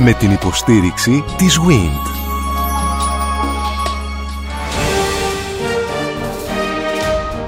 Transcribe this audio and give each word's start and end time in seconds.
Με 0.00 0.12
την 0.12 0.30
υποστήριξη 0.30 1.24
της 1.36 1.58
WIND. 1.58 2.06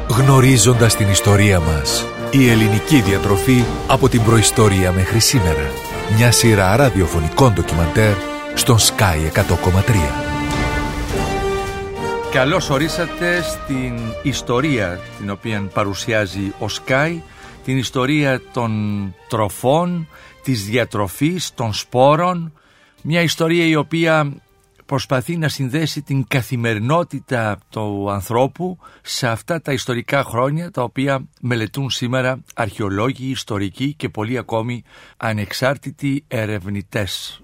Γνωρίζοντας 0.09 0.97
την 0.97 1.09
ιστορία 1.09 1.61
μας. 1.61 2.07
Η 2.31 2.51
ελληνική 2.51 3.01
διατροφή 3.01 3.65
από 3.87 4.09
την 4.09 4.23
προϊστορία 4.23 4.93
μέχρι 4.93 5.19
σήμερα. 5.19 5.71
Μια 6.17 6.31
σειρά 6.31 6.77
ραδιοφωνικών 6.77 7.53
ντοκιμαντέρ 7.53 8.15
στον 8.55 8.77
Sky 8.79 9.33
100,3. 9.33 10.31
Καλώς 12.31 12.71
ορίσατε 12.71 13.43
στην 13.43 13.99
ιστορία 14.23 15.01
την 15.19 15.31
οποία 15.31 15.69
παρουσιάζει 15.73 16.53
ο 16.59 16.67
Sky, 16.69 17.21
την 17.65 17.79
ιστορία 17.79 18.43
των 18.53 18.71
τροφών, 19.29 20.09
της 20.43 20.65
διατροφής, 20.65 21.55
των 21.55 21.73
σπόρων, 21.73 22.53
μια 23.03 23.23
ιστορία 23.23 23.65
η 23.65 23.75
οποία 23.75 24.33
προσπαθεί 24.87 25.37
να 25.37 25.49
συνδέσει 25.49 26.03
την 26.03 26.27
καθημερινότητα 26.29 27.59
του 27.69 28.11
ανθρώπου 28.11 28.79
σε 29.03 29.29
αυτά 29.29 29.61
τα 29.61 29.73
ιστορικά 29.73 30.23
χρόνια 30.23 30.71
τα 30.71 30.83
οποία 30.83 31.29
μελετούν 31.41 31.91
σήμερα 31.91 32.43
αρχαιολόγοι, 32.55 33.31
ιστορικοί 33.31 33.95
και 33.95 34.09
πολλοί 34.09 34.39
ακόμη 34.39 34.83
ανεξάρτητοι 35.17 36.25
ερευνητές 36.29 37.41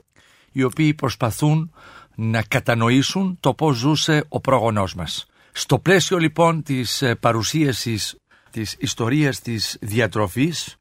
οι 0.52 0.62
οποίοι 0.62 0.94
προσπαθούν 0.94 1.72
να 2.14 2.42
κατανοήσουν 2.42 3.36
το 3.40 3.54
πώς 3.54 3.76
ζούσε 3.76 4.24
ο 4.28 4.40
πρόγονός 4.40 4.94
μας. 4.94 5.26
Στο 5.52 5.78
πλαίσιο 5.78 6.18
λοιπόν 6.18 6.62
της 6.62 7.02
ε, 7.02 7.14
παρουσίασης 7.14 8.16
της 8.50 8.76
ιστορίας 8.78 9.40
της 9.40 9.76
διατροφής 9.80 10.76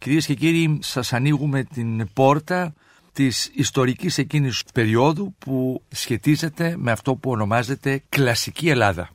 κυρίες 0.00 0.26
και 0.26 0.34
κύριοι 0.34 0.78
σας 0.82 1.12
ανοίγουμε 1.12 1.64
την 1.64 2.08
πόρτα 2.12 2.74
της 3.12 3.50
ιστορικής 3.54 4.18
εκείνης 4.18 4.62
περίοδου 4.74 5.34
που 5.38 5.82
σχετίζεται 5.88 6.74
με 6.78 6.90
αυτό 6.90 7.14
που 7.14 7.30
ονομάζεται 7.30 8.02
κλασική 8.08 8.68
Ελλάδα. 8.68 9.10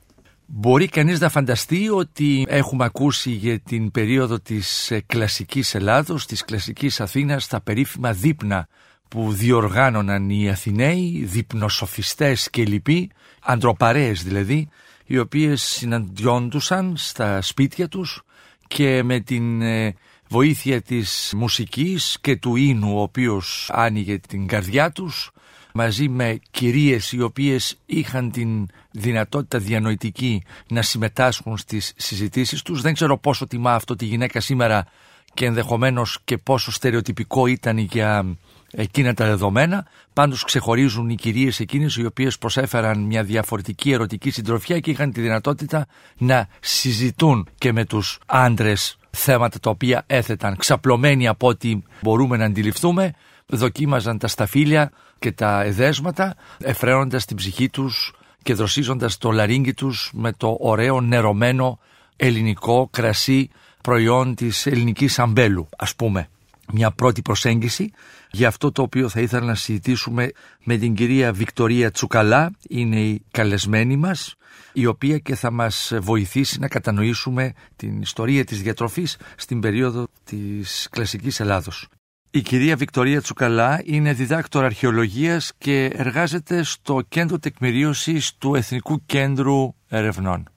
Μπορεί 0.46 0.88
κανείς 0.88 1.20
να 1.20 1.28
φανταστεί 1.28 1.88
ότι 1.88 2.46
έχουμε 2.48 2.84
ακούσει 2.84 3.30
για 3.30 3.58
την 3.58 3.90
περίοδο 3.90 4.40
της 4.40 4.90
ε, 4.90 5.00
κλασικής 5.06 5.74
Ελλάδος, 5.74 6.26
της 6.26 6.44
κλασικής 6.44 7.00
Αθήνας, 7.00 7.46
τα 7.46 7.60
περίφημα 7.60 8.12
δείπνα 8.12 8.68
που 9.08 9.32
διοργάνωναν 9.32 10.30
οι 10.30 10.50
Αθηναίοι, 10.50 11.24
διπνοσοφιστές 11.24 12.50
και 12.50 12.64
λοιποί, 12.64 13.10
αντροπαρέες 13.42 14.22
δηλαδή, 14.22 14.68
οι 15.06 15.18
οποίες 15.18 15.62
συναντιόντουσαν 15.62 16.94
στα 16.96 17.42
σπίτια 17.42 17.88
τους 17.88 18.22
και 18.66 19.02
με 19.02 19.20
την 19.20 19.62
ε, 19.62 19.94
βοήθεια 20.28 20.82
της 20.82 21.32
μουσικής 21.36 22.18
και 22.20 22.36
του 22.36 22.56
ίνου 22.56 22.96
ο 22.96 23.00
οποίος 23.00 23.70
άνοιγε 23.72 24.18
την 24.18 24.46
καρδιά 24.46 24.90
τους 24.90 25.30
μαζί 25.72 26.08
με 26.08 26.38
κυρίες 26.50 27.12
οι 27.12 27.20
οποίες 27.20 27.78
είχαν 27.86 28.30
την 28.30 28.66
δυνατότητα 28.90 29.58
διανοητική 29.58 30.42
να 30.68 30.82
συμμετάσχουν 30.82 31.56
στις 31.56 31.92
συζητήσεις 31.96 32.62
τους. 32.62 32.80
Δεν 32.80 32.94
ξέρω 32.94 33.18
πόσο 33.18 33.46
τιμά 33.46 33.74
αυτό 33.74 33.96
τη 33.96 34.04
γυναίκα 34.04 34.40
σήμερα 34.40 34.86
και 35.34 35.44
ενδεχομένως 35.44 36.18
και 36.24 36.38
πόσο 36.38 36.72
στερεοτυπικό 36.72 37.46
ήταν 37.46 37.78
για 37.78 38.36
εκείνα 38.70 39.14
τα 39.14 39.26
δεδομένα. 39.26 39.86
Πάντως 40.12 40.44
ξεχωρίζουν 40.44 41.08
οι 41.08 41.14
κυρίες 41.14 41.60
εκείνες 41.60 41.96
οι 41.96 42.04
οποίες 42.06 42.38
προσέφεραν 42.38 43.00
μια 43.00 43.22
διαφορετική 43.22 43.92
ερωτική 43.92 44.30
συντροφιά 44.30 44.80
και 44.80 44.90
είχαν 44.90 45.12
τη 45.12 45.20
δυνατότητα 45.20 45.86
να 46.16 46.48
συζητούν 46.60 47.48
και 47.58 47.72
με 47.72 47.84
τους 47.84 48.18
άντρες 48.26 48.98
θέματα 49.16 49.60
τα 49.60 49.70
οποία 49.70 50.04
έθεταν 50.06 50.56
ξαπλωμένοι 50.56 51.28
από 51.28 51.48
ό,τι 51.48 51.82
μπορούμε 52.02 52.36
να 52.36 52.44
αντιληφθούμε 52.44 53.14
δοκίμαζαν 53.46 54.18
τα 54.18 54.28
σταφύλια 54.28 54.90
και 55.18 55.32
τα 55.32 55.62
εδέσματα 55.62 56.34
εφραίνοντας 56.58 57.24
την 57.24 57.36
ψυχή 57.36 57.68
τους 57.68 58.14
και 58.42 58.54
δροσίζοντας 58.54 59.18
το 59.18 59.30
λαρίνγκι 59.30 59.74
τους 59.74 60.10
με 60.14 60.32
το 60.32 60.56
ωραίο 60.60 61.00
νερωμένο 61.00 61.78
ελληνικό 62.16 62.88
κρασί 62.92 63.50
προϊόν 63.82 64.34
της 64.34 64.66
ελληνικής 64.66 65.18
αμπέλου 65.18 65.68
ας 65.76 65.94
πούμε. 65.94 66.28
Μια 66.72 66.90
πρώτη 66.90 67.22
προσέγγιση 67.22 67.90
για 68.30 68.48
αυτό 68.48 68.72
το 68.72 68.82
οποίο 68.82 69.08
θα 69.08 69.20
ήθελα 69.20 69.46
να 69.46 69.54
συζητήσουμε 69.54 70.30
με 70.64 70.76
την 70.76 70.94
κυρία 70.94 71.32
Βικτορία 71.32 71.90
Τσουκαλά 71.90 72.50
είναι 72.68 73.00
η 73.00 73.24
καλεσμένη 73.30 73.96
μας 73.96 74.34
η 74.72 74.86
οποία 74.86 75.18
και 75.18 75.34
θα 75.34 75.50
μας 75.50 75.92
βοηθήσει 76.00 76.60
να 76.60 76.68
κατανοήσουμε 76.68 77.52
την 77.76 78.00
ιστορία 78.00 78.44
της 78.44 78.62
διατροφής 78.62 79.16
στην 79.36 79.60
περίοδο 79.60 80.06
της 80.24 80.88
κλασικής 80.90 81.40
Ελλάδος. 81.40 81.88
Η 82.30 82.40
κυρία 82.40 82.76
Βικτορία 82.76 83.22
Τσουκαλά 83.22 83.82
είναι 83.84 84.12
διδάκτορα 84.12 84.66
αρχαιολογίας 84.66 85.52
και 85.58 85.84
εργάζεται 85.84 86.62
στο 86.62 87.02
Κέντρο 87.08 87.38
Τεκμηρίωσης 87.38 88.34
του 88.38 88.54
Εθνικού 88.54 89.02
Κέντρου 89.06 89.74
Ερευνών. 89.88 90.48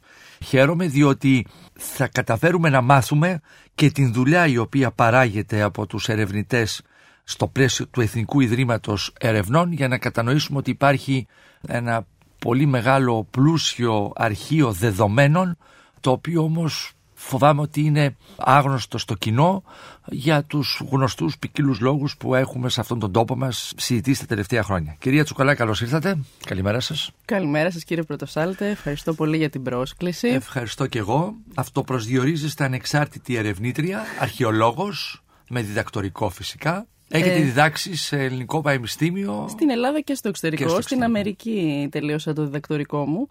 Χαίρομαι 0.45 0.87
διότι 0.87 1.45
θα 1.73 2.07
καταφέρουμε 2.07 2.69
να 2.69 2.81
μάθουμε 2.81 3.39
και 3.75 3.91
την 3.91 4.13
δουλειά 4.13 4.47
η 4.47 4.57
οποία 4.57 4.91
παράγεται 4.91 5.61
από 5.61 5.85
τους 5.85 6.09
ερευνητές 6.09 6.81
στο 7.29 7.47
πλαίσιο 7.47 7.87
του 7.87 8.01
Εθνικού 8.01 8.39
Ιδρύματος 8.39 9.13
Ερευνών 9.19 9.71
για 9.71 9.87
να 9.87 9.97
κατανοήσουμε 9.97 10.57
ότι 10.57 10.69
υπάρχει 10.69 11.27
ένα 11.67 12.05
πολύ 12.39 12.65
μεγάλο 12.65 13.27
πλούσιο 13.31 14.11
αρχείο 14.15 14.71
δεδομένων 14.71 15.57
το 15.99 16.11
οποίο 16.11 16.43
όμως 16.43 16.93
φοβάμαι 17.13 17.61
ότι 17.61 17.81
είναι 17.81 18.15
άγνωστο 18.37 18.97
στο 18.97 19.13
κοινό 19.13 19.63
για 20.05 20.43
τους 20.43 20.81
γνωστούς 20.91 21.37
ποικίλους 21.37 21.79
λόγους 21.79 22.17
που 22.17 22.35
έχουμε 22.35 22.69
σε 22.69 22.81
αυτόν 22.81 22.99
τον 22.99 23.11
τόπο 23.11 23.35
μας 23.35 23.73
συζητήσει 23.77 24.19
τα 24.19 24.25
τελευταία 24.25 24.63
χρόνια. 24.63 24.95
Κυρία 24.99 25.23
Τσουκαλά, 25.23 25.55
καλώς 25.55 25.81
ήρθατε. 25.81 26.19
Καλημέρα 26.45 26.79
σας. 26.79 27.11
Καλημέρα 27.25 27.71
σας 27.71 27.83
κύριε 27.83 28.03
Πρωτοσάλτε. 28.03 28.69
Ευχαριστώ 28.69 29.13
πολύ 29.13 29.37
για 29.37 29.49
την 29.49 29.63
πρόσκληση. 29.63 30.27
Ευχαριστώ 30.27 30.87
και 30.87 30.99
εγώ. 30.99 31.33
Αυτό 31.55 31.83
προσδιορίζεστε 31.83 32.63
ανεξάρτητη 32.63 33.35
ερευνήτρια, 33.35 34.01
αρχαιολόγος, 34.19 35.23
με 35.49 35.61
διδακτορικό 35.61 36.29
φυσικά. 36.29 36.87
Έχετε 37.11 37.35
ε, 37.35 37.41
διδάξει 37.41 37.95
σε 37.95 38.17
ελληνικό 38.23 38.61
πανεπιστήμιο; 38.61 39.45
Στην 39.49 39.69
Ελλάδα 39.69 39.99
και 39.99 40.13
στο 40.13 40.29
εξωτερικό. 40.29 40.81
στην 40.81 41.03
Αμερική 41.03 41.87
τελείωσα 41.91 42.33
το 42.33 42.43
διδακτορικό 42.43 43.05
μου. 43.05 43.29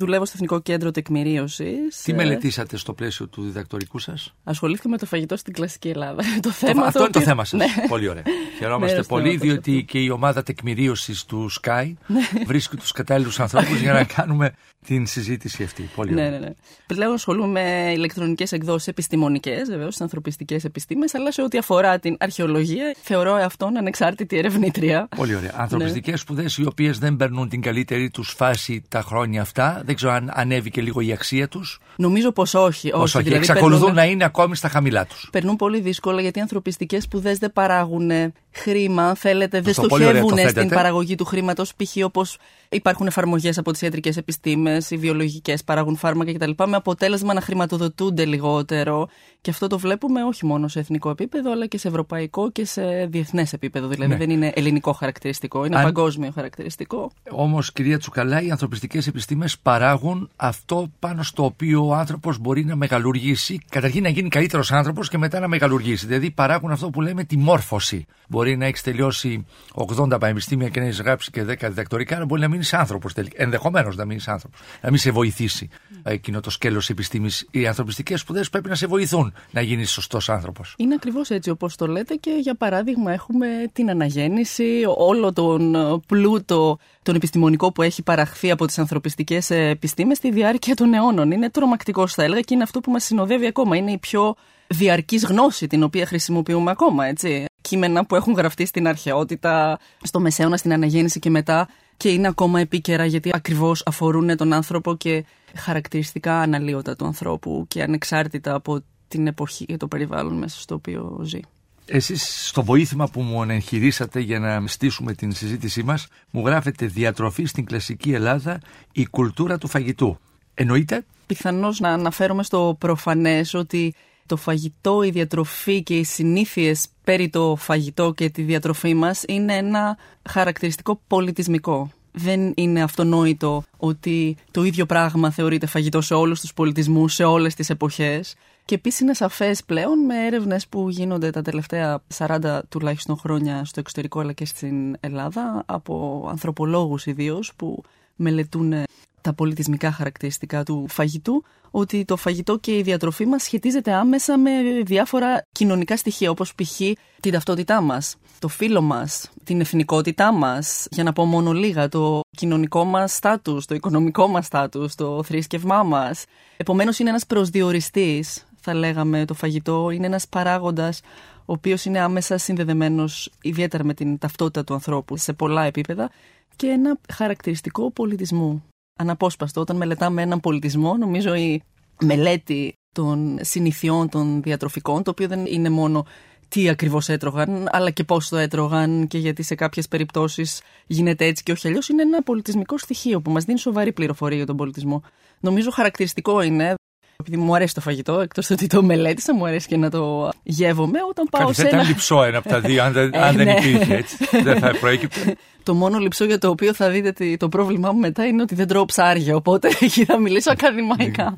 Δουλεύω 0.00 0.24
στο 0.24 0.32
Εθνικό 0.36 0.60
Κέντρο 0.60 0.90
Τεκμηρίωσης. 0.90 2.02
Τι 2.02 2.12
ε, 2.12 2.14
μελετήσατε 2.14 2.76
στο 2.76 2.92
πλαίσιο 2.92 3.26
του 3.26 3.42
διδακτορικού 3.42 3.98
σας, 3.98 4.34
Ασχολήθηκα 4.44 4.88
με 4.88 4.98
το 4.98 5.06
φαγητό 5.06 5.36
στην 5.36 5.52
κλασική 5.52 5.88
Ελλάδα. 5.88 6.22
το 6.40 6.50
θέμα 6.50 6.86
αυτό 6.86 7.00
είναι 7.00 7.10
το 7.10 7.20
θέμα 7.20 7.44
σας. 7.44 7.58
Ναι. 7.60 7.66
Πολύ 7.88 8.08
ωραία. 8.08 8.22
Χαιρόμαστε 8.58 9.02
πολύ, 9.02 9.36
διότι 9.36 9.84
και 9.84 9.98
η 9.98 10.10
ομάδα 10.10 10.42
τεκμηρίωσης 10.42 11.24
του 11.24 11.50
Sky 11.62 11.92
ναι. 12.06 12.20
βρίσκει 12.46 12.76
τους 12.76 12.92
κατάλληλους 12.92 13.40
ανθρώπους 13.40 13.80
για 13.80 13.92
να 13.92 14.04
κάνουμε 14.04 14.52
την 14.86 15.06
συζήτηση 15.06 15.62
αυτή. 15.62 15.90
Πολύ 15.94 16.12
ωραία. 16.12 16.30
Ναι, 16.30 16.38
ναι, 16.38 16.46
ναι. 16.46 16.52
Πλέον 16.86 17.12
ασχολούμαι 17.12 17.60
με 17.60 17.92
ηλεκτρονικές 17.92 18.52
εκδόσεις 18.52 18.88
επιστημονικές, 18.88 19.68
βεβαίως, 19.68 19.94
στι 19.94 20.02
ανθρωπιστικές 20.02 20.64
επιστήμες, 20.64 21.14
αλλά 21.14 21.32
σε 21.32 21.42
ό,τι 21.42 21.58
αφορά 21.58 21.98
την 21.98 22.16
αρχαιολογία, 22.18 22.94
θεωρώ 23.02 23.34
αυτόν 23.34 23.76
ανεξάρτητη 23.76 24.36
ερευνήτρια. 24.36 25.08
Πολύ 25.16 25.34
ωραία. 25.34 25.52
Ανθρωπιστικές 25.56 26.12
ναι. 26.12 26.18
σπουδές 26.18 26.56
οι 26.56 26.66
οποίες 26.66 26.98
δεν 26.98 27.16
περνούν 27.16 27.48
την 27.48 27.60
καλύτερη 27.60 28.10
τους 28.10 28.34
φάση 28.36 28.82
τα 28.88 29.00
χρόνια 29.00 29.40
αυτά. 29.40 29.82
Δεν 29.88 29.96
ξέρω 29.96 30.12
αν 30.12 30.30
ανέβηκε 30.34 30.80
λίγο 30.80 31.00
η 31.00 31.12
αξία 31.12 31.48
τους. 31.48 31.80
Νομίζω 31.96 32.32
πως 32.32 32.54
όχι. 32.54 32.92
όχι. 32.92 33.16
όχι. 33.16 33.18
Δηλαδή, 33.18 33.36
Εξακολουθούν 33.36 33.78
περνούν... 33.78 33.94
να 33.94 34.04
είναι 34.04 34.24
ακόμη 34.24 34.56
στα 34.56 34.68
χαμηλά 34.68 35.06
τους. 35.06 35.28
Περνούν 35.32 35.56
πολύ 35.56 35.80
δύσκολα 35.80 36.20
γιατί 36.20 36.38
οι 36.38 36.42
ανθρωπιστικές 36.42 37.02
σπουδές 37.02 37.38
δεν 37.38 37.52
παράγουν 37.52 38.10
χρήμα, 38.50 39.14
θέλετε, 39.14 39.60
δεν 39.60 39.72
στοχεύουν 39.72 40.38
στην 40.48 40.68
παραγωγή 40.68 41.14
του 41.14 41.24
χρήματος. 41.24 41.74
Π.χ. 41.74 42.04
όπως 42.04 42.38
υπάρχουν 42.68 43.06
εφαρμογές 43.06 43.58
από 43.58 43.72
τις 43.72 43.82
ιατρικές 43.82 44.16
επιστήμες, 44.16 44.90
οι 44.90 44.96
βιολογικές 44.96 45.64
παράγουν 45.64 45.96
φάρμακα 45.96 46.32
κτλ. 46.32 46.50
Με 46.66 46.76
αποτέλεσμα 46.76 47.34
να 47.34 47.40
χρηματοδοτούνται 47.40 48.24
λιγότερο. 48.24 49.08
Και 49.40 49.50
αυτό 49.50 49.66
το 49.66 49.78
βλέπουμε 49.78 50.24
όχι 50.24 50.46
μόνο 50.46 50.68
σε 50.68 50.78
εθνικό 50.78 51.10
επίπεδο, 51.10 51.52
αλλά 51.52 51.66
και 51.66 51.78
σε 51.78 51.88
ευρωπαϊκό 51.88 52.50
και 52.50 52.64
σε 52.64 53.06
διεθνές 53.06 53.52
επίπεδο. 53.52 53.88
Δηλαδή 53.88 54.12
ναι. 54.12 54.18
δεν 54.18 54.30
είναι 54.30 54.52
ελληνικό 54.54 54.92
χαρακτηριστικό, 54.92 55.64
είναι 55.64 55.76
Αν... 55.76 55.82
παγκόσμιο 55.82 56.30
χαρακτηριστικό. 56.34 57.10
Όμως, 57.30 57.72
κυρία 57.72 57.98
Τσουκαλά, 57.98 58.42
οι 58.42 58.50
ανθρωπιστικές 58.50 59.06
επιστήμες 59.06 59.58
παράγουν 59.58 60.30
αυτό 60.36 60.90
πάνω 60.98 61.22
στο 61.22 61.44
οποίο 61.44 61.86
ο 61.86 61.94
άνθρωπος 61.94 62.38
μπορεί 62.38 62.64
να 62.64 62.76
μεγαλουργήσει. 62.76 63.60
Καταρχήν 63.68 64.02
να 64.02 64.08
γίνει 64.08 64.28
καλύτερος 64.28 64.72
άνθρωπος 64.72 65.08
και 65.08 65.18
μετά 65.18 65.40
να 65.40 65.48
μεγαλουργήσει. 65.48 66.06
Δηλαδή 66.06 66.30
παράγουν 66.30 66.70
αυτό 66.70 66.90
που 66.90 67.00
λέμε 67.00 67.24
τη 67.24 67.36
μόρφωση. 67.36 68.06
Μπορεί 68.28 68.47
να 68.56 68.66
έχεις 68.66 68.82
τελειώσει 68.82 69.46
80 69.74 70.20
πανεπιστήμια 70.20 70.68
και 70.68 70.80
να 70.80 70.86
έχεις 70.86 71.00
γράψει 71.00 71.30
και 71.30 71.42
10 71.42 71.44
διδακτορικά, 71.46 72.16
αλλά 72.16 72.24
μπορεί 72.24 72.40
να 72.40 72.48
μείνεις 72.48 72.74
άνθρωπος 72.74 73.12
τελικά. 73.12 73.42
Ενδεχομένως 73.42 73.96
να 73.96 74.04
μείνεις 74.04 74.28
άνθρωπος. 74.28 74.60
Να 74.80 74.90
μην 74.90 74.98
σε 74.98 75.10
βοηθήσει 75.10 75.68
εκείνο 76.02 76.40
το 76.40 76.50
σκέλος 76.50 76.90
επιστήμης. 76.90 77.46
Οι 77.50 77.66
ανθρωπιστικές 77.66 78.20
σπουδές 78.20 78.50
πρέπει 78.50 78.68
να 78.68 78.74
σε 78.74 78.86
βοηθούν 78.86 79.34
να 79.50 79.60
γίνεις 79.60 79.90
σωστός 79.90 80.28
άνθρωπος. 80.28 80.74
Είναι 80.78 80.94
ακριβώς 80.94 81.30
έτσι 81.30 81.50
όπως 81.50 81.76
το 81.76 81.86
λέτε 81.86 82.14
και 82.14 82.30
για 82.40 82.54
παράδειγμα 82.54 83.12
έχουμε 83.12 83.46
την 83.72 83.90
αναγέννηση, 83.90 84.82
όλο 84.96 85.32
τον 85.32 85.76
πλούτο 86.06 86.78
τον 87.02 87.14
επιστημονικό 87.14 87.72
που 87.72 87.82
έχει 87.82 88.02
παραχθεί 88.02 88.50
από 88.50 88.66
τις 88.66 88.78
ανθρωπιστικές 88.78 89.50
επιστήμες 89.50 90.16
στη 90.16 90.30
διάρκεια 90.30 90.74
των 90.74 90.94
αιώνων. 90.94 91.30
Είναι 91.30 91.50
τρομακτικός, 91.50 92.14
θα 92.14 92.22
έλεγα, 92.22 92.40
και 92.40 92.54
είναι 92.54 92.62
αυτό 92.62 92.80
που 92.80 92.90
μας 92.90 93.04
συνοδεύει 93.04 93.46
ακόμα. 93.46 93.76
Είναι 93.76 93.90
η 93.90 93.98
πιο 93.98 94.34
διαρκής 94.66 95.24
γνώση 95.24 95.66
την 95.66 95.82
οποία 95.82 96.06
χρησιμοποιούμε 96.06 96.70
ακόμα, 96.70 97.06
έτσι 97.06 97.44
κείμενα 97.68 98.06
που 98.06 98.14
έχουν 98.16 98.34
γραφτεί 98.34 98.66
στην 98.66 98.86
αρχαιότητα, 98.86 99.78
στο 100.02 100.20
Μεσαίωνα, 100.20 100.56
στην 100.56 100.72
Αναγέννηση 100.72 101.18
και 101.18 101.30
μετά 101.30 101.68
και 101.96 102.08
είναι 102.08 102.28
ακόμα 102.28 102.60
επίκαιρα 102.60 103.04
γιατί 103.04 103.30
ακριβώς 103.32 103.82
αφορούν 103.86 104.36
τον 104.36 104.52
άνθρωπο 104.52 104.96
και 104.96 105.24
χαρακτηριστικά 105.56 106.40
αναλύωτα 106.40 106.96
του 106.96 107.04
ανθρώπου 107.06 107.64
και 107.68 107.82
ανεξάρτητα 107.82 108.54
από 108.54 108.82
την 109.08 109.26
εποχή 109.26 109.64
και 109.64 109.76
το 109.76 109.88
περιβάλλον 109.88 110.38
μέσα 110.38 110.60
στο 110.60 110.74
οποίο 110.74 111.20
ζει. 111.22 111.40
Εσείς 111.86 112.48
στο 112.48 112.62
βοήθημα 112.62 113.08
που 113.08 113.20
μου 113.20 113.42
εγχειρήσατε 113.42 114.20
για 114.20 114.38
να 114.38 114.66
στήσουμε 114.66 115.14
την 115.14 115.32
συζήτησή 115.32 115.82
μας 115.82 116.06
μου 116.30 116.46
γράφετε 116.46 116.86
διατροφή 116.86 117.44
στην 117.44 117.64
κλασική 117.64 118.12
Ελλάδα 118.12 118.60
η 118.92 119.06
κουλτούρα 119.06 119.58
του 119.58 119.68
φαγητού. 119.68 120.18
Εννοείται; 120.54 121.04
Πιθανώς 121.26 121.80
να 121.80 121.88
αναφέρομαι 121.88 122.42
στο 122.42 122.76
προφανές 122.78 123.54
ότι 123.54 123.94
το 124.28 124.36
φαγητό, 124.36 125.02
η 125.02 125.10
διατροφή 125.10 125.82
και 125.82 125.96
οι 125.98 126.04
συνήθειες 126.04 126.86
περί 127.04 127.28
το 127.28 127.56
φαγητό 127.58 128.12
και 128.12 128.30
τη 128.30 128.42
διατροφή 128.42 128.94
μας 128.94 129.22
είναι 129.28 129.56
ένα 129.56 129.96
χαρακτηριστικό 130.28 131.00
πολιτισμικό. 131.06 131.90
Δεν 132.12 132.52
είναι 132.56 132.82
αυτονόητο 132.82 133.62
ότι 133.76 134.36
το 134.50 134.64
ίδιο 134.64 134.86
πράγμα 134.86 135.30
θεωρείται 135.30 135.66
φαγητό 135.66 136.00
σε 136.00 136.14
όλους 136.14 136.40
τους 136.40 136.54
πολιτισμούς, 136.54 137.14
σε 137.14 137.24
όλες 137.24 137.54
τις 137.54 137.70
εποχές. 137.70 138.34
Και 138.64 138.74
επίσης 138.74 139.00
είναι 139.00 139.14
σαφές 139.14 139.64
πλέον 139.64 139.98
με 140.04 140.26
έρευνες 140.26 140.66
που 140.68 140.88
γίνονται 140.88 141.30
τα 141.30 141.42
τελευταία 141.42 142.02
40 142.16 142.60
τουλάχιστον 142.68 143.16
χρόνια 143.18 143.64
στο 143.64 143.80
εξωτερικό 143.80 144.20
αλλά 144.20 144.32
και 144.32 144.44
στην 144.44 144.96
Ελλάδα 145.00 145.62
από 145.66 146.26
ανθρωπολόγους 146.30 147.06
ιδίως 147.06 147.52
που 147.56 147.82
μελετούν 148.16 148.72
τα 149.20 149.32
πολιτισμικά 149.34 149.92
χαρακτηριστικά 149.92 150.62
του 150.62 150.86
φαγητού, 150.88 151.44
ότι 151.70 152.04
το 152.04 152.16
φαγητό 152.16 152.58
και 152.58 152.76
η 152.76 152.82
διατροφή 152.82 153.26
μας 153.26 153.42
σχετίζεται 153.42 153.92
άμεσα 153.92 154.38
με 154.38 154.50
διάφορα 154.84 155.42
κοινωνικά 155.52 155.96
στοιχεία, 155.96 156.30
όπως 156.30 156.54
π.χ. 156.54 156.80
την 157.20 157.32
ταυτότητά 157.32 157.80
μας, 157.80 158.16
το 158.38 158.48
φίλο 158.48 158.80
μας, 158.80 159.30
την 159.44 159.60
εθνικότητά 159.60 160.32
μας, 160.32 160.86
για 160.90 161.04
να 161.04 161.12
πω 161.12 161.24
μόνο 161.24 161.52
λίγα, 161.52 161.88
το 161.88 162.20
κοινωνικό 162.30 162.84
μας 162.84 163.14
στάτους, 163.14 163.64
το 163.64 163.74
οικονομικό 163.74 164.28
μας 164.28 164.46
στάτους, 164.46 164.94
το 164.94 165.22
θρησκευμά 165.22 165.82
μας. 165.82 166.24
Επομένως 166.56 166.98
είναι 166.98 167.08
ένας 167.08 167.26
προσδιοριστής, 167.26 168.46
θα 168.60 168.74
λέγαμε, 168.74 169.24
το 169.24 169.34
φαγητό, 169.34 169.90
είναι 169.90 170.06
ένας 170.06 170.28
παράγοντας 170.28 171.00
ο 171.48 171.52
οποίος 171.52 171.84
είναι 171.84 171.98
άμεσα 171.98 172.38
συνδεδεμένος 172.38 173.30
ιδιαίτερα 173.42 173.84
με 173.84 173.94
την 173.94 174.18
ταυτότητα 174.18 174.64
του 174.64 174.74
ανθρώπου 174.74 175.16
σε 175.16 175.32
πολλά 175.32 175.62
επίπεδα 175.62 176.10
και 176.56 176.66
ένα 176.66 176.98
χαρακτηριστικό 177.12 177.90
πολιτισμού 177.90 178.64
αναπόσπαστο. 178.98 179.60
Όταν 179.60 179.76
μελετάμε 179.76 180.22
έναν 180.22 180.40
πολιτισμό, 180.40 180.96
νομίζω 180.96 181.34
η 181.34 181.62
μελέτη 182.00 182.72
των 182.94 183.38
συνηθιών 183.40 184.08
των 184.08 184.42
διατροφικών, 184.42 185.02
το 185.02 185.10
οποίο 185.10 185.28
δεν 185.28 185.46
είναι 185.46 185.68
μόνο 185.68 186.06
τι 186.48 186.68
ακριβώς 186.68 187.08
έτρωγαν, 187.08 187.68
αλλά 187.70 187.90
και 187.90 188.04
πώς 188.04 188.28
το 188.28 188.36
έτρωγαν 188.36 189.06
και 189.06 189.18
γιατί 189.18 189.42
σε 189.42 189.54
κάποιες 189.54 189.88
περιπτώσεις 189.88 190.60
γίνεται 190.86 191.24
έτσι 191.24 191.42
και 191.42 191.52
όχι 191.52 191.68
αλλιώς, 191.68 191.88
είναι 191.88 192.02
ένα 192.02 192.22
πολιτισμικό 192.22 192.78
στοιχείο 192.78 193.20
που 193.20 193.30
μας 193.30 193.44
δίνει 193.44 193.58
σοβαρή 193.58 193.92
πληροφορία 193.92 194.36
για 194.36 194.46
τον 194.46 194.56
πολιτισμό. 194.56 195.02
Νομίζω 195.40 195.70
χαρακτηριστικό 195.70 196.40
είναι, 196.40 196.74
επειδή 197.20 197.36
μου 197.36 197.54
αρέσει 197.54 197.74
το 197.74 197.80
φαγητό, 197.80 198.20
εκτός 198.20 198.50
ότι 198.50 198.66
το 198.66 198.82
μελέτησα, 198.82 199.34
μου 199.34 199.46
αρέσει 199.46 199.68
και 199.68 199.76
να 199.76 199.90
το 199.90 200.30
γεύομαι. 200.42 200.98
Όταν 201.08 201.26
πάω 201.30 201.42
Κάτι 201.42 201.54
σε 201.54 201.62
θα 201.62 201.68
ένα... 201.68 201.76
ήταν 201.76 201.88
λυψό 201.88 202.22
ένα 202.22 202.38
από 202.38 202.48
τα 202.48 202.60
δύο, 202.68 202.82
αν 202.82 202.92
δεν, 202.92 203.16
αν 203.16 203.36
δεν 203.36 203.46
ναι. 203.46 203.52
υπήρχε 203.52 203.94
έτσι. 203.94 204.16
δεν 204.42 204.58
θα 204.58 204.74
προέκυπτε. 204.80 205.36
Το 205.62 205.74
μόνο 205.74 205.98
λυψό 205.98 206.24
για 206.24 206.38
το 206.38 206.48
οποίο 206.48 206.74
θα 206.74 206.90
δείτε 206.90 207.36
το 207.36 207.48
πρόβλημά 207.48 207.92
μου 207.92 207.98
μετά 207.98 208.26
είναι 208.26 208.42
ότι 208.42 208.54
δεν 208.54 208.66
τρώω 208.66 208.84
ψάρια, 208.84 209.36
οπότε 209.36 209.68
εκεί 209.80 210.04
θα 210.04 210.18
μιλήσω 210.18 210.50
ακαδημαϊκά. 210.50 211.36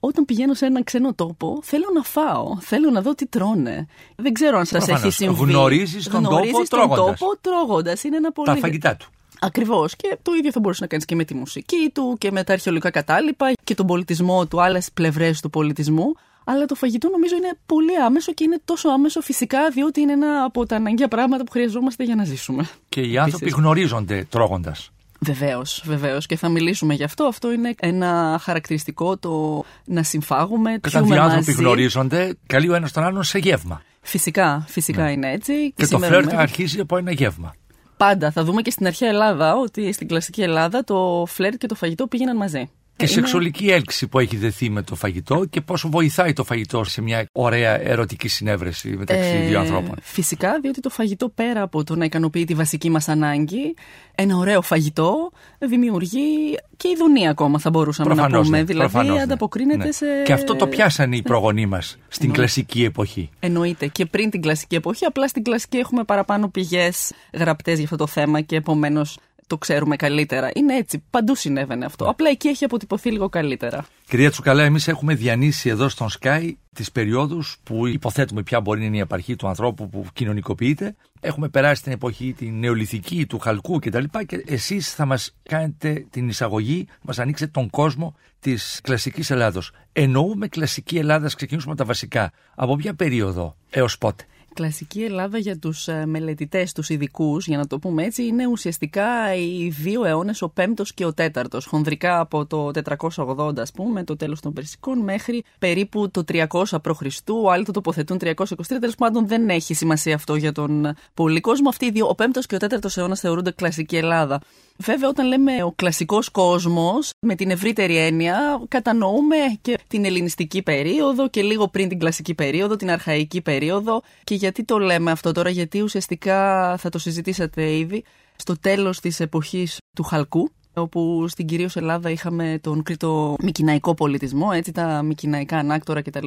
Όταν 0.00 0.24
πηγαίνω 0.24 0.54
σε 0.54 0.66
έναν 0.66 0.84
ξένο 0.84 1.14
τόπο, 1.14 1.60
θέλω 1.62 1.84
να 1.94 2.02
φάω. 2.02 2.60
Θέλω 2.60 2.90
να 2.90 3.02
δω 3.02 3.14
τι 3.14 3.26
τρώνε. 3.26 3.86
Δεν 4.16 4.32
ξέρω 4.32 4.58
αν 4.58 4.64
σας 4.64 4.88
έχει 4.88 5.10
συμβεί. 5.10 5.42
Γνωρίζεις 5.42 6.08
τον 6.08 6.22
τόπο 6.22 6.62
τρώγοντας. 6.68 7.20
τρώγοντας. 7.40 8.04
Είναι 8.04 8.16
ένα 8.16 8.32
πολύ. 8.32 8.48
Τα 8.48 8.56
φαγητά 8.56 8.96
του. 8.96 9.08
Ακριβώς. 9.40 9.96
Και 9.96 10.18
το 10.22 10.32
ίδιο 10.32 10.52
θα 10.52 10.60
μπορούσε 10.60 10.82
να 10.82 10.86
κάνεις 10.86 11.04
και 11.04 11.14
με 11.14 11.24
τη 11.24 11.34
μουσική 11.34 11.90
του 11.94 12.16
και 12.18 12.30
με 12.30 12.44
τα 12.44 12.52
αρχαιολογικά 12.52 12.90
κατάλοιπα 12.90 13.52
και 13.64 13.74
τον 13.74 13.86
πολιτισμό 13.86 14.46
του, 14.46 14.62
άλλες 14.62 14.88
πλευρές 14.94 15.40
του 15.40 15.50
πολιτισμού. 15.50 16.14
Αλλά 16.44 16.64
το 16.64 16.74
φαγητό 16.74 17.08
νομίζω 17.08 17.36
είναι 17.36 17.58
πολύ 17.66 17.96
άμεσο 18.06 18.32
και 18.32 18.44
είναι 18.44 18.60
τόσο 18.64 18.88
άμεσο 18.88 19.20
φυσικά 19.20 19.70
διότι 19.70 20.00
είναι 20.00 20.12
ένα 20.12 20.44
από 20.44 20.66
τα 20.66 20.76
αναγκαία 20.76 21.08
πράγματα 21.08 21.44
που 21.44 21.50
χρειαζόμαστε 21.50 22.04
για 22.04 22.14
να 22.14 22.24
ζήσουμε. 22.24 22.68
Και 22.88 23.00
οι 23.00 23.18
άνθρωποι 23.18 23.44
Επίσης. 23.44 23.60
γνωρίζονται 23.62 24.26
τρώγοντας. 24.30 24.90
Βεβαίως, 25.20 25.82
βεβαίως. 25.84 26.26
Και 26.26 26.36
θα 26.36 26.48
μιλήσουμε 26.48 26.94
γι' 26.94 27.04
αυτό. 27.04 27.24
Αυτό 27.24 27.52
είναι 27.52 27.74
ένα 27.80 28.40
χαρακτηριστικό 28.42 29.16
το 29.16 29.64
να 29.84 30.02
συμφάγουμε. 30.02 30.80
Όταν 30.86 31.06
δύο 31.06 31.22
άνθρωποι 31.22 31.52
γνωρίζονται, 31.52 32.34
καλεί 32.46 32.68
ο 32.68 32.74
ένας 32.74 32.92
τον 32.92 33.02
άλλον 33.02 33.22
σε 33.22 33.38
γεύμα. 33.38 33.82
Φυσικά, 34.00 34.64
φυσικά 34.68 35.02
ναι. 35.02 35.12
είναι 35.12 35.32
έτσι. 35.32 35.52
Και, 35.52 35.84
και 35.84 35.86
το 35.86 35.98
φλερτ 35.98 36.32
αρχίζει 36.34 36.80
από 36.80 36.96
ένα 36.96 37.12
γεύμα. 37.12 37.54
Πάντα. 37.98 38.30
Θα 38.30 38.44
δούμε 38.44 38.62
και 38.62 38.70
στην 38.70 38.86
αρχαία 38.86 39.08
Ελλάδα 39.08 39.56
ότι 39.56 39.92
στην 39.92 40.08
κλασική 40.08 40.42
Ελλάδα 40.42 40.84
το 40.84 41.24
φλερτ 41.28 41.56
και 41.56 41.66
το 41.66 41.74
φαγητό 41.74 42.06
πήγαιναν 42.06 42.36
μαζί. 42.36 42.70
Και 42.98 43.04
είναι... 43.04 43.12
σεξουαλική 43.12 43.70
έλξη 43.70 44.08
που 44.08 44.18
έχει 44.18 44.36
δεθεί 44.36 44.70
με 44.70 44.82
το 44.82 44.94
φαγητό 44.94 45.44
και 45.50 45.60
πόσο 45.60 45.88
βοηθάει 45.88 46.32
το 46.32 46.44
φαγητό 46.44 46.84
σε 46.84 47.02
μια 47.02 47.28
ωραία 47.32 47.80
ερωτική 47.80 48.28
συνέβρεση 48.28 48.88
μεταξύ 48.88 49.28
ε, 49.28 49.46
δύο 49.46 49.60
ανθρώπων. 49.60 49.94
Φυσικά, 50.02 50.60
διότι 50.60 50.80
το 50.80 50.88
φαγητό 50.88 51.28
πέρα 51.28 51.62
από 51.62 51.84
το 51.84 51.96
να 51.96 52.04
ικανοποιεί 52.04 52.44
τη 52.44 52.54
βασική 52.54 52.90
μας 52.90 53.08
ανάγκη, 53.08 53.74
ένα 54.14 54.36
ωραίο 54.36 54.62
φαγητό 54.62 55.30
δημιουργεί 55.58 56.58
και 56.76 56.88
ειδονία 56.88 57.30
ακόμα 57.30 57.58
θα 57.58 57.70
μπορούσαμε 57.70 58.14
προφανώς, 58.14 58.38
να 58.38 58.44
πούμε. 58.44 58.58
Ναι, 58.58 58.64
δηλαδή 58.64 58.90
προφανώς, 58.90 59.16
ναι. 59.16 59.22
ανταποκρίνεται 59.22 59.84
ναι. 59.84 59.92
σε... 59.92 60.06
Και 60.24 60.32
αυτό 60.32 60.56
το 60.56 60.66
πιάσανε 60.66 61.16
οι 61.16 61.22
προγονείς 61.22 61.66
μας 61.66 61.98
στην 62.08 62.32
κλασική 62.32 62.84
εποχή. 62.84 63.30
Εννοείται. 63.40 63.86
Και 63.86 64.06
πριν 64.06 64.30
την 64.30 64.40
κλασική 64.40 64.74
εποχή, 64.74 65.04
απλά 65.04 65.28
στην 65.28 65.42
κλασική 65.42 65.76
έχουμε 65.76 66.04
παραπάνω 66.04 66.48
πηγές 66.48 67.12
γραπτές 67.32 67.74
για 67.74 67.84
αυτό 67.84 67.96
το 67.96 68.06
θέμα 68.06 68.40
και 68.40 68.56
επομένως 68.56 69.18
το 69.48 69.58
ξέρουμε 69.58 69.96
καλύτερα. 69.96 70.50
Είναι 70.54 70.74
έτσι. 70.74 71.04
Παντού 71.10 71.34
συνέβαινε 71.34 71.84
αυτό. 71.84 72.04
Ναι. 72.04 72.10
Απλά 72.10 72.28
εκεί 72.30 72.48
έχει 72.48 72.64
αποτυπωθεί 72.64 73.10
λίγο 73.10 73.28
καλύτερα. 73.28 73.86
Κυρία 74.08 74.30
Τσουκαλά, 74.30 74.62
εμείς 74.62 74.88
έχουμε 74.88 75.14
διανύσει 75.14 75.68
εδώ 75.68 75.88
στον 75.88 76.08
Sky 76.20 76.52
τις 76.74 76.92
περιόδους 76.92 77.56
που 77.62 77.86
υποθέτουμε 77.86 78.42
ποια 78.42 78.60
μπορεί 78.60 78.80
να 78.80 78.86
είναι 78.86 78.96
η 78.96 79.00
απαρχή 79.00 79.36
του 79.36 79.48
ανθρώπου 79.48 79.88
που 79.88 80.06
κοινωνικοποιείται. 80.12 80.96
Έχουμε 81.20 81.48
περάσει 81.48 81.82
την 81.82 81.92
εποχή 81.92 82.34
την 82.38 82.58
νεολυθική, 82.58 83.26
του 83.26 83.38
χαλκού 83.38 83.78
κτλ. 83.78 84.04
Και 84.26 84.44
εσείς 84.46 84.94
θα 84.94 85.06
μας 85.06 85.36
κάνετε 85.42 86.06
την 86.10 86.28
εισαγωγή, 86.28 86.86
μας 87.02 87.18
ανοίξετε 87.18 87.50
τον 87.50 87.70
κόσμο 87.70 88.14
της 88.40 88.80
κλασικής 88.82 89.30
Ελλάδος. 89.30 89.72
Εννοούμε 89.92 90.48
κλασική 90.48 90.98
Ελλάδα, 90.98 91.30
ξεκινήσουμε 91.36 91.74
τα 91.74 91.84
βασικά. 91.84 92.32
Από 92.54 92.76
ποια 92.76 92.94
περίοδο 92.94 93.56
έως 93.70 93.98
πότε; 93.98 94.24
Κλασική 94.54 95.02
Ελλάδα 95.02 95.38
για 95.38 95.58
τους 95.58 95.88
ε, 95.88 96.06
μελετητές, 96.06 96.72
τους 96.72 96.88
ειδικούς, 96.88 97.46
για 97.46 97.56
να 97.56 97.66
το 97.66 97.78
πούμε 97.78 98.04
έτσι, 98.04 98.26
είναι 98.26 98.46
ουσιαστικά 98.46 99.34
οι 99.34 99.68
δύο 99.68 100.04
αιώνες, 100.04 100.42
ο 100.42 100.48
πέμπτος 100.48 100.94
και 100.94 101.04
ο 101.04 101.14
τέταρτος. 101.14 101.66
Χονδρικά 101.66 102.20
από 102.20 102.46
το 102.46 102.70
480 103.16 103.58
ας 103.58 103.72
πούμε, 103.72 104.04
το 104.04 104.16
τέλος 104.16 104.40
των 104.40 104.52
Περσικών, 104.52 104.98
μέχρι 104.98 105.44
περίπου 105.58 106.10
το 106.10 106.24
300 106.28 106.46
π.Χ. 106.82 107.02
Άλλοι 107.50 107.64
το 107.64 107.72
τοποθετούν 107.72 108.18
323, 108.20 108.34
τέλος 108.66 108.94
πάντων 108.94 109.28
δεν 109.28 109.48
έχει 109.48 109.74
σημασία 109.74 110.14
αυτό 110.14 110.34
για 110.34 110.52
τον 110.52 110.94
πολύ 111.14 111.40
κόσμο. 111.40 111.68
Αυτοί 111.68 111.86
οι 111.86 111.90
δύο, 111.90 112.08
ο 112.08 112.14
πέμπτος 112.14 112.46
και 112.46 112.54
ο 112.54 112.58
τέταρτος 112.58 112.96
αιώνας 112.96 113.20
θεωρούνται 113.20 113.50
κλασική 113.50 113.96
Ελλάδα. 113.96 114.40
Βέβαια, 114.80 115.08
όταν 115.08 115.26
λέμε 115.26 115.62
ο 115.62 115.72
κλασικός 115.72 116.28
κόσμος, 116.28 117.10
με 117.26 117.34
την 117.34 117.50
ευρύτερη 117.50 117.96
έννοια, 117.96 118.62
κατανοούμε 118.68 119.36
και 119.60 119.78
την 119.86 120.04
ελληνιστική 120.04 120.62
περίοδο 120.62 121.28
και 121.28 121.42
λίγο 121.42 121.68
πριν 121.68 121.88
την 121.88 121.98
κλασική 121.98 122.34
περίοδο, 122.34 122.76
την 122.76 122.90
αρχαϊκή 122.90 123.40
περίοδο. 123.40 124.02
Και 124.24 124.34
γιατί 124.34 124.64
το 124.64 124.78
λέμε 124.78 125.10
αυτό 125.10 125.32
τώρα, 125.32 125.50
γιατί 125.50 125.80
ουσιαστικά 125.80 126.76
θα 126.76 126.88
το 126.88 126.98
συζητήσατε 126.98 127.76
ήδη, 127.76 128.04
στο 128.36 128.58
τέλος 128.58 129.00
της 129.00 129.20
εποχής 129.20 129.76
του 129.96 130.02
Χαλκού, 130.02 130.50
όπου 130.74 131.28
στην 131.28 131.46
κυρίως 131.46 131.76
Ελλάδα 131.76 132.10
είχαμε 132.10 132.58
τον 132.62 132.82
κρήτο 132.82 133.36
μικυναϊκό 133.42 133.94
πολιτισμό, 133.94 134.48
έτσι 134.52 134.72
τα 134.72 135.02
μικυναϊκά 135.02 135.58
ανάκτορα 135.58 136.02
κτλ. 136.02 136.26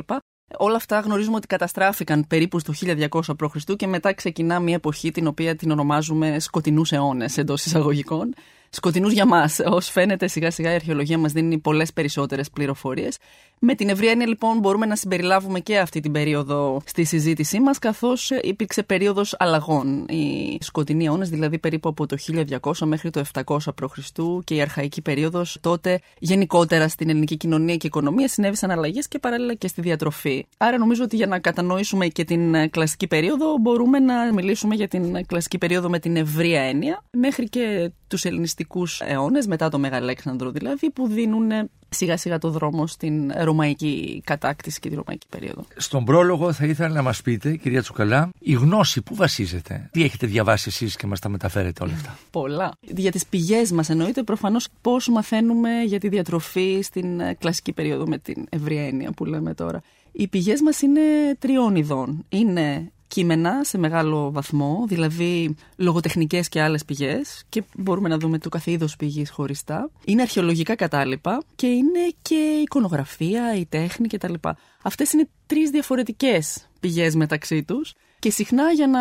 Όλα 0.57 0.75
αυτά 0.75 0.99
γνωρίζουμε 0.99 1.35
ότι 1.35 1.47
καταστράφηκαν 1.47 2.27
περίπου 2.27 2.59
στο 2.59 2.73
1200 2.81 3.21
π.Χ. 3.37 3.75
και 3.75 3.87
μετά 3.87 4.13
ξεκινά 4.13 4.59
μια 4.59 4.75
εποχή 4.75 5.11
την 5.11 5.27
οποία 5.27 5.55
την 5.55 5.71
ονομάζουμε 5.71 6.39
σκοτεινούς 6.39 6.91
αιώνες 6.91 7.37
εντός 7.37 7.65
εισαγωγικών. 7.65 8.33
Σκοτεινούς 8.73 9.13
για 9.13 9.25
μας. 9.25 9.59
Ω 9.59 9.79
φαίνεται, 9.79 10.27
σιγά 10.27 10.51
σιγά 10.51 10.71
η 10.71 10.75
αρχαιολογία 10.75 11.17
μας 11.17 11.31
δίνει 11.31 11.57
πολλές 11.57 11.93
περισσότερες 11.93 12.49
πληροφορίες. 12.49 13.17
Με 13.59 13.75
την 13.75 13.89
ευρία 13.89 14.11
έννοια, 14.11 14.27
λοιπόν, 14.27 14.59
μπορούμε 14.59 14.85
να 14.85 14.95
συμπεριλάβουμε 14.95 15.59
και 15.59 15.79
αυτή 15.79 15.99
την 15.99 16.11
περίοδο 16.11 16.81
στη 16.85 17.03
συζήτησή 17.03 17.59
μας, 17.59 17.79
καθώς 17.79 18.29
υπήρξε 18.29 18.83
περίοδος 18.83 19.35
αλλαγών. 19.39 20.05
Οι 20.09 20.57
σκοτεινοί 20.61 21.05
αιώνες, 21.05 21.29
δηλαδή 21.29 21.59
περίπου 21.59 21.89
από 21.89 22.05
το 22.05 22.17
1200 22.61 22.85
μέχρι 22.85 23.09
το 23.09 23.23
700 23.45 23.57
π.Χ. 23.75 23.97
και 24.43 24.55
η 24.55 24.61
αρχαϊκή 24.61 25.01
περίοδος, 25.01 25.57
τότε 25.61 25.99
γενικότερα 26.19 26.87
στην 26.87 27.09
ελληνική 27.09 27.37
κοινωνία 27.37 27.75
και 27.75 27.87
οικονομία 27.87 28.27
συνέβησαν 28.27 28.71
αλλαγές 28.71 29.07
και 29.07 29.19
παράλληλα 29.19 29.53
και 29.53 29.67
στη 29.67 29.81
διατροφή. 29.81 30.45
Άρα, 30.57 30.77
νομίζω 30.77 31.03
ότι 31.03 31.15
για 31.15 31.27
να 31.27 31.39
κατανοήσουμε 31.39 32.07
και 32.07 32.23
την 32.23 32.69
κλασική 32.69 33.07
περίοδο, 33.07 33.57
μπορούμε 33.61 33.99
να 33.99 34.33
μιλήσουμε 34.33 34.75
για 34.75 34.87
την 34.87 35.25
κλασική 35.25 35.57
περίοδο 35.57 35.89
με 35.89 35.99
την 35.99 36.15
ευρία 36.15 36.61
έννοια, 36.61 37.03
μέχρι 37.11 37.49
και 37.49 37.91
τους 38.11 38.25
ελληνιστικούς 38.25 39.01
αιώνες, 39.01 39.47
μετά 39.47 39.69
το 39.69 39.79
Μεγαλέξανδρο 39.79 40.51
δηλαδή, 40.51 40.89
που 40.89 41.07
δίνουν 41.07 41.51
σιγά 41.89 42.17
σιγά 42.17 42.37
το 42.37 42.49
δρόμο 42.49 42.87
στην 42.87 43.31
ρωμαϊκή 43.37 44.21
κατάκτηση 44.25 44.79
και 44.79 44.89
τη 44.89 44.95
ρωμαϊκή 44.95 45.27
περίοδο. 45.29 45.65
Στον 45.75 46.05
πρόλογο 46.05 46.53
θα 46.53 46.65
ήθελα 46.65 46.89
να 46.89 47.01
μας 47.01 47.21
πείτε, 47.21 47.55
κυρία 47.55 47.81
Τσουκαλά, 47.81 48.29
η 48.39 48.53
γνώση 48.53 49.01
που 49.01 49.15
βασίζεται. 49.15 49.89
Τι 49.91 50.03
έχετε 50.03 50.27
διαβάσει 50.27 50.65
εσείς 50.69 50.95
και 50.95 51.07
μας 51.07 51.19
τα 51.19 51.29
μεταφέρετε 51.29 51.83
όλα 51.83 51.93
αυτά; 51.93 52.17
Πολλά. 52.39 52.71
Για 52.79 53.11
τις 53.11 53.25
πηγές 53.25 53.71
μας 53.71 53.89
εννοείται 53.89 54.23
προφανώς 54.23 54.67
πώς 54.81 55.07
μαθαίνουμε 55.07 55.69
για 55.85 55.99
τη 55.99 56.07
διατροφή 56.07 56.79
στην 56.81 57.19
ε, 57.19 57.33
κλασική 57.33 57.73
περίοδο 57.73 58.07
με 58.07 58.17
την 58.17 58.45
ευρία 58.49 58.87
έννοια 58.87 59.11
που 59.11 59.25
λέμε 59.25 59.53
τώρα. 59.53 59.81
Οι 60.11 60.27
πηγές 60.27 60.61
μας 60.61 60.81
είναι 60.81 61.01
τριών 61.39 61.75
ειδών. 61.75 62.25
Είναι 62.29 62.91
κείμενα 63.11 63.63
σε 63.63 63.77
μεγάλο 63.77 64.31
βαθμό, 64.31 64.85
δηλαδή 64.87 65.55
λογοτεχνικές 65.75 66.49
και 66.49 66.61
άλλες 66.61 66.85
πηγές 66.85 67.43
και 67.49 67.63
μπορούμε 67.77 68.09
να 68.09 68.17
δούμε 68.17 68.37
το 68.37 68.49
κάθε 68.49 68.71
είδος 68.71 68.95
πηγής 68.95 69.29
χωριστά. 69.29 69.89
Είναι 70.05 70.21
αρχαιολογικά 70.21 70.75
κατάλοιπα 70.75 71.43
και 71.55 71.67
είναι 71.67 71.99
και 72.21 72.59
εικονογραφία, 72.61 73.55
η 73.55 73.65
τέχνη 73.65 74.07
κτλ. 74.07 74.33
Αυτές 74.81 75.13
είναι 75.13 75.29
τρεις 75.45 75.69
διαφορετικές 75.69 76.69
πηγές 76.79 77.15
μεταξύ 77.15 77.63
τους 77.63 77.93
και 78.19 78.31
συχνά 78.31 78.71
για 78.71 78.87
να 78.87 78.99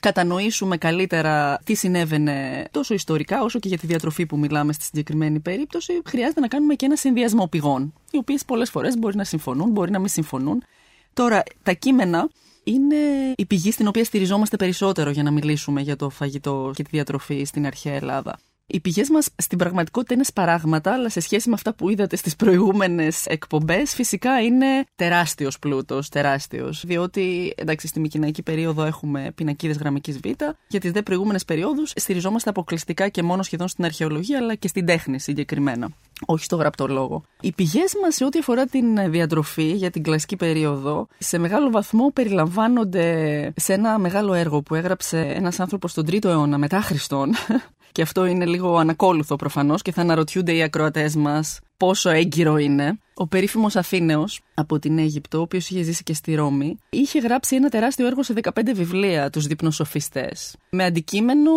κατανοήσουμε 0.00 0.76
καλύτερα 0.76 1.58
τι 1.64 1.74
συνέβαινε 1.74 2.66
τόσο 2.70 2.94
ιστορικά 2.94 3.42
όσο 3.42 3.58
και 3.58 3.68
για 3.68 3.78
τη 3.78 3.86
διατροφή 3.86 4.26
που 4.26 4.38
μιλάμε 4.38 4.72
στη 4.72 4.84
συγκεκριμένη 4.84 5.40
περίπτωση, 5.40 5.92
χρειάζεται 6.04 6.40
να 6.40 6.48
κάνουμε 6.48 6.74
και 6.74 6.84
ένα 6.84 6.96
συνδυασμό 6.96 7.46
πηγών, 7.46 7.92
οι 8.10 8.16
οποίες 8.16 8.44
πολλές 8.44 8.70
φορές 8.70 8.98
μπορεί 8.98 9.16
να 9.16 9.24
συμφωνούν, 9.24 9.70
μπορεί 9.70 9.90
να 9.90 9.98
μην 9.98 10.08
συμφωνούν. 10.08 10.62
Τώρα, 11.12 11.42
τα 11.62 11.72
κείμενα 11.72 12.28
είναι 12.72 12.96
η 13.36 13.46
πηγή 13.46 13.70
στην 13.70 13.86
οποία 13.86 14.04
στηριζόμαστε 14.04 14.56
περισσότερο 14.56 15.10
για 15.10 15.22
να 15.22 15.30
μιλήσουμε 15.30 15.80
για 15.80 15.96
το 15.96 16.10
φαγητό 16.10 16.70
και 16.74 16.82
τη 16.82 16.88
διατροφή 16.92 17.44
στην 17.44 17.66
αρχαία 17.66 17.94
Ελλάδα. 17.94 18.38
Οι 18.70 18.80
πηγές 18.80 19.10
μας 19.10 19.28
στην 19.36 19.58
πραγματικότητα 19.58 20.14
είναι 20.14 20.24
σπαράγματα, 20.24 20.92
αλλά 20.92 21.08
σε 21.08 21.20
σχέση 21.20 21.48
με 21.48 21.54
αυτά 21.54 21.74
που 21.74 21.90
είδατε 21.90 22.16
στις 22.16 22.36
προηγούμενες 22.36 23.26
εκπομπές, 23.26 23.94
φυσικά 23.94 24.40
είναι 24.40 24.66
τεράστιος 24.96 25.58
πλούτος. 25.58 26.08
Τεράστιος. 26.08 26.84
Διότι, 26.86 27.54
εντάξει, 27.56 27.86
στη 27.86 28.00
Μικυναϊκή 28.00 28.42
περίοδο 28.42 28.84
έχουμε 28.84 29.32
πινακίδες 29.34 29.76
γραμμικής 29.76 30.18
Β. 30.18 30.24
Για 30.68 30.80
τις 30.80 30.90
δε 30.90 31.02
προηγούμενες 31.02 31.44
περιόδους 31.44 31.92
στηριζόμαστε 31.96 32.50
αποκλειστικά 32.50 33.08
και 33.08 33.22
μόνο 33.22 33.42
σχεδόν 33.42 33.68
στην 33.68 33.84
αρχαιολογία, 33.84 34.38
αλλά 34.38 34.54
και 34.54 34.68
στην 34.68 34.86
τέχνη 34.86 35.20
συγκεκριμένα. 35.20 35.88
Όχι 36.26 36.44
στο 36.44 36.56
γραπτό 36.56 36.86
λόγο. 36.86 37.22
Οι 37.40 37.52
πηγές 37.52 37.92
μας 38.02 38.14
σε 38.14 38.24
ό,τι 38.24 38.38
αφορά 38.38 38.66
την 38.66 39.10
διατροφή 39.10 39.72
για 39.72 39.90
την 39.90 40.02
κλασική 40.02 40.36
περίοδο, 40.36 41.08
σε 41.18 41.38
μεγάλο 41.38 41.70
βαθμό 41.70 42.10
περιλαμβάνονται 42.12 43.52
σε 43.56 43.72
ένα 43.72 43.98
μεγάλο 43.98 44.32
έργο 44.32 44.62
που 44.62 44.74
έγραψε 44.74 45.18
ένας 45.20 45.60
άνθρωπος 45.60 45.90
στον 45.90 46.04
3ο 46.10 46.24
αιώνα 46.24 46.58
μετά 46.58 46.80
Χριστόν, 46.80 47.34
και 47.92 48.02
αυτό 48.02 48.26
είναι 48.26 48.46
λίγο 48.46 48.76
ανακόλουθο 48.76 49.36
προφανώς 49.36 49.82
και 49.82 49.92
θα 49.92 50.00
αναρωτιούνται 50.00 50.54
οι 50.54 50.62
ακροατές 50.62 51.16
μας 51.16 51.60
πόσο 51.76 52.10
έγκυρο 52.10 52.56
είναι. 52.56 52.98
Ο 53.14 53.26
περίφημος 53.26 53.76
Αθήνεος 53.76 54.40
από 54.54 54.78
την 54.78 54.98
Αίγυπτο, 54.98 55.38
ο 55.38 55.40
οποίος 55.40 55.70
είχε 55.70 55.82
ζήσει 55.82 56.02
και 56.02 56.14
στη 56.14 56.34
Ρώμη, 56.34 56.78
είχε 56.90 57.18
γράψει 57.18 57.56
ένα 57.56 57.68
τεράστιο 57.68 58.06
έργο 58.06 58.22
σε 58.22 58.34
15 58.42 58.50
βιβλία, 58.74 59.30
τους 59.30 59.46
Διπνοσοφιστές, 59.46 60.56
με 60.70 60.84
αντικείμενο 60.84 61.50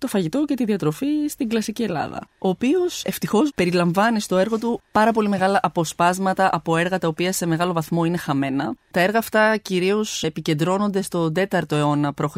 το 0.00 0.06
φαγητό 0.06 0.44
και 0.44 0.54
τη 0.54 0.64
διατροφή 0.64 1.06
στην 1.28 1.48
κλασική 1.48 1.82
Ελλάδα. 1.82 2.18
Ο 2.38 2.48
οποίος 2.48 3.04
ευτυχώς 3.04 3.50
περιλαμβάνει 3.54 4.20
στο 4.20 4.36
έργο 4.38 4.58
του 4.58 4.80
πάρα 4.92 5.12
πολύ 5.12 5.28
μεγάλα 5.28 5.60
αποσπάσματα 5.62 6.48
από 6.52 6.76
έργα 6.76 6.98
τα 6.98 7.08
οποία 7.08 7.32
σε 7.32 7.46
μεγάλο 7.46 7.72
βαθμό 7.72 8.04
είναι 8.04 8.16
χαμένα. 8.16 8.74
Τα 8.90 9.00
έργα 9.00 9.18
αυτά 9.18 9.56
κυρίως 9.56 10.22
επικεντρώνονται 10.22 11.02
στον 11.02 11.32
4ο 11.50 11.72
αιώνα 11.72 12.14
π.Χ. 12.14 12.36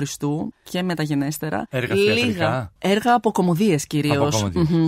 και 0.63 0.83
μεταγενέστερα. 0.83 1.67
Έργα 1.71 1.95
Λίγα 1.95 2.73
έργα 2.79 3.15
από 3.15 3.33
κομμωδίε 3.33 3.77
κυρίω. 3.87 4.33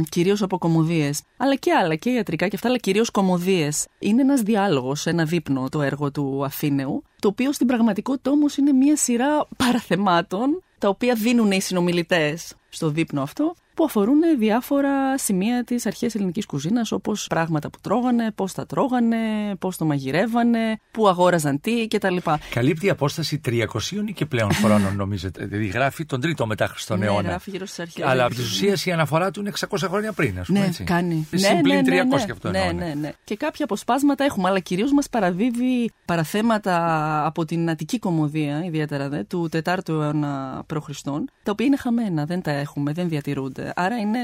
Κυρίως 0.08 0.42
από 0.42 0.58
κομμωδίε. 0.58 1.10
Αλλά 1.36 1.54
και 1.54 1.72
άλλα, 1.72 1.94
και 1.94 2.10
ιατρικά 2.10 2.48
και 2.48 2.56
αυτά, 2.56 2.68
αλλά 2.68 2.78
κυρίως 2.78 3.10
κομμωδίες. 3.10 3.86
Είναι 3.98 4.20
ένας 4.20 4.40
διάλογος, 4.40 5.06
ένα 5.06 5.24
δείπνο 5.24 5.68
το 5.68 5.82
έργο 5.82 6.10
του 6.10 6.44
Αθήνεου, 6.44 7.02
το 7.20 7.28
οποίο 7.28 7.52
στην 7.52 7.66
πραγματικότητα 7.66 8.30
όμως 8.30 8.56
είναι 8.56 8.72
μια 8.72 8.96
σειρά 8.96 9.46
παραθεμάτων 9.56 10.62
τα 10.78 10.88
οποία 10.88 11.14
δίνουν 11.14 11.50
οι 11.50 11.60
συνομιλητές 11.60 12.54
στο 12.74 12.88
δείπνο 12.90 13.22
αυτό 13.22 13.54
που 13.74 13.84
αφορούν 13.84 14.20
διάφορα 14.38 15.18
σημεία 15.18 15.64
της 15.64 15.86
αρχαίας 15.86 16.14
ελληνικής 16.14 16.46
κουζίνας, 16.46 16.92
όπως 16.92 17.26
πράγματα 17.26 17.70
που 17.70 17.78
τρώγανε, 17.80 18.30
πώς 18.34 18.52
τα 18.52 18.66
τρώγανε, 18.66 19.16
πώς 19.58 19.76
το 19.76 19.84
μαγειρεύανε, 19.84 20.80
που 20.90 21.08
αγόραζαν 21.08 21.60
τι 21.60 21.88
κτλ. 21.88 22.16
Καλύπτει 22.50 22.90
απόσταση 22.90 23.40
300 23.44 23.62
ή 24.06 24.12
και 24.12 24.26
πλέον 24.26 24.52
χρόνων, 24.52 24.96
νομίζετε. 25.02 25.44
Δηλαδή 25.44 25.66
γράφει 25.66 26.04
τον 26.04 26.20
τρίτο 26.20 26.46
μετά 26.46 26.66
Χριστόν 26.66 26.98
ναι, 26.98 27.06
αιώνα. 27.06 27.28
Γράφει 27.28 27.50
γύρω 27.50 27.66
στις 27.66 27.78
αρχέ. 27.78 28.04
Αλλά 28.06 28.24
από 28.24 28.34
τη 28.34 28.40
ουσία 28.40 28.76
η 28.84 28.92
αναφορά 28.92 29.30
του 29.30 29.40
είναι 29.40 29.52
600 29.68 29.76
χρόνια 29.88 30.12
πριν, 30.12 30.38
ας 30.38 30.46
πούμε. 30.46 30.58
Ναι, 30.58 30.66
έτσι. 30.66 30.84
κάνει. 30.84 31.28
Ναι, 31.30 31.48
ναι, 31.48 31.80
ναι, 31.80 32.02
300 32.02 32.06
ναι, 32.06 32.32
αυτό 32.32 32.50
ναι, 32.50 32.72
ναι, 32.74 32.94
ναι. 33.00 33.12
Και 33.24 33.36
κάποια 33.36 33.64
αποσπάσματα 33.64 34.24
έχουμε, 34.24 34.48
αλλά 34.48 34.60
κυρίως 34.60 34.92
μας 34.92 35.08
παραδίδει 35.08 35.90
παραθέματα 36.04 37.26
από 37.26 37.44
την 37.44 37.70
Αττική 37.70 37.98
κομμωδία, 37.98 38.64
ιδιαίτερα 38.64 39.08
δε, 39.08 39.24
του 39.24 39.48
4ου 39.64 39.88
αιώνα 39.88 40.64
π.Χ., 40.66 41.00
τα 41.42 41.50
οποία 41.50 41.66
είναι 41.66 41.76
χαμένα, 41.76 42.24
δεν 42.24 42.42
τα 42.42 42.50
έχουμε, 42.50 42.92
δεν 42.92 43.08
διατηρούνται. 43.08 43.63
Άρα 43.74 43.98
είναι 43.98 44.18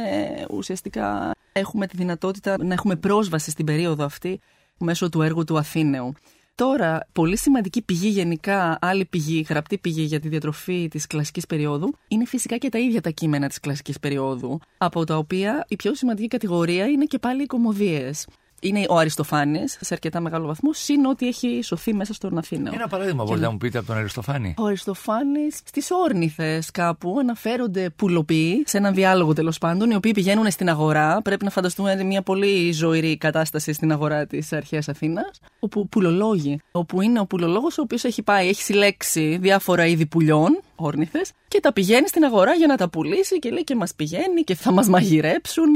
ουσιαστικά 0.50 1.30
έχουμε 1.52 1.86
τη 1.86 1.96
δυνατότητα 1.96 2.64
να 2.64 2.72
έχουμε 2.72 2.96
πρόσβαση 2.96 3.50
στην 3.50 3.64
περίοδο 3.64 4.04
αυτή 4.04 4.40
μέσω 4.78 5.08
του 5.08 5.22
έργου 5.22 5.44
του 5.44 5.58
Αθήνεου. 5.58 6.12
Τώρα, 6.54 7.08
πολύ 7.12 7.38
σημαντική 7.38 7.82
πηγή 7.82 8.08
γενικά, 8.08 8.78
άλλη 8.80 9.04
πηγή, 9.04 9.46
γραπτή 9.48 9.78
πηγή 9.78 10.02
για 10.02 10.20
τη 10.20 10.28
διατροφή 10.28 10.88
της 10.88 11.06
κλασικής 11.06 11.46
περίοδου, 11.46 11.94
είναι 12.08 12.24
φυσικά 12.24 12.56
και 12.56 12.68
τα 12.68 12.78
ίδια 12.78 13.00
τα 13.00 13.10
κείμενα 13.10 13.48
της 13.48 13.60
κλασικής 13.60 13.98
περίοδου, 13.98 14.60
από 14.78 15.04
τα 15.04 15.16
οποία 15.16 15.64
η 15.68 15.76
πιο 15.76 15.94
σημαντική 15.94 16.28
κατηγορία 16.28 16.86
είναι 16.86 17.04
και 17.04 17.18
πάλι 17.18 17.42
οι 17.42 17.46
κομμωδίες 17.46 18.26
είναι 18.60 18.84
ο 18.88 18.96
Αριστοφάνης 18.98 19.78
σε 19.80 19.94
αρκετά 19.94 20.20
μεγάλο 20.20 20.46
βαθμό, 20.46 20.72
συν 20.72 21.04
ότι 21.04 21.26
έχει 21.26 21.60
σωθεί 21.62 21.94
μέσα 21.94 22.14
στον 22.14 22.38
Αθήνα. 22.38 22.70
Ένα 22.74 22.88
παράδειγμα 22.88 23.24
μπορείτε 23.24 23.44
να 23.44 23.50
μου 23.50 23.58
πείτε 23.58 23.78
από 23.78 23.86
τον 23.86 23.96
Αριστοφάνη. 23.96 24.54
Ο 24.58 24.64
Αριστοφάνης 24.64 25.60
στις 25.64 25.90
όρνηθες 25.90 26.70
κάπου 26.70 27.16
αναφέρονται 27.20 27.90
πουλοποιοί, 27.90 28.62
σε 28.66 28.76
έναν 28.76 28.94
διάλογο 28.94 29.32
τέλος 29.32 29.58
πάντων, 29.58 29.90
οι 29.90 29.94
οποίοι 29.94 30.12
πηγαίνουν 30.12 30.50
στην 30.50 30.68
αγορά. 30.68 31.22
Πρέπει 31.22 31.44
να 31.44 31.50
φανταστούμε 31.50 32.04
μια 32.04 32.22
πολύ 32.22 32.72
ζωηρή 32.72 33.16
κατάσταση 33.16 33.72
στην 33.72 33.92
αγορά 33.92 34.26
της 34.26 34.52
αρχαίας 34.52 34.88
Αθήνας. 34.88 35.40
Όπου 35.58 35.88
πουλολόγοι, 35.88 36.60
όπου 36.72 37.02
είναι 37.02 37.20
ο 37.20 37.26
πουλολόγος 37.26 37.78
ο 37.78 37.82
οποίος 37.82 38.04
έχει 38.04 38.22
πάει, 38.22 38.48
έχει 38.48 38.62
συλλέξει 38.62 39.38
διάφορα 39.40 39.86
είδη 39.86 40.06
πουλιών 40.06 40.60
όρνηθες 40.80 41.30
και 41.48 41.60
τα 41.60 41.72
πηγαίνει 41.72 42.08
στην 42.08 42.24
αγορά 42.24 42.54
για 42.54 42.66
να 42.66 42.76
τα 42.76 42.88
πουλήσει 42.88 43.38
και 43.38 43.50
λέει 43.50 43.64
και 43.64 43.74
μας 43.74 43.94
πηγαίνει 43.94 44.42
και 44.42 44.54
θα 44.54 44.72
μας 44.72 44.88
μαγειρέψουν 44.88 45.74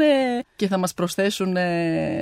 και 0.56 0.66
θα 0.66 0.78
μας 0.78 0.94
προσθέσουν 0.94 1.56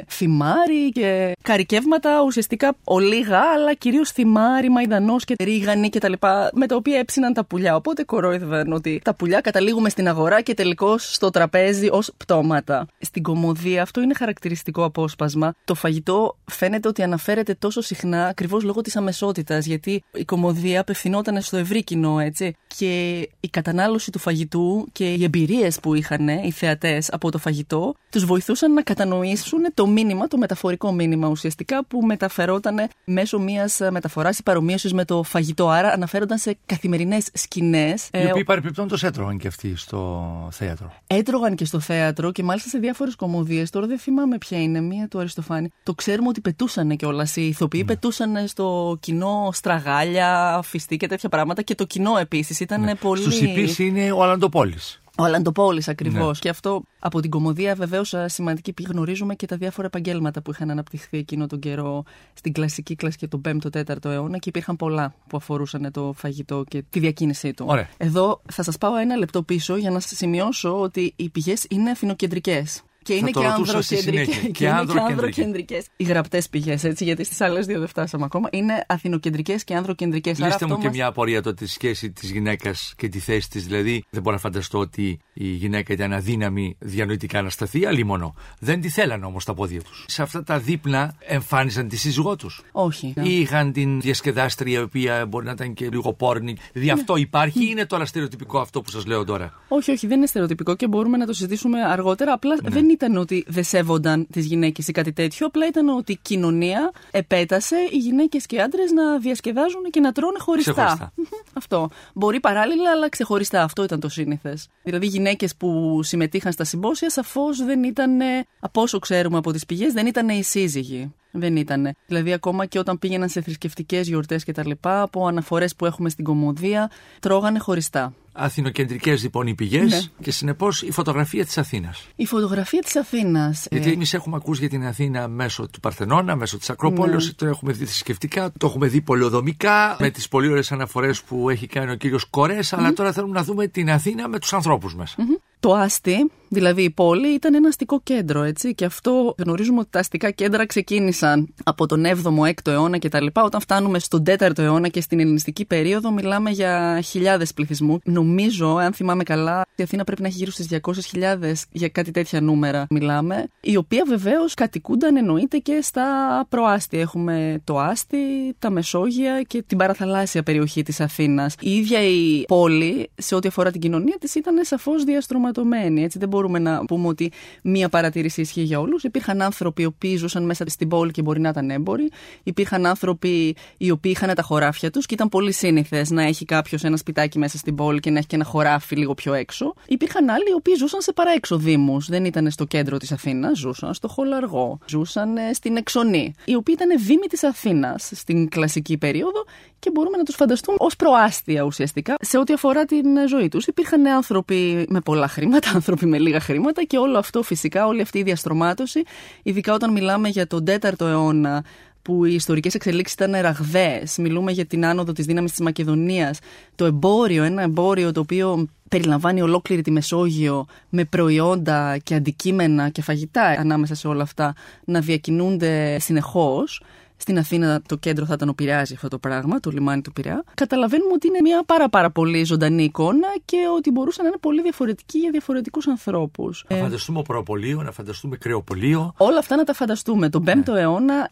θυμάρι 0.08 0.88
και 0.92 1.32
καρικεύματα 1.42 2.22
ουσιαστικά 2.22 2.76
ολίγα, 2.84 3.40
αλλά 3.54 3.74
κυρίως 3.74 4.10
θυμάρι, 4.10 4.70
μαϊδανός 4.70 5.24
και 5.24 5.34
ρίγανη 5.38 5.88
κτλ. 5.88 6.12
με 6.52 6.66
τα 6.66 6.76
οποία 6.76 6.98
έψιναν 6.98 7.32
τα 7.32 7.44
πουλιά. 7.44 7.76
Οπότε 7.76 8.04
κορόιδευαν 8.04 8.72
ότι 8.72 9.00
τα 9.04 9.14
πουλιά 9.14 9.40
καταλήγουμε 9.40 9.88
στην 9.88 10.08
αγορά 10.08 10.40
και 10.40 10.54
τελικώς 10.54 11.14
στο 11.14 11.30
τραπέζι 11.30 11.88
ως 11.90 12.12
πτώματα. 12.16 12.86
Στην 12.98 13.22
κομμωδία 13.22 13.82
αυτό 13.82 14.00
είναι 14.00 14.14
χαρακτηριστικό 14.14 14.84
απόσπασμα. 14.84 15.54
Το 15.64 15.74
φαγητό 15.74 16.36
φαίνεται 16.50 16.88
ότι 16.88 17.02
αναφέρεται 17.02 17.54
τόσο 17.54 17.80
συχνά 17.80 18.26
ακριβώς 18.26 18.62
λόγω 18.62 18.80
της 18.80 18.96
αμεσότητας, 18.96 19.66
γιατί 19.66 20.02
η 20.12 20.24
κομμωδία 20.24 20.80
απευθυνόταν 20.80 21.40
στο 21.40 21.56
ευρύ 21.56 21.84
κοινό, 21.84 22.20
έτσι 22.20 22.56
και 22.76 23.20
η 23.40 23.48
κατανάλωση 23.48 24.10
του 24.10 24.18
φαγητού 24.18 24.88
και 24.92 25.12
οι 25.12 25.24
εμπειρίες 25.24 25.80
που 25.80 25.94
είχαν 25.94 26.28
οι 26.28 26.50
θεατές 26.50 27.12
από 27.12 27.30
το 27.30 27.38
φαγητό 27.38 27.94
τους 28.10 28.24
βοηθούσαν 28.24 28.72
να 28.72 28.82
κατανοήσουν 28.82 29.60
το 29.74 29.86
μήνυμα, 29.86 30.28
το 30.28 30.36
μεταφορικό 30.36 30.92
μήνυμα 30.92 31.28
ουσιαστικά 31.28 31.84
που 31.84 32.00
μεταφερόταν 32.00 32.88
μέσω 33.04 33.38
μιας 33.38 33.80
μεταφοράς 33.90 34.38
ή 34.38 34.42
παρομοίωσης 34.42 34.92
με 34.92 35.04
το 35.04 35.22
φαγητό. 35.22 35.68
Άρα 35.68 35.92
αναφέρονταν 35.92 36.38
σε 36.38 36.56
καθημερινές 36.66 37.28
σκηνές. 37.32 38.04
Οι 38.04 38.08
ε, 38.10 38.30
οποίοι 38.30 38.44
παρεμπιπτόντω 38.44 38.96
έτρωγαν 39.02 39.38
και 39.38 39.48
αυτοί 39.48 39.76
στο 39.76 40.48
θέατρο. 40.52 40.92
Έτρωγαν 41.06 41.54
και 41.54 41.64
στο 41.64 41.80
θέατρο 41.80 42.32
και 42.32 42.42
μάλιστα 42.42 42.68
σε 42.68 42.78
διάφορες 42.78 43.16
κομμωδίες. 43.16 43.70
Τώρα 43.70 43.86
δεν 43.86 43.98
θυμάμαι 43.98 44.38
ποια 44.38 44.62
είναι, 44.62 44.80
μία 44.80 45.08
του 45.08 45.18
Αριστοφάνη. 45.18 45.68
Το 45.82 45.94
ξέρουμε 45.94 46.28
ότι 46.28 46.40
πετούσαν 46.40 46.96
κιόλας. 46.96 47.36
Οι 47.36 47.46
ηθοποιοί 47.46 47.82
ναι. 47.86 47.92
πετούσαν 47.92 48.46
στο 48.46 48.96
κοινό 49.00 49.50
στραγάλια, 49.52 50.60
φιστή 50.64 50.96
και 50.96 51.06
τέτοια 51.06 51.28
πράγματα 51.28 51.62
και 51.62 51.74
το 51.74 51.84
κοινό 51.84 52.16
επίσης 52.16 52.60
ήταν 52.62 52.81
ναι. 52.81 52.95
πολύ. 52.95 53.21
Στους 53.21 53.40
υπεί 53.40 53.85
είναι 53.85 54.12
ο 54.12 54.23
Αλαντοπόλης. 54.23 55.02
Ο 55.19 55.23
Αλαντοπόλης 55.25 55.88
ακριβώς. 55.88 56.26
Ναι. 56.26 56.40
Και 56.40 56.49
αυτό 56.49 56.83
από 56.99 57.21
την 57.21 57.31
κομμωδία 57.31 57.75
βεβαίως 57.75 58.14
σημαντική 58.26 58.73
πηγή 58.73 58.88
γνωρίζουμε 58.92 59.35
και 59.35 59.47
τα 59.47 59.57
διάφορα 59.57 59.87
επαγγέλματα 59.87 60.42
που 60.42 60.50
είχαν 60.50 60.71
αναπτυχθεί 60.71 61.19
εκείνο 61.19 61.47
τον 61.47 61.59
καιρό 61.59 62.04
στην 62.35 62.52
κλασική 62.52 62.95
κλάση 62.95 63.16
και 63.16 63.28
τον 63.28 63.40
5ο-4ο 63.45 64.04
αιώνα 64.04 64.38
και 64.38 64.49
υπήρχαν 64.49 64.76
πολλά 64.76 65.14
που 65.26 65.37
αφορούσαν 65.37 65.92
το 65.92 66.12
φαγητό 66.16 66.64
και 66.69 66.85
τη 66.90 66.99
διακίνησή 66.99 67.52
του. 67.54 67.64
Ωραία. 67.69 67.88
Εδώ 67.97 68.42
θα 68.52 68.62
σας 68.62 68.78
πάω 68.78 68.97
ένα 68.97 69.16
λεπτό 69.16 69.42
πίσω 69.42 69.76
για 69.76 69.90
να 69.90 70.00
σημειώσω 70.00 70.81
ότι 70.81 71.12
οι 71.16 71.28
πηγές 71.28 71.66
είναι 71.69 71.90
αθηνοκεντρικέ. 71.90 72.64
Και 73.02 73.14
είναι 73.14 73.30
και 73.30 73.47
ανδροκεντρικέ. 73.47 74.49
Και, 74.52 74.68
ανδροκεντρικέ. 74.68 75.82
Οι 75.97 76.04
γραπτές 76.04 76.49
πηγές, 76.49 76.85
έτσι, 76.85 77.04
γιατί 77.04 77.25
στις 77.25 77.40
άλλες 77.40 77.66
δύο 77.66 77.78
δεν 77.78 77.88
φτάσαμε 77.88 78.25
ακόμα. 78.25 78.49
Είναι 78.52 78.85
αθηνοκεντρικές 78.88 79.64
και 79.64 79.75
ανδροκεντρικές. 79.75 80.38
Λύστε 80.38 80.66
μου 80.66 80.78
και 80.78 80.88
μια 80.88 81.06
απορία 81.06 81.42
τότε 81.42 81.64
τη 81.64 81.71
σχέση 81.71 82.11
της 82.11 82.30
γυναίκας 82.30 82.94
και 82.97 83.09
τη 83.09 83.18
θέση 83.18 83.50
της. 83.50 83.66
Δηλαδή, 83.66 84.04
δεν 84.11 84.23
μπορώ 84.23 84.35
να 84.35 84.40
φανταστώ 84.40 84.78
ότι 84.78 85.18
η 85.32 85.47
γυναίκα 85.47 85.92
ήταν 85.92 86.12
αδύναμη 86.12 86.76
διανοητικά 86.78 87.42
να 87.42 87.50
σταθεί, 87.50 87.87
αλλήμωνο. 87.87 88.35
Δεν 88.59 88.80
τη 88.80 88.88
θέλανε 88.88 89.25
όμως 89.25 89.44
τα 89.44 89.54
πόδια 89.54 89.80
τους. 89.82 90.04
Σε 90.09 90.23
αυτά 90.23 90.42
τα 90.42 90.59
δείπνα 90.59 91.14
εμφάνιζαν 91.18 91.88
τη 91.88 91.97
σύζυγό 91.97 92.37
τους. 92.37 92.62
Όχι. 92.73 93.14
Ή 93.23 93.40
είχαν 93.40 93.73
την 93.73 94.00
διασκεδάστρια, 94.00 94.78
η 94.78 94.82
οποία 94.82 95.26
μπορεί 95.26 95.44
να 95.44 95.52
ήταν 95.52 95.75
και 95.75 95.88
λίγο 95.92 96.12
πόρνη. 96.12 96.56
Δηλαδή, 96.73 96.92
ναι. 96.92 97.00
αυτό 97.00 97.16
υπάρχει 97.16 97.64
ή 97.64 97.68
είναι 97.71 97.87
τώρα 97.87 98.04
στερεοτυπικό 98.04 98.59
αυτό 98.59 98.80
που 98.80 98.90
σας 98.90 99.06
λέω 99.06 99.25
τώρα; 99.25 99.52
Όχι, 99.68 99.90
όχι, 99.90 100.06
δεν 100.06 100.16
είναι 100.16 100.26
στερεοτυπικό 100.26 100.76
και 100.76 100.88
μπορούμε 100.88 101.16
να 101.16 101.26
το 101.26 101.32
συζητήσουμε 101.32 101.82
αργότερα. 101.82 102.32
Απλά 102.32 102.54
ναι. 102.62 102.71
δεν 102.71 102.88
ήταν 102.92 103.16
ότι 103.16 103.44
δεν 103.46 103.64
σέβονταν 103.64 104.26
τις 104.32 104.46
γυναίκες 104.46 104.88
ή 104.88 104.92
κάτι 104.92 105.12
τέτοιο. 105.12 105.46
Απλά 105.46 105.66
ήταν 105.66 105.88
ότι 105.88 106.12
η 106.12 106.18
κοινωνία 106.22 106.92
επέτασε 107.11 107.76
οι 107.90 107.96
γυναίκες 107.96 108.46
και 108.46 108.56
οι 108.56 108.61
άντρες 108.61 108.90
να 108.90 109.18
διασκεδάζουν 109.18 109.82
και 109.90 110.00
να 110.00 110.12
τρώνε 110.12 110.38
χωριστά. 110.38 111.12
Αυτό. 111.52 111.88
Μπορεί 112.14 112.40
παράλληλα, 112.40 112.90
αλλά 112.90 113.08
ξεχωριστά. 113.08 113.62
Αυτό 113.62 113.82
ήταν 113.82 114.00
το 114.00 114.08
σύνηθες. 114.08 114.68
Δηλαδή, 114.82 115.06
οι 115.06 115.08
γυναίκες 115.08 115.56
που 115.56 116.00
συμμετείχαν 116.02 116.52
στα 116.52 116.64
συμπόσια 116.64 117.11
σαφώς 117.11 117.64
δεν 117.64 117.82
ήταν, 117.84 118.20
από 118.61 118.82
όσο 118.82 118.99
ξέρουμε 118.99 119.37
από 119.37 119.52
τις 119.52 119.66
πηγές, 119.66 119.92
δεν 119.92 120.06
ήταν 120.06 120.28
οι 120.28 120.42
σύζυγοι. 120.42 121.14
Δεν 121.30 121.56
ήταν. 121.56 121.94
Δηλαδή, 122.06 122.32
ακόμα 122.32 122.66
και 122.66 122.78
όταν 122.78 122.99
πήγαιναν 122.99 123.28
σε 123.28 123.40
θρησκευτικές 123.40 124.08
γιορτές 124.08 124.44
κτλ., 124.44 124.70
από 124.80 125.26
αναφορές 125.26 125.76
που 125.76 125.87
έχουμε 125.87 126.08
στην 126.08 126.25
κομμωδία, 126.25 126.90
τρώγανε 127.20 127.58
χωριστά. 127.58 128.14
Αθηνοκεντρικές 128.32 129.22
λοιπόν 129.22 129.46
οι 129.46 129.54
πηγές 129.54 129.90
ναι. 129.90 130.00
και 130.20 130.30
συνεπώς 130.30 130.82
η 130.82 130.90
φωτογραφία 130.90 131.44
της 131.44 131.58
Αθήνας. 131.58 132.06
Η 132.16 132.26
φωτογραφία 132.26 132.80
της 132.80 132.96
Αθήνας. 132.96 133.66
Γιατί 133.70 133.88
ε... 133.88 133.92
εμείς 133.92 134.14
έχουμε 134.14 134.36
ακούσει 134.36 134.60
για 134.60 134.68
την 134.68 134.86
Αθήνα 134.86 135.28
μέσω 135.28 135.68
του 135.68 135.80
Παρθενώνα, 135.80 136.36
μέσω 136.36 136.58
της 136.58 136.70
Ακρόπολης, 136.70 137.26
ναι. 137.26 137.32
το 137.32 137.46
έχουμε 137.46 137.72
δει 137.72 137.84
θρησκευτικά, 137.84 138.52
το 138.58 138.66
έχουμε 138.66 138.86
δει 138.86 139.00
πολεοδομικά, 139.00 139.96
με 139.98 140.10
τις 140.10 140.28
πολύ 140.28 140.48
ωραίες 140.48 140.72
αναφορές 140.72 141.22
που 141.22 141.50
έχει 141.50 141.66
κάνει 141.66 141.90
ο 141.90 141.94
κύριος 141.94 142.24
Κορές, 142.24 142.72
αλλά 142.72 142.92
τώρα 142.92 143.12
θέλουμε 143.12 143.32
να 143.32 143.44
δούμε 143.44 143.66
την 143.66 143.90
Αθήνα 143.90 144.28
με 144.28 144.38
τους 144.38 144.52
ανθρώπους 144.52 144.94
μέσα. 144.94 145.16
Το 145.62 145.75
Άστι, 145.75 146.31
δηλαδή 146.49 146.83
η 146.83 146.90
πόλη, 146.90 147.28
ήταν 147.28 147.54
ένα 147.54 147.69
αστικό 147.69 148.00
κέντρο, 148.02 148.42
έτσι. 148.42 148.75
Και 148.75 148.85
αυτό 148.85 149.35
γνωρίζουμε 149.38 149.78
ότι 149.81 149.88
τα 149.90 149.99
αστικά 149.99 150.31
κέντρα 150.31 150.66
ξεκίνησαν 150.66 151.54
από 151.64 151.87
τον 151.87 152.04
7ο, 152.04 152.49
6ο 152.49 152.52
αιώνα 152.66 152.99
κτλ. 152.99 153.26
Όταν 153.33 153.61
φτάνουμε 153.61 153.99
στον 153.99 154.23
4ο 154.26 154.59
αιώνα 154.59 154.88
και 154.88 155.00
στην 155.00 155.21
ελληνιστική 155.21 155.64
περίοδο, 155.64 156.11
μιλάμε 156.11 156.50
για 156.50 157.00
χιλιάδες 157.04 157.54
πληθυσμού. 157.54 157.99
Νομίζω, 158.04 158.76
αν 158.76 158.92
θυμάμαι 158.92 159.23
καλά, 159.23 159.64
η 159.75 159.83
Αθήνα 159.83 160.04
πρέπει 160.04 160.23
να 160.23 160.28
έχει 160.28 160.37
γύρω 160.37 160.50
στις 160.50 160.69
200.000 160.71 161.52
για 161.73 161.88
κάτι 161.88 162.11
τέτοια 162.11 162.40
νούμερα 162.40 162.87
μιλάμε. 162.90 163.47
Η 163.61 163.76
οποία 163.76 164.04
βεβαίως 164.09 164.54
κατοικούνταν 164.54 165.16
εννοείται 165.16 165.59
και 165.59 165.78
στα 165.83 166.07
προάστια. 166.49 167.00
Έχουμε 167.00 167.61
το 167.64 167.78
Άστι, 167.78 168.16
τα 168.59 168.71
Μεσόγεια 168.71 169.42
και 169.42 169.62
την 169.66 169.78
παραθαλάσσια 169.78 170.42
περιοχή 170.42 170.83
της 170.83 171.00
Αθήνας. 171.00 171.54
Η 171.61 171.76
ίδια 171.76 172.02
η 172.02 172.45
πόλη, 172.47 173.11
σε 173.14 173.35
ό,τι 173.35 173.49
αφορά 173.49 173.71
την 173.71 173.81
κοινωνία 173.81 174.16
της, 174.21 174.35
ήταν 174.35 174.64
σαφώς 174.64 175.04
διαστρωματική 175.04 175.50
έτσι 175.97 176.18
δεν 176.18 176.28
μπορούμε 176.28 176.59
να 176.59 176.85
πούμε 176.85 177.09
ότι 177.09 177.32
μία 177.62 177.88
παρατήρηση 177.88 178.40
ισχύει 178.40 178.62
για 178.62 178.80
όλους. 178.80 179.02
Υπήρχαν 179.02 179.42
άνθρωποι 179.42 179.82
οι 179.82 179.85
οποίοι 179.85 180.16
ζούσαν 180.16 180.44
μέσα 180.44 180.64
στην 180.66 180.88
πόλη 180.88 181.11
και 181.11 181.23
μπορεί 181.23 181.40
να 181.40 181.49
ήταν 181.49 181.71
έμποροι. 181.71 182.11
Υπήρχαν 182.42 182.87
άνθρωποι 182.87 183.56
οι 183.76 183.90
οποίοι 183.90 184.12
είχαν 184.16 184.35
τα 184.35 184.42
χωράφια 184.42 184.90
τους 184.90 185.06
και 185.06 185.14
ήταν 185.14 185.28
πολύ 185.28 185.52
σύνηθες 185.52 186.11
να 186.11 186.23
έχει 186.23 186.44
κάποιος 186.44 186.85
ένα 186.85 186.97
σπιτάκι 186.97 187.38
μέσα 187.38 187.59
στην 187.59 187.75
πόλη 187.75 188.00
και 188.00 188.11
να 188.11 188.18
έχει 188.18 188.26
και 188.26 188.37
ένα 188.37 188.44
χωράφι 188.44 188.97
λίγο 188.97 189.14
πιο 189.14 189.35
έξω. 189.35 189.75
Υπήρχαν 189.87 190.30
άλλοι 190.30 190.50
οι 190.50 190.54
οποίοι 190.54 190.75
ζούσαν 190.75 191.00
σε 191.00 191.12
παραέξω 191.12 191.56
Δήμους. 191.56 192.06
Δεν 192.09 192.25
ήταν 192.25 192.50
στο 192.50 192.64
κέντρο 192.64 192.97
της 192.97 193.12
Αθήνας, 193.12 193.59
ζούσαν 193.59 193.94
στο 193.94 194.09
Χολαργό, 194.09 194.78
ζούσαν 194.87 195.37
ε, 195.37 195.52
στην 195.52 195.76
Εξονή, 195.76 196.35
οι 196.44 196.54
οποίοι 196.54 196.75
ήταν 196.80 196.99
δήμοι 196.99 197.26
της 197.26 197.44
Αθήνας 197.44 198.11
στην 198.14 198.49
κλασική 198.49 198.99
περίοδο 198.99 199.44
και 199.78 199.90
μπορούμε 199.90 200.16
να 200.16 200.23
τους 200.23 200.35
φανταστούμε 200.35 200.76
ως 200.80 200.97
προάστια 200.97 201.62
ουσιαστικά 201.62 202.14
σε 202.21 202.38
ό,τι 202.38 202.52
αφορά 202.52 202.85
την 202.85 203.28
ζωή 203.28 203.49
τους. 203.49 203.66
Υπήρχαν 203.66 204.06
άνθρωποι 204.06 204.87
με 204.88 205.00
πολλά 205.00 205.28
χρήματα, 205.28 205.41
άνθρωποι 205.75 206.06
με 206.06 206.18
λίγα 206.18 206.40
χρήματα 206.40 206.82
και 206.84 206.99
όλο 206.99 207.18
αυτό 207.18 207.42
φυσικά, 207.42 207.87
όλη 207.87 208.00
αυτή 208.00 208.18
η 208.18 208.22
διαστρωμάτωση, 208.22 209.02
ειδικά 209.42 209.75
όταν 209.75 209.92
μιλάμε 209.92 210.28
για 210.28 210.46
τον 210.46 210.64
4ο 210.68 211.00
αιώνα 211.00 211.64
που 212.02 212.25
οι 212.25 212.34
ιστορικές 212.34 212.75
εξελίξεις 212.75 213.14
ήταν 213.14 213.40
ραγδαίες. 213.40 214.16
Μιλούμε 214.18 214.52
για 214.52 214.64
την 214.66 214.87
άνοδο 214.87 215.12
της 215.12 215.26
δύναμης 215.26 215.50
της 215.50 215.61
Μακεδονίας. 215.61 216.38
Το 216.75 216.84
εμπόριο, 216.84 217.42
ένα 217.42 217.62
εμπόριο 217.62 218.12
το 218.12 218.20
οποίο 218.20 218.68
περιλαμβάνει 218.88 219.42
ολόκληρη 219.42 219.82
τη 219.82 219.90
Μεσόγειο 219.90 220.66
με 220.88 221.04
προϊόντα 221.04 221.99
και 221.99 222.14
αντικείμενα 222.14 222.88
και 222.88 223.02
φαγητά 223.02 223.42
ανάμεσα 223.42 223.94
σε 223.94 224.09
όλα 224.09 224.22
αυτά 224.22 224.55
να 224.85 225.00
διακινούνται 225.00 225.98
συνεχώς 225.98 226.83
στην 227.22 227.38
Αθήνα 227.38 227.82
το 227.88 227.96
κέντρο 227.96 228.24
θα 228.24 228.35
ήταν 228.35 228.48
ο 228.48 228.52
Πειραιάς 228.52 228.92
αυτό 228.92 229.08
το 229.08 229.18
πράγμα, 229.18 229.61
το 229.61 229.70
λιμάνι 229.70 230.02
του 230.02 230.12
Πειραιά. 230.12 230.44
Καταλαβαίνουμε 230.54 231.12
ότι 231.12 231.26
είναι 231.26 231.38
μια 231.42 231.62
πάρα 231.66 231.88
πάρα 231.88 232.11
πολύ 232.11 232.44
ζωντανή 232.44 232.85
εικόνα 232.85 233.28
και 233.44 233.56
ότι 233.76 233.90
μπορούσαν 233.90 234.24
να 234.24 234.28
είναι 234.28 234.38
πολύ 234.40 234.62
διαφορετικοί 234.62 235.18
για 235.18 235.30
διαφορετικούς 235.30 235.87
ανθρώπους. 235.87 236.64
Να 236.68 236.76
ε, 236.76 236.80
φανταστούμε 236.80 237.22
προπολείο, 237.22 237.82
να 237.82 237.92
φανταστούμε 237.92 238.37
κρεοπολείο. 238.37 239.14
Όλα 239.16 239.38
αυτά 239.38 239.56
να 239.56 239.64
τα 239.64 239.74
φανταστούμε. 239.74 240.28
Τον 240.28 240.44
5ο 240.46 240.72
ναι. 240.72 240.80
αιώνα. 240.80 241.30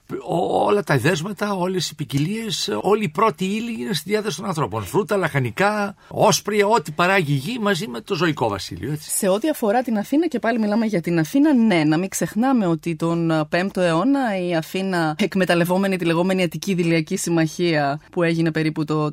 όλα 0.67 0.83
τα 0.83 0.99
δέσματα, 0.99 1.53
όλες 1.53 1.91
οι 1.91 1.95
ποικιλίες, 1.95 2.71
όλη 2.81 3.05
η 3.05 3.09
πρώτη 3.09 3.45
ύλη 3.45 3.81
είναι 3.81 3.95
στη 3.95 4.11
διάθεση 4.11 4.37
των 4.37 4.47
ανθρώπων. 4.47 4.85
Φρούτα, 4.85 5.17
λαχανικά, 5.17 5.95
όσπρια, 6.09 6.67
ό,τι 6.67 6.91
παράγει 6.91 7.33
η 7.33 7.37
γη 7.37 7.59
μαζί 7.59 7.89
με 7.89 8.01
το 8.01 8.15
ζωικό 8.15 8.49
βασίλειο. 8.49 8.93
Έτσι. 8.93 9.11
Σε 9.11 9.29
ό,τι 9.29 9.49
αφορά 9.49 9.83
την 9.83 9.99
Αθήνα, 9.99 10.27
και 10.27 10.39
πάλι 10.39 10.59
μιλάμε 10.59 10.87
για 10.87 11.01
την 11.01 11.19
Αθήνα, 11.19 11.55
ναι, 11.55 11.85
να 11.85 11.99
μην 11.99 12.09
ξεχνάμε 12.09 12.67
ότι 12.67 12.97
τον 12.97 13.49
5ο 13.53 13.77
αιώνα 13.77 14.47
η 14.49 14.55
Αθήνα 14.55 15.15
εκμεταλλευόταν 15.19 15.80
λεγόμενη, 15.81 15.97
τη 15.97 16.05
λεγόμενη 16.05 16.43
Αττική 16.43 16.75
Δηλιακή 16.75 17.17
Συμμαχία 17.17 18.01
που 18.13 18.23
έγινε 18.23 18.51
περίπου 18.51 18.85
το 18.85 19.11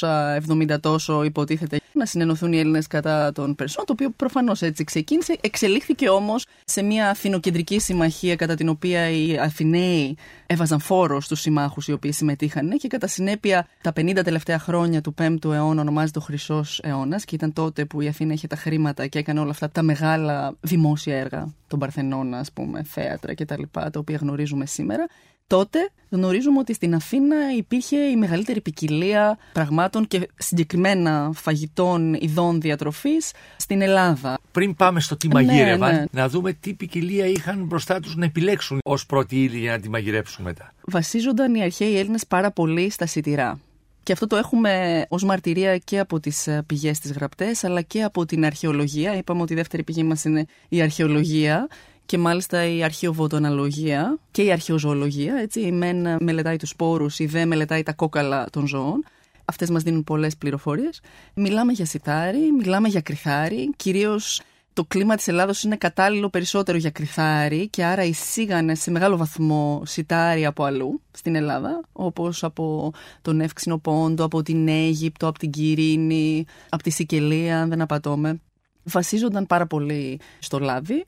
470 0.00 0.80
τόσο 0.80 1.22
υποτίθεται 1.22 1.80
να 1.92 2.06
συνενωθούν 2.06 2.52
οι 2.52 2.58
Έλληνες 2.58 2.86
κατά 2.86 3.32
των 3.32 3.54
Περσών, 3.54 3.84
το 3.84 3.92
οποίο 3.92 4.10
προφανώς 4.10 4.62
έτσι 4.62 4.84
ξεκίνησε. 4.84 5.38
Εξελίχθηκε 5.40 6.08
όμως 6.08 6.46
σε 6.64 6.82
μια 6.82 7.10
αθηνοκεντρική 7.10 7.78
συμμαχία 7.78 8.36
κατά 8.36 8.54
την 8.54 8.68
οποία 8.68 9.10
οι 9.10 9.38
Αθηναίοι 9.38 10.16
έβαζαν 10.46 10.80
φόρο 10.80 11.20
στους 11.20 11.40
συμμάχους 11.40 11.88
οι 11.88 11.92
οποίοι 11.92 12.12
συμμετείχαν 12.12 12.70
και 12.70 12.88
κατά 12.88 13.06
συνέπεια 13.06 13.66
τα 13.82 13.92
50 13.96 14.20
τελευταία 14.24 14.58
χρόνια 14.58 15.00
του 15.00 15.14
5ου 15.18 15.52
αιώνα 15.52 15.80
ονομάζεται 15.80 16.18
ο 16.18 16.22
Χρυσός 16.22 16.80
αιώνας 16.82 17.24
και 17.24 17.34
ήταν 17.34 17.52
τότε 17.52 17.84
που 17.84 18.00
η 18.00 18.08
Αθήνα 18.08 18.32
είχε 18.32 18.46
τα 18.46 18.56
χρήματα 18.56 19.06
και 19.06 19.18
έκανε 19.18 19.40
όλα 19.40 19.50
αυτά 19.50 19.70
τα 19.70 19.82
μεγάλα 19.82 20.54
δημόσια 20.60 21.16
έργα 21.16 21.52
των 21.66 21.78
Παρθενών, 21.78 22.34
ας 22.34 22.52
πούμε, 22.52 22.82
θέατρα 22.82 23.34
κτλ. 23.34 23.62
τα 23.72 23.90
οποία 23.96 24.16
γνωρίζουμε 24.20 24.66
σήμερα 24.66 25.06
τότε 25.48 25.90
γνωρίζουμε 26.10 26.58
ότι 26.58 26.74
στην 26.74 26.94
Αθήνα 26.94 27.36
υπήρχε 27.56 27.96
η 27.96 28.16
μεγαλύτερη 28.16 28.60
ποικιλία 28.60 29.38
πραγμάτων 29.52 30.06
και 30.06 30.28
συγκεκριμένα 30.36 31.30
φαγητών 31.34 32.14
ειδών 32.14 32.60
διατροφής 32.60 33.32
στην 33.56 33.82
Ελλάδα. 33.82 34.38
Πριν 34.52 34.74
πάμε 34.74 35.00
στο 35.00 35.16
τι 35.16 35.28
μαγείρευαν, 35.28 35.94
ναι, 35.94 35.98
ναι. 35.98 36.06
να 36.10 36.28
δούμε 36.28 36.52
τι 36.52 36.74
ποικιλία 36.74 37.26
είχαν 37.26 37.64
μπροστά 37.64 38.00
τους 38.00 38.16
να 38.16 38.24
επιλέξουν 38.24 38.78
ως 38.84 39.06
πρώτη 39.06 39.42
ύλη 39.42 39.58
για 39.58 39.70
να 39.72 39.80
τη 39.80 39.88
μαγειρέψουν 39.88 40.44
μετά. 40.44 40.72
Βασίζονταν 40.84 41.54
οι 41.54 41.62
αρχαίοι 41.62 41.98
Έλληνες 41.98 42.26
πάρα 42.26 42.50
πολύ 42.50 42.90
στα 42.90 43.06
σιτηρά. 43.06 43.60
Και 44.02 44.14
αυτό 44.14 44.26
το 44.26 44.36
έχουμε 44.36 45.04
ως 45.08 45.24
μαρτυρία 45.24 45.78
και 45.78 45.98
από 45.98 46.20
τις 46.20 46.46
ε, 46.46 46.62
πηγές 46.66 46.98
της 46.98 47.12
γραπτές 47.12 47.64
αλλά 47.64 47.82
και 47.82 48.02
από 48.02 48.24
την 48.24 48.44
αρχαιολογία. 48.44 49.16
Είπαμε 49.16 49.42
ότι 49.42 49.52
η 49.52 49.56
δεύτερη 49.56 49.82
πηγή 49.82 50.02
μας 50.02 50.24
είναι 50.24 50.44
η 50.68 50.80
αρχαιολογία 50.82 51.68
και 52.08 52.18
μάλιστα 52.18 52.66
η 52.66 52.82
αρχαιοβοτοναλογία 52.82 54.18
και 54.30 54.42
η 54.42 54.52
αρχαιοζωολογία. 54.52 55.34
Έτσι. 55.34 55.60
Η 55.60 55.72
ΜΕΝ 55.72 56.16
μελετάει 56.20 56.56
τους 56.56 56.68
σπόρους, 56.68 57.18
η 57.18 57.26
ΔΕ 57.26 57.44
μελετάει 57.44 57.82
τα 57.82 57.92
κόκαλα 57.92 58.46
των 58.50 58.66
ζώων. 58.66 59.04
Αυτές 59.44 59.70
μας 59.70 59.82
δίνουν 59.82 60.04
πολλές 60.04 60.36
πληροφορίες. 60.36 61.00
Μιλάμε 61.34 61.72
για 61.72 61.84
σιτάρι, 61.84 62.52
μιλάμε 62.58 62.88
για 62.88 63.00
κρυθάρι. 63.00 63.70
Κυρίως 63.76 64.40
το 64.72 64.84
κλίμα 64.84 65.16
της 65.16 65.28
Ελλάδος 65.28 65.62
είναι 65.62 65.76
κατάλληλο 65.76 66.28
περισσότερο 66.28 66.78
για 66.78 66.90
κρυθάρι 66.90 67.68
και 67.68 67.84
άρα 67.84 68.04
εισήγανε 68.04 68.74
σε 68.74 68.90
μεγάλο 68.90 69.16
βαθμό 69.16 69.82
σιτάρι 69.84 70.46
από 70.46 70.64
αλλού 70.64 71.00
στην 71.10 71.34
Ελλάδα, 71.34 71.80
όπως 71.92 72.44
από 72.44 72.92
τον 73.22 73.40
Εύξηνο 73.40 73.78
Πόντο, 73.78 74.24
από 74.24 74.42
την 74.42 74.68
Αίγυπτο, 74.68 75.26
από 75.26 75.38
την 75.38 75.50
Κυρίνη, 75.50 76.44
από 76.68 76.82
τη 76.82 76.90
Σικελία, 76.90 77.60
αν 77.60 77.68
δεν 77.68 77.80
απατώμε. 77.80 78.40
Βασίζονταν 78.82 79.46
πάρα 79.46 79.66
πολύ 79.66 80.20
στο 80.38 80.58
λάδι, 80.58 81.04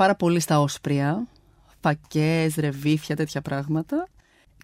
πάρα 0.00 0.14
πολύ 0.14 0.40
στα 0.40 0.60
όσπρια, 0.60 1.26
φακές, 1.80 2.54
ρεβίθια, 2.54 3.16
τέτοια 3.16 3.40
πράγματα 3.40 4.08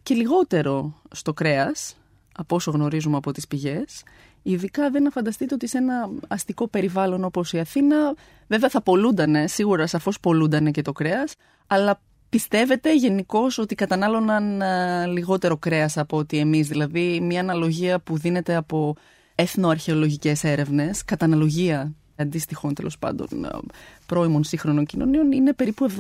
και 0.03 0.15
λιγότερο 0.15 0.95
στο 1.11 1.33
κρέας, 1.33 1.97
από 2.37 2.55
όσο 2.57 2.71
γνωρίζουμε 2.71 3.17
από 3.17 3.33
τις 3.33 3.47
πηγές. 3.47 4.03
Ειδικά 4.43 4.91
δεν 4.91 5.03
να 5.03 5.11
φανταστείτε 5.11 5.55
ότι 5.55 5.69
σε 5.69 5.79
ένα 5.79 6.11
αστικό 6.29 6.69
περιβάλλον 6.69 7.25
όπως 7.25 7.53
η 7.53 7.59
Αθήνα, 7.59 8.15
βέβαια 8.47 8.69
θα 8.69 8.83
πολλούντανε, 8.83 9.47
σίγουρα 9.47 9.87
σαφώς 9.87 10.21
πολλούντανε 10.21 10.71
και 10.71 10.83
το 10.83 10.93
κρέας, 10.93 11.35
αλλά 11.67 12.01
πιστεύετε 12.29 12.95
γενικώς 12.95 13.59
ότι 13.59 13.75
κατανάλωναν 13.75 14.61
ε, 14.61 15.07
λιγότερο 15.07 15.57
κρέας 15.57 15.97
από 15.97 16.17
ότι 16.17 16.39
εμείς; 16.39 16.69
Δηλαδή 16.69 17.21
μια 17.21 17.41
αναλογία 17.41 17.99
που 18.01 18.19
δίνεται 18.19 18.55
από 18.55 18.95
εθνοαρχαιολογικές 19.35 20.45
έρευνες, 20.45 21.05
κατά 21.05 21.25
αναλογία 21.25 21.95
αντίστοιχων 22.17 22.75
τέλος 22.75 22.99
πάντων 22.99 23.29
πρώιμων 24.07 24.45
σύγχρονων 24.45 24.87
κοινωνίων 24.87 25.33
είναι 25.33 25.53
περίπου 25.53 25.91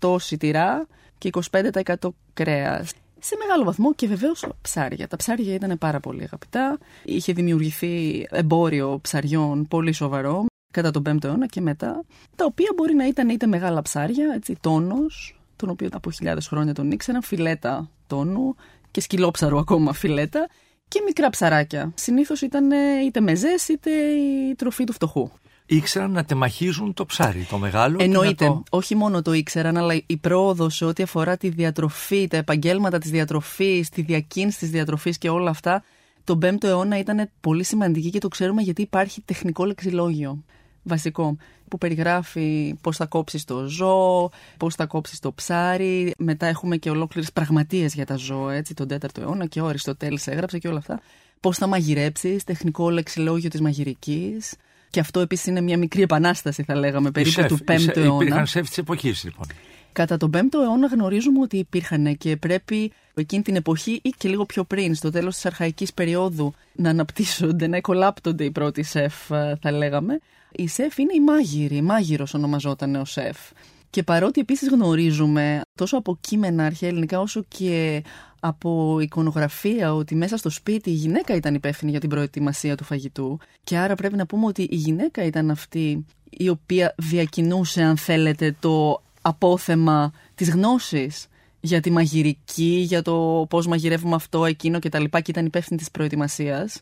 75% 0.00 0.16
σιτηρά 0.20 0.86
και 1.18 1.30
25% 1.50 1.94
κρέας. 2.34 2.92
Σε 3.18 3.36
μεγάλο 3.38 3.64
βαθμό 3.64 3.94
και 3.94 4.06
βεβαίως 4.06 4.46
ψάρια. 4.62 5.08
Τα 5.08 5.16
ψάρια 5.16 5.54
ήταν 5.54 5.78
πάρα 5.78 6.00
πολύ 6.00 6.22
αγαπητά. 6.22 6.78
Είχε 7.04 7.32
δημιουργηθεί 7.32 8.26
εμπόριο 8.30 8.98
ψαριών 9.02 9.68
πολύ 9.68 9.92
σοβαρό 9.92 10.44
κατά 10.72 10.90
τον 10.90 11.02
5ο 11.06 11.24
αιώνα 11.24 11.46
και 11.46 11.60
μετά, 11.60 12.04
τα 12.36 12.44
οποία 12.44 12.72
μπορεί 12.76 12.94
να 12.94 13.06
ήταν 13.06 13.28
είτε 13.28 13.46
μεγάλα 13.46 13.82
ψάρια, 13.82 14.32
έτσι, 14.34 14.56
τόνος, 14.60 15.40
τον 15.56 15.70
οποίο 15.70 15.88
από 15.92 16.10
χιλιάδες 16.10 16.46
χρόνια 16.46 16.74
τον 16.74 16.90
ήξεραν, 16.90 17.22
φιλέτα 17.22 17.90
τόνου 18.06 18.54
και 18.90 19.00
σκυλόψαρου 19.00 19.58
ακόμα 19.58 19.92
φιλέτα 19.92 20.48
και 20.92 21.02
μικρά 21.06 21.30
ψαράκια. 21.30 21.92
Συνήθως 21.94 22.40
ήταν 22.40 22.70
είτε 23.06 23.20
μεζές 23.20 23.68
είτε 23.68 23.90
η 23.90 24.54
τροφή 24.54 24.84
του 24.84 24.92
φτωχού. 24.92 25.30
Ήξεραν 25.66 26.10
να 26.10 26.24
τεμαχίζουν 26.24 26.94
το 26.94 27.06
ψάρι, 27.06 27.46
το 27.50 27.58
μεγάλο. 27.58 27.96
Εννοείται. 28.00 28.46
Το... 28.46 28.62
Όχι 28.70 28.94
μόνο 28.94 29.22
το 29.22 29.32
ήξεραν, 29.32 29.76
αλλά 29.76 30.00
η 30.06 30.16
πρόοδος 30.16 30.74
σε 30.74 30.84
ό,τι 30.84 31.02
αφορά 31.02 31.36
τη 31.36 31.48
διατροφή, 31.48 32.28
τα 32.28 32.36
επαγγέλματα 32.36 32.98
της 32.98 33.10
διατροφής, 33.10 33.88
τη 33.88 34.02
διακίνηση 34.02 34.58
της 34.58 34.70
διατροφής 34.70 35.18
και 35.18 35.28
όλα 35.28 35.50
αυτά, 35.50 35.84
τον 36.24 36.38
5ο 36.42 36.64
αιώνα 36.64 36.98
ήταν 36.98 37.30
πολύ 37.40 37.64
σημαντική 37.64 38.10
και 38.10 38.18
το 38.18 38.28
ξέρουμε 38.28 38.62
γιατί 38.62 38.82
υπάρχει 38.82 39.20
τεχνικό 39.20 39.64
λεξιλόγιο 39.64 40.44
βασικό 40.82 41.36
που 41.68 41.78
περιγράφει 41.78 42.74
πώς 42.80 42.96
θα 42.96 43.06
κόψεις 43.06 43.44
το 43.44 43.66
ζώο, 43.66 44.30
πώς 44.56 44.74
θα 44.74 44.86
κόψεις 44.86 45.18
το 45.18 45.32
ψάρι. 45.32 46.14
Μετά 46.18 46.46
έχουμε 46.46 46.76
και 46.76 46.90
ολόκληρες 46.90 47.32
πραγματείες 47.32 47.94
για 47.94 48.06
τα 48.06 48.16
ζώα, 48.16 48.54
έτσι, 48.54 48.74
τον 48.74 48.88
4ο 48.88 49.18
αιώνα 49.18 49.46
και 49.46 49.60
ο 49.60 49.66
Αριστοτέλης 49.66 50.26
έγραψε 50.26 50.58
και 50.58 50.68
όλα 50.68 50.78
αυτά. 50.78 51.00
Πώς 51.40 51.56
θα 51.56 51.66
μαγειρέψεις, 51.66 52.44
τεχνικό 52.44 52.90
λεξιλόγιο 52.90 53.50
της 53.50 53.60
μαγειρικής. 53.60 54.54
Και 54.90 55.00
αυτό 55.00 55.20
επίσης 55.20 55.46
είναι 55.46 55.60
μια 55.60 55.78
μικρή 55.78 56.02
επανάσταση, 56.02 56.62
θα 56.62 56.74
λέγαμε, 56.74 57.10
περίπου 57.10 57.46
του 57.46 57.58
5ου 57.66 57.96
αιώνα. 57.96 58.22
Υπήρχαν 58.22 58.46
σεφ 58.46 58.68
της 58.68 58.78
εποχής, 58.78 59.24
λοιπόν. 59.24 59.46
Κατά 59.92 60.16
τον 60.16 60.30
5ο 60.34 60.60
αιώνα 60.62 60.86
γνωρίζουμε 60.86 61.40
ότι 61.40 61.56
υπήρχαν 61.56 62.16
και 62.16 62.36
πρέπει 62.36 62.92
εκείνη 63.14 63.42
την 63.42 63.56
εποχή 63.56 64.00
ή 64.02 64.08
και 64.08 64.28
λίγο 64.28 64.46
πιο 64.46 64.64
πριν, 64.64 64.94
στο 64.94 65.10
τέλος 65.10 65.34
της 65.34 65.46
αρχαϊκής 65.46 65.92
περίοδου, 65.92 66.54
να 66.72 66.90
αναπτύσσονται, 66.90 67.66
να 67.66 67.76
εκολάπτονται 67.76 68.44
οι 68.44 68.50
πρώτοι 68.50 68.82
σεφ, 68.82 69.14
θα 69.60 69.70
λέγαμε. 69.72 70.20
Η 70.56 70.68
σεφ 70.68 70.98
είναι 70.98 71.14
η 71.14 71.20
μάγειρη, 71.20 71.76
η 71.76 71.82
μάγειρος 71.82 72.34
ονομαζόταν 72.34 72.94
ο 72.94 73.04
σεφ. 73.04 73.36
Και 73.90 74.02
παρότι 74.02 74.40
επίσης 74.40 74.68
γνωρίζουμε 74.68 75.60
τόσο 75.74 75.96
από 75.96 76.18
κείμενα 76.20 76.64
αρχαία 76.64 76.88
ελληνικά 76.88 77.20
όσο 77.20 77.44
και 77.48 78.02
από 78.40 79.00
εικονογραφία 79.00 79.94
ότι 79.94 80.14
μέσα 80.14 80.36
στο 80.36 80.50
σπίτι 80.50 80.90
η 80.90 80.92
γυναίκα 80.92 81.34
ήταν 81.34 81.54
υπεύθυνη 81.54 81.90
για 81.90 82.00
την 82.00 82.08
προετοιμασία 82.08 82.76
του 82.76 82.84
φαγητού 82.84 83.38
και 83.64 83.76
άρα 83.76 83.94
πρέπει 83.94 84.16
να 84.16 84.26
πούμε 84.26 84.46
ότι 84.46 84.62
η 84.62 84.76
γυναίκα 84.76 85.24
ήταν 85.24 85.50
αυτή 85.50 86.06
η 86.30 86.48
οποία 86.48 86.94
διακινούσε 86.98 87.82
αν 87.82 87.96
θέλετε 87.96 88.56
το 88.60 89.02
απόθεμα 89.22 90.12
της 90.34 90.50
γνώσης 90.50 91.26
για 91.60 91.80
τη 91.80 91.90
μαγειρική, 91.90 92.84
για 92.86 93.02
το 93.02 93.46
πώς 93.50 93.66
μαγειρεύουμε 93.66 94.14
αυτό, 94.14 94.44
εκείνο 94.44 94.78
και 94.78 94.88
τα 94.88 95.00
λοιπά 95.00 95.20
και 95.20 95.30
ήταν 95.30 95.46
υπεύθυνη 95.46 95.78
της 95.78 95.90
προετοιμασίας 95.90 96.80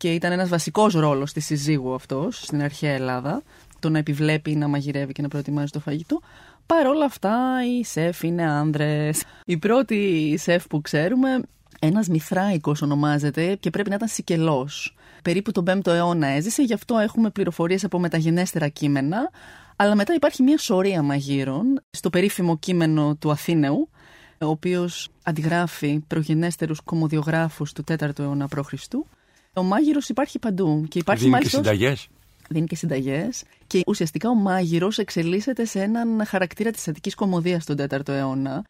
και 0.00 0.12
ήταν 0.14 0.32
ένας 0.32 0.48
βασικός 0.48 0.94
ρόλος 0.94 1.32
της 1.32 1.44
συζύγου 1.44 1.94
αυτός 1.94 2.36
στην 2.42 2.62
αρχαία 2.62 2.92
Ελλάδα 2.92 3.42
το 3.78 3.88
να 3.88 3.98
επιβλέπει 3.98 4.54
να 4.54 4.68
μαγειρεύει 4.68 5.12
και 5.12 5.22
να 5.22 5.28
προετοιμάζει 5.28 5.70
το 5.70 5.80
φαγητό. 5.80 6.20
Παρ' 6.66 6.86
όλα 6.86 7.04
αυτά 7.04 7.58
οι 7.66 7.84
σεφ 7.84 8.22
είναι 8.22 8.50
άνδρες. 8.50 9.22
Η 9.44 9.56
πρώτη 9.56 10.34
σεφ 10.38 10.66
που 10.66 10.80
ξέρουμε, 10.80 11.40
ένας 11.80 12.08
Μηθράικος 12.08 12.82
ονομάζεται 12.82 13.54
και 13.54 13.70
πρέπει 13.70 13.88
να 13.88 13.94
ήταν 13.94 14.08
Σικελός. 14.08 14.96
Περίπου 15.22 15.52
τον 15.52 15.64
5ο 15.64 15.86
αιώνα 15.92 16.26
έζησε, 16.26 16.62
γι' 16.62 16.74
αυτό 16.74 16.98
έχουμε 16.98 17.30
πληροφορίες 17.30 17.84
από 17.84 17.98
μεταγενέστερα 17.98 18.68
κείμενα. 18.68 19.30
Αλλά 19.76 19.94
μετά 19.94 20.14
υπάρχει 20.14 20.42
μια 20.42 20.58
σωρία 20.58 21.02
μαγείρων 21.02 21.80
στο 21.90 22.10
περίφημο 22.10 22.58
κείμενο 22.58 23.16
του 23.18 23.30
Αθήνεου, 23.30 23.88
ο 24.40 24.46
οποίος 24.46 25.08
αντιγράφει 25.22 26.04
προγενέστερους 26.06 26.80
κομμοδιογράφους 26.80 27.72
του 27.72 27.84
4ου 27.88 28.18
αιώνα 28.18 28.48
π.Χ. 28.48 28.72
Ο 29.54 29.62
μάγειρος 29.62 30.08
υπάρχει 30.08 30.38
παντού. 30.38 30.84
Και 30.88 30.98
υπάρχει 30.98 31.22
Δίνει 31.22 31.34
μάλιστα... 31.34 31.60
και 31.60 31.64
συνταγές. 31.64 32.08
Δίνει 32.48 32.66
και 32.66 32.76
συνταγές. 32.76 33.42
Και 33.66 33.82
ουσιαστικά 33.86 34.28
ο 34.28 34.34
μάγειρος 34.34 34.98
εξελίσσεται 34.98 35.64
σε 35.64 35.82
έναν 35.82 36.24
χαρακτήρα 36.26 36.70
της 36.70 36.88
Αττικής 36.88 37.14
κομμωδίας 37.14 37.64
τον 37.64 37.76
4ο 37.78 38.08
αιώνα. 38.08 38.64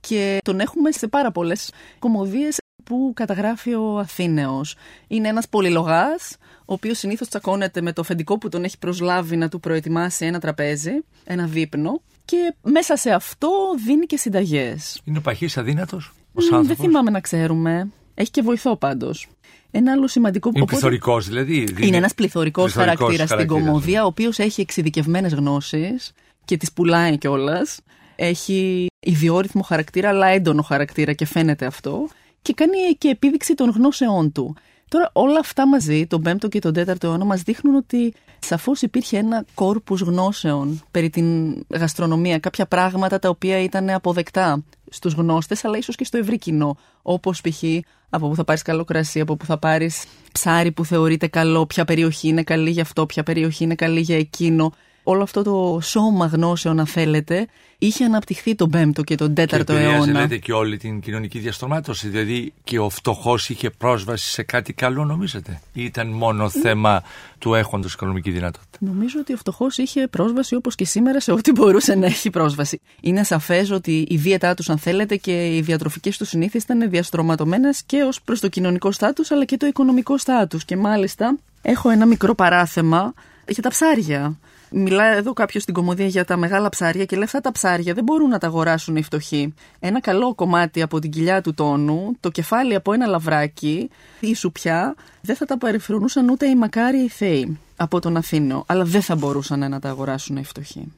Και 0.00 0.38
τον 0.44 0.60
έχουμε 0.60 0.90
σε 0.90 1.08
πάρα 1.08 1.30
πολλές 1.32 1.70
κομμωδίες 1.98 2.56
που 2.84 3.12
καταγράφει 3.14 3.74
ο 3.74 3.98
Αθήνεος. 3.98 4.76
Είναι 5.08 5.28
ένας 5.28 5.48
πολυλογάς, 5.48 6.36
ο 6.58 6.72
οποίος 6.72 6.98
συνήθως 6.98 7.28
τσακώνεται 7.28 7.80
με 7.80 7.92
το 7.92 8.02
φεντικό 8.02 8.38
που 8.38 8.48
τον 8.48 8.64
έχει 8.64 8.78
προσλάβει 8.78 9.36
να 9.36 9.48
του 9.48 9.60
προετοιμάσει 9.60 10.26
ένα 10.26 10.40
τραπέζι, 10.40 11.04
ένα 11.24 11.46
δείπνο 11.46 12.00
και 12.24 12.54
μέσα 12.62 12.96
σε 12.96 13.10
αυτό 13.10 13.48
δίνει 13.84 14.06
και 14.06 14.16
συνταγές. 14.16 15.00
Είναι 15.04 15.18
ο 15.18 15.20
παχής 15.20 15.56
αδύνατος, 15.56 16.12
ο 16.32 16.62
Δεν 16.62 16.76
θυμάμαι 16.76 17.10
να 17.10 17.20
ξέρουμε. 17.20 17.90
Έχει 18.14 18.30
και 18.30 18.42
βοηθό 18.42 18.76
πάντως. 18.76 19.28
Ένα 19.74 19.92
άλλο 19.92 20.08
σημαντικό 20.08 20.50
Είναι 20.54 20.64
πληθωρικός 20.64 21.28
δηλαδή. 21.28 21.68
Είναι 21.80 21.96
ένας 21.96 22.14
πληθωρικός 22.14 22.72
χαρακτήρας 22.72 23.28
στην 23.28 23.46
κομμωδία, 23.46 24.02
ο 24.02 24.06
οποίος 24.06 24.38
έχει 24.38 24.60
εξειδικευμένες 24.60 25.34
γνώσεις 25.34 26.12
και 26.44 26.56
τις 26.56 26.72
πουλάει 26.72 27.18
κιόλας. 27.18 27.80
Έχει 28.16 28.86
ιδιόρυθμο 29.00 29.62
χαρακτήρα, 29.62 30.08
αλλά 30.08 30.26
έντονο 30.26 30.62
χαρακτήρα 30.62 31.12
και 31.12 31.26
φαίνεται 31.26 31.66
αυτό. 31.66 32.08
Και 32.42 32.52
κάνει 32.52 32.76
και 32.98 33.08
επίδειξη 33.08 33.54
των 33.54 33.70
γνώσεών 33.70 34.32
του. 34.32 34.56
Τώρα 34.88 35.10
όλα 35.12 35.38
αυτά 35.38 35.68
μαζί, 35.68 36.06
τον 36.06 36.22
5ο 36.26 36.48
και 36.48 36.58
τον 36.58 36.72
4ο 36.76 37.02
αιώνα, 37.02 37.24
μας 37.24 37.42
δείχνουν 37.42 37.74
ότι 37.74 38.12
σαφώς 38.44 38.82
υπήρχε 38.82 39.18
ένα 39.18 39.44
κόρπους 39.54 40.00
γνώσεων 40.00 40.82
περί 40.90 41.10
την 41.10 41.54
γαστρονομία, 41.68 42.38
κάποια 42.38 42.66
πράγματα 42.66 43.18
τα 43.18 43.28
οποία 43.28 43.58
ήταν 43.58 43.90
αποδεκτά 43.90 44.64
στους 44.90 45.12
γνώστες, 45.12 45.64
αλλά 45.64 45.78
ίσως 45.78 45.96
και 45.96 46.04
στο 46.04 46.18
ευρύ 46.18 46.38
κοινό, 46.38 46.76
όπως 47.02 47.40
π.χ. 47.40 47.62
από 48.10 48.28
που 48.28 48.34
θα 48.34 48.44
πάρεις 48.44 48.62
καλό 48.62 48.84
κρασί, 48.84 49.20
από 49.20 49.36
που 49.36 49.44
θα 49.44 49.58
πάρεις 49.58 50.04
ψάρι 50.32 50.72
που 50.72 50.84
θεωρείται 50.84 51.26
καλό, 51.26 51.66
ποια 51.66 51.84
περιοχή 51.84 52.28
είναι 52.28 52.42
καλή 52.42 52.70
για 52.70 52.82
αυτό, 52.82 53.06
ποια 53.06 53.22
περιοχή 53.22 53.64
είναι 53.64 53.74
καλή 53.74 54.00
για 54.00 54.16
εκείνο 54.16 54.72
όλο 55.02 55.22
αυτό 55.22 55.42
το 55.42 55.80
σώμα 55.82 56.26
γνώσεων, 56.26 56.80
αν 56.80 56.86
θέλετε, 56.86 57.46
είχε 57.78 58.04
αναπτυχθεί 58.04 58.54
τον 58.54 58.70
5ο 58.74 59.04
και 59.04 59.14
τον 59.14 59.34
4ο 59.36 59.64
και 59.64 59.72
αιώνα. 59.72 60.20
λέτε 60.20 60.36
και 60.36 60.52
όλη 60.52 60.76
την 60.76 61.00
κοινωνική 61.00 61.38
διαστρωμάτωση. 61.38 62.08
Δηλαδή 62.08 62.52
και 62.64 62.78
ο 62.78 62.88
φτωχός 62.88 63.48
είχε 63.48 63.70
πρόσβαση 63.70 64.30
σε 64.30 64.42
κάτι 64.42 64.72
καλό, 64.72 65.04
νομίζετε, 65.04 65.60
ή 65.72 65.84
ήταν 65.84 66.08
μόνο 66.08 66.48
θέμα 66.48 67.02
του 67.38 67.54
έχοντος 67.54 67.92
οικονομική 67.92 68.30
δυνατότητα; 68.30 68.78
Νομίζω 68.80 69.20
ότι 69.20 69.32
ο 69.32 69.36
φτωχός 69.36 69.78
είχε 69.78 70.08
πρόσβαση 70.08 70.54
όπως 70.54 70.74
και 70.74 70.84
σήμερα 70.84 71.20
σε 71.20 71.32
ό,τι 71.32 71.52
μπορούσε 71.52 71.94
να 71.94 72.06
έχει 72.06 72.30
πρόσβαση. 72.30 72.80
Είναι 73.00 73.24
σαφές 73.24 73.70
ότι 73.70 74.06
η 74.08 74.16
δίαιτά 74.16 74.54
τους, 74.54 74.70
αν 74.70 74.78
θέλετε, 74.78 75.16
και 75.16 75.56
οι 75.56 75.60
διατροφικές 75.60 76.16
τους 76.16 76.28
συνήθειες 76.28 76.62
ήταν 76.62 76.90
διαστρωματωμένες 76.90 77.82
και 77.86 78.02
ως 78.02 78.22
προς 78.22 78.40
το 78.40 78.48
κοινωνικό 78.48 78.92
στάτους 78.92 79.30
αλλά 79.30 79.44
και 79.44 79.56
το 79.56 79.66
οικονομικό 79.66 80.18
στάτους. 80.18 80.64
Και 80.64 80.76
μάλιστα 80.76 81.38
έχω 81.62 81.90
ένα 81.90 82.06
μικρό 82.06 82.34
παράθεμα 82.34 83.14
για 83.48 83.62
τα 83.62 83.68
ψάρια. 83.68 84.36
Μιλάει 84.74 85.16
εδώ 85.16 85.32
κάποιος 85.32 85.62
στην 85.62 85.74
κομμωδία 85.74 86.06
για 86.06 86.24
τα 86.24 86.36
μεγάλα 86.36 86.68
ψάρια 86.68 87.04
και 87.04 87.14
λέει 87.14 87.24
αυτά 87.24 87.40
τα 87.40 87.52
ψάρια 87.52 87.94
δεν 87.94 88.04
μπορούν 88.04 88.28
να 88.28 88.38
τα 88.38 88.46
αγοράσουν 88.46 88.96
οι 88.96 89.02
φτωχοί. 89.02 89.54
Ένα 89.80 90.00
καλό 90.00 90.34
κομμάτι 90.34 90.82
από 90.82 90.98
την 90.98 91.10
κοιλιά 91.10 91.40
του 91.40 91.54
τόνου, 91.54 92.16
το 92.20 92.30
κεφάλι 92.30 92.74
από 92.74 92.92
ένα 92.92 93.06
λαβράκι, 93.06 93.90
η 94.20 94.34
σουπιά, 94.34 94.94
δεν 95.20 95.36
θα 95.36 95.44
τα 95.44 95.58
περιφρονούσαν 95.58 96.28
ούτε 96.28 96.48
οι 96.48 96.54
μακάριοι 96.54 97.08
θεοί 97.08 97.58
από 97.76 98.00
τον 98.00 98.16
Αθήνο, 98.16 98.64
αλλά 98.66 98.84
δεν 98.84 99.02
θα 99.02 99.16
μπορούσαν 99.16 99.70
να 99.70 99.80
τα 99.80 99.88
αγοράσουν 99.88 100.36
οι 100.36 100.44
φτωχοί. 100.44 100.92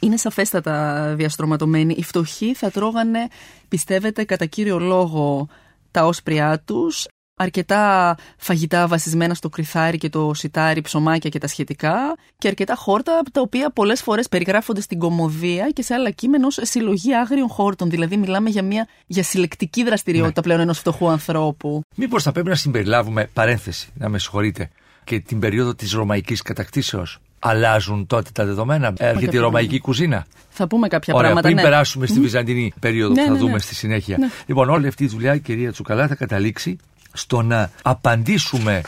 Είναι 0.00 0.16
σαφέστατα 0.16 1.04
διαστρωματωμένοι. 1.16 1.94
Οι 1.98 2.02
φτωχοί 2.02 2.54
θα 2.54 2.70
τρώγανε, 2.70 3.28
πιστεύετε, 3.68 4.24
κατά 4.24 4.46
κύριο 4.46 4.78
λόγο 4.78 5.48
τα 5.90 6.06
όσπριά 6.06 6.62
τους 6.64 7.06
αρκετά 7.36 8.16
φαγητά 8.36 8.86
βασισμένα 8.86 9.34
στο 9.34 9.48
κρυθάρι 9.48 9.98
και 9.98 10.08
το 10.08 10.34
σιτάρι, 10.34 10.80
ψωμάκια 10.80 11.30
και 11.30 11.38
τα 11.38 11.46
σχετικά 11.46 12.16
και 12.38 12.48
αρκετά 12.48 12.74
χόρτα 12.74 13.22
τα 13.32 13.40
οποία 13.40 13.70
πολλές 13.70 14.02
φορές 14.02 14.28
περιγράφονται 14.28 14.80
στην 14.80 14.98
κομμωδία 14.98 15.70
και 15.70 15.82
σε 15.82 15.94
άλλα 15.94 16.10
κείμενα 16.10 16.46
ως 16.46 16.58
συλλογή 16.62 17.14
άγριων 17.14 17.48
χόρτων. 17.48 17.90
Δηλαδή 17.90 18.16
μιλάμε 18.16 18.50
για 18.50 18.62
μια 18.62 18.88
για 19.06 19.22
συλλεκτική 19.22 19.84
δραστηριότητα 19.84 20.40
ναι. 20.40 20.46
πλέον 20.46 20.60
ενός 20.60 20.78
φτωχού 20.78 21.08
ανθρώπου. 21.08 21.82
Μήπως 21.94 22.22
θα 22.22 22.32
πρέπει 22.32 22.48
να 22.48 22.54
συμπεριλάβουμε 22.54 23.28
παρένθεση, 23.32 23.88
να 23.94 24.08
με 24.08 24.18
συγχωρείτε, 24.18 24.70
και 25.04 25.20
την 25.20 25.38
περίοδο 25.38 25.74
της 25.74 25.92
ρωμαϊκής 25.92 26.42
κατακτήσεως. 26.42 27.18
Αλλάζουν 27.38 28.06
τότε 28.06 28.30
τα 28.32 28.44
δεδομένα, 28.44 28.92
έρχεται 28.98 29.36
η 29.36 29.40
ρωμαϊκή 29.40 29.80
κουζίνα. 29.80 30.26
Θα 30.48 30.66
πούμε 30.66 30.88
κάποια 30.88 31.14
Ωραία, 31.14 31.30
πράγματα. 31.30 31.48
Πριν 31.48 31.62
ναι. 31.62 31.70
περάσουμε 31.70 32.06
στη 32.06 32.20
Βυζαντινή 32.20 32.72
περίοδο 32.80 33.14
ναι, 33.14 33.20
που 33.20 33.26
θα 33.26 33.32
ναι, 33.32 33.38
δούμε 33.38 33.52
ναι. 33.52 33.58
στη 33.58 33.74
συνέχεια. 33.74 34.18
Λοιπόν, 34.46 34.68
όλη 34.68 34.86
αυτή 34.86 35.04
η 35.04 35.06
δουλειά, 35.06 35.36
κυρία 35.36 35.72
Τσουκαλά, 35.72 36.08
θα 36.08 36.14
καταλήξει 36.14 36.76
στο 37.14 37.42
να 37.42 37.70
απαντήσουμε 37.82 38.80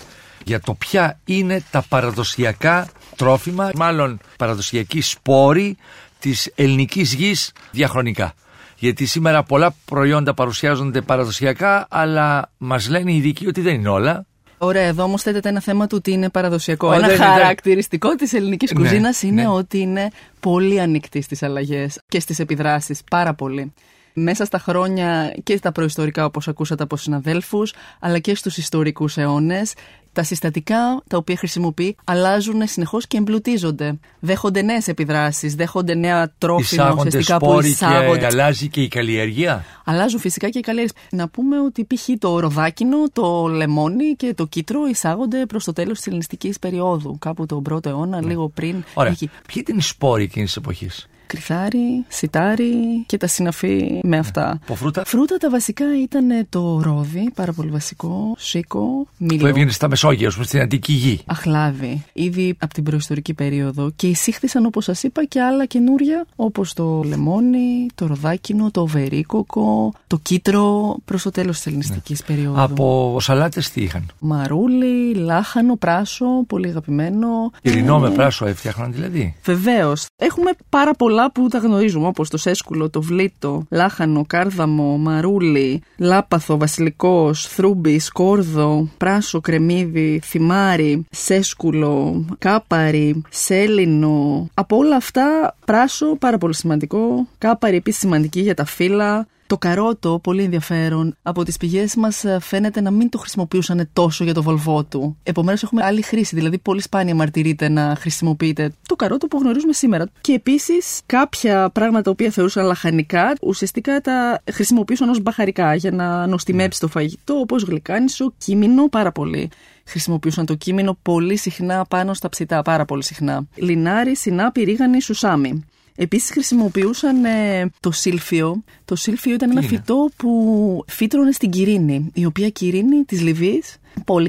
για 0.44 0.60
το 0.60 0.74
ποια 0.74 1.20
είναι 1.24 1.62
τα 1.70 1.84
παραδοσιακά 1.88 2.88
τρόφιμα, 3.16 3.70
μάλλον 3.74 4.20
παραδοσιακοί 4.38 5.00
σπόροι 5.00 5.76
της 6.18 6.52
ελληνικής 6.54 7.14
γης 7.14 7.52
διαχρονικά. 7.70 8.34
Γιατί 8.78 9.06
σήμερα 9.06 9.42
πολλά 9.42 9.74
προϊόντα 9.84 10.34
παρουσιάζονται 10.34 11.00
παραδοσιακά, 11.00 11.86
αλλά 11.90 12.50
μας 12.58 12.88
λένε 12.88 13.12
οι 13.12 13.16
ειδικοί 13.16 13.46
ότι 13.46 13.60
δεν 13.60 13.74
είναι 13.74 13.88
όλα. 13.88 14.26
Ωραία, 14.58 14.82
εδώ 14.82 15.02
όμως 15.02 15.22
θέτεται 15.22 15.48
ένα 15.48 15.60
θέμα 15.60 15.86
του 15.86 15.94
ότι 15.98 16.10
είναι 16.10 16.30
παραδοσιακό. 16.30 16.92
ένα 16.92 17.16
χαρακτηριστικό 17.16 18.14
της 18.14 18.32
ελληνικής 18.32 18.72
ναι, 18.72 18.80
κουζίνας 18.80 19.22
είναι 19.22 19.42
ναι. 19.42 19.48
ότι 19.48 19.78
είναι 19.78 20.10
πολύ 20.40 20.80
ανοιχτή 20.80 21.20
στις 21.20 21.42
αλλαγές 21.42 22.00
και 22.08 22.20
στις 22.20 22.38
επιδράσεις. 22.38 23.00
Πάρα 23.10 23.34
πολύ 23.34 23.72
μέσα 24.18 24.44
στα 24.44 24.58
χρόνια 24.58 25.36
και 25.42 25.56
στα 25.56 25.72
προϊστορικά 25.72 26.24
όπως 26.24 26.48
ακούσατε 26.48 26.82
από 26.82 26.96
συναδέλφους 26.96 27.74
αλλά 28.00 28.18
και 28.18 28.34
στους 28.34 28.56
ιστορικούς 28.56 29.16
αιώνες 29.16 29.74
τα 30.16 30.22
συστατικά 30.22 31.02
τα 31.08 31.16
οποία 31.16 31.36
χρησιμοποιεί 31.36 31.96
αλλάζουν 32.04 32.66
συνεχώς 32.66 33.06
και 33.06 33.16
εμπλουτίζονται. 33.16 33.98
Δέχονται 34.20 34.62
νέες 34.62 34.88
επιδράσεις, 34.88 35.54
δέχονται 35.54 35.94
νέα 35.94 36.32
τρόφιμα 36.38 36.94
ουσιαστικά 36.98 37.36
που 37.38 37.60
εισάγονται. 37.60 38.18
Και 38.18 38.26
αλλάζει 38.26 38.68
και 38.68 38.82
η 38.82 38.88
καλλιέργεια; 38.88 39.64
Αλλάζουν 39.84 40.20
φυσικά 40.20 40.48
και 40.48 40.58
οι 40.58 40.60
καλλιέργειες. 40.60 41.02
Να 41.10 41.28
πούμε 41.28 41.60
ότι 41.60 41.84
π.χ. 41.84 42.08
το 42.18 42.40
ροδάκινο, 42.40 42.96
το 43.12 43.46
λεμόνι 43.46 44.14
και 44.16 44.34
το 44.34 44.46
κίτρο 44.46 44.86
εισάγονται 44.86 45.46
προς 45.46 45.64
το 45.64 45.72
τέλος 45.72 45.96
της 45.96 46.06
ελληνιστικής 46.06 46.58
περίοδου. 46.58 47.18
Κάπου 47.18 47.46
τον 47.46 47.62
πρώτο 47.62 47.88
αιώνα, 47.88 48.20
ναι. 48.20 48.26
λίγο 48.26 48.48
πριν. 48.48 48.84
Ωραία. 48.94 49.14
Ποιοι 49.18 49.30
ήταν 49.54 49.78
οι 49.78 49.82
σπόροι 49.82 50.22
εκείνης 50.22 50.48
της 50.48 50.56
εποχής; 50.56 51.08
Κρυθάρι, 51.26 52.04
σιτάρι 52.08 53.04
και 53.06 53.16
τα 53.16 53.26
συναφή 53.26 54.00
με 54.02 54.18
αυτά. 54.18 54.58
Από 54.62 54.74
φρούτα; 54.74 55.04
Φρούτα 55.04 55.36
τα 55.36 55.50
βασικά 55.50 55.84
ήταν 56.02 56.46
το 56.48 56.80
ρόδι, 56.82 57.30
πάρα 57.34 57.52
πολύ 57.52 57.70
βασικό, 57.70 58.34
σίκο, 58.38 59.06
μήλο. 59.18 59.40
Που 59.40 59.46
έβγαινε 59.46 59.70
στα 59.70 59.88
Μεσόγεια, 59.88 60.30
πούμε, 60.30 60.44
στην 60.44 60.60
Αντική 60.60 60.92
Γη. 60.92 61.20
Αχλάδι. 61.26 62.04
Ήδη 62.12 62.56
από 62.58 62.74
την 62.74 62.84
προϊστορική 62.84 63.34
περίοδο 63.34 63.90
και 63.96 64.06
εισήχθησαν, 64.06 64.66
όπως 64.66 64.84
σας 64.84 65.02
είπα, 65.02 65.24
και 65.24 65.40
άλλα 65.40 65.66
καινούρια, 65.66 66.26
όπως 66.36 66.72
το 66.72 67.02
λεμόνι, 67.04 67.86
το 67.94 68.06
ροδάκινο, 68.06 68.70
το 68.70 68.86
βερίκοκο, 68.86 69.92
το 70.06 70.18
κίτρο, 70.22 70.96
προς 71.04 71.22
το 71.22 71.30
τέλος 71.30 71.56
της 71.56 71.66
ελληνιστικής 71.66 72.20
ναι. 72.20 72.34
περίοδου. 72.34 72.60
Από 72.60 73.16
σαλάτες 73.20 73.70
τι 73.70 73.82
είχαν; 73.82 74.06
Μαρούλι, 74.18 75.14
λάχανο, 75.14 75.76
πράσο, 75.76 76.26
πολύ 76.46 76.68
αγαπημένο. 76.68 77.28
Ειρηνό 77.62 77.98
με 77.98 78.10
πράσο 78.10 78.46
έφτιαχναν 78.46 78.92
δηλαδή; 78.92 79.36
Βεβαίως. 79.44 80.06
Έχουμε 80.16 80.50
πάρα 80.68 80.94
πολλά 80.94 81.15
πολλά 81.16 81.30
που 81.32 81.48
τα 81.48 81.58
γνωρίζουμε, 81.58 82.06
όπως 82.06 82.30
το 82.30 82.36
σέσκουλο, 82.36 82.90
το 82.90 83.02
βλήτο, 83.02 83.66
λάχανο, 83.70 84.24
κάρδαμο, 84.26 84.96
μαρούλι, 84.96 85.82
λάπαθο, 85.96 86.56
βασιλικός, 86.56 87.46
θρούμπι, 87.46 87.98
σκόρδο, 87.98 88.88
πράσο, 88.96 89.40
κρεμμύδι, 89.40 90.20
θυμάρι, 90.24 91.06
σέσκουλο, 91.10 92.24
κάπαρι, 92.38 93.22
σέλινο. 93.28 94.48
Από 94.54 94.76
όλα 94.76 94.96
αυτά, 94.96 95.56
πράσο, 95.64 96.16
πάρα 96.16 96.38
πολύ 96.38 96.54
σημαντικό. 96.54 97.26
Κάπαρι, 97.38 97.76
επίσης 97.76 98.00
σημαντική 98.00 98.40
για 98.40 98.54
τα 98.54 98.64
φύλλα. 98.64 99.26
Το 99.46 99.58
καρότο, 99.58 100.18
πολύ 100.22 100.42
ενδιαφέρον, 100.42 101.16
από 101.22 101.42
τις 101.42 101.56
πηγές 101.56 101.96
μας 101.96 102.24
ε, 102.24 102.38
φαίνεται 102.40 102.80
να 102.80 102.90
μην 102.90 103.08
το 103.08 103.18
χρησιμοποιούσαν 103.18 103.88
τόσο 103.92 104.24
για 104.24 104.34
το 104.34 104.42
βολβό 104.42 104.84
του. 104.84 105.16
Επομένως, 105.22 105.62
έχουμε 105.62 105.84
άλλη 105.84 106.02
χρήση. 106.02 106.34
Δηλαδή, 106.34 106.58
πολύ 106.58 106.80
σπάνια 106.80 107.14
μαρτυρείται 107.14 107.68
να 107.68 107.96
χρησιμοποιείται 107.98 108.72
το 108.86 108.96
καρότο 108.96 109.26
που 109.26 109.38
γνωρίζουμε 109.38 109.72
σήμερα. 109.72 110.08
Και 110.20 110.32
επίσης, 110.32 111.00
κάποια 111.06 111.70
πράγματα 111.70 112.02
τα 112.02 112.10
οποία 112.10 112.30
θεωρούσαν 112.30 112.64
λαχανικά, 112.64 113.32
ουσιαστικά 113.40 114.00
τα 114.00 114.42
χρησιμοποιούσαν 114.52 115.08
ως 115.08 115.20
μπαχαρικά 115.20 115.74
για 115.74 115.90
να 115.90 116.26
νοστιμέψει 116.26 116.80
το 116.80 116.88
φαγητό, 116.88 117.34
όπως 117.34 117.62
γλυκάνισο, 117.62 118.32
κίμινο, 118.38 118.88
πάρα 118.88 119.12
πολύ 119.12 119.50
χρησιμοποιούσαν 119.86 120.46
το 120.46 120.54
κείμενο 120.54 120.98
πολύ 121.02 121.36
συχνά 121.36 121.84
πάνω 121.88 122.14
στα 122.14 122.28
ψητά, 122.28 122.62
πάρα 122.62 122.84
πολύ 122.84 123.04
συχνά. 123.04 123.46
Λινάρι, 123.54 124.16
συνάπη, 124.16 124.62
ρίγανη, 124.62 125.00
σουσάμι. 125.00 125.64
Επίσης 125.96 126.30
χρησιμοποιούσαν 126.30 127.24
ε, 127.24 127.70
το 127.80 127.90
σύλφιο. 127.90 128.62
Το 128.84 128.96
σύλφιο 128.96 129.34
ήταν 129.34 129.50
ένα 129.50 129.62
φυτό 129.62 130.08
που 130.16 130.84
φύτρωνε 130.86 131.32
στην 131.32 131.50
Κυρίνη, 131.50 132.10
η 132.14 132.24
οποία 132.24 132.48
Κυρίνη 132.48 133.04
της 133.04 133.20
Λιβύης 133.20 133.76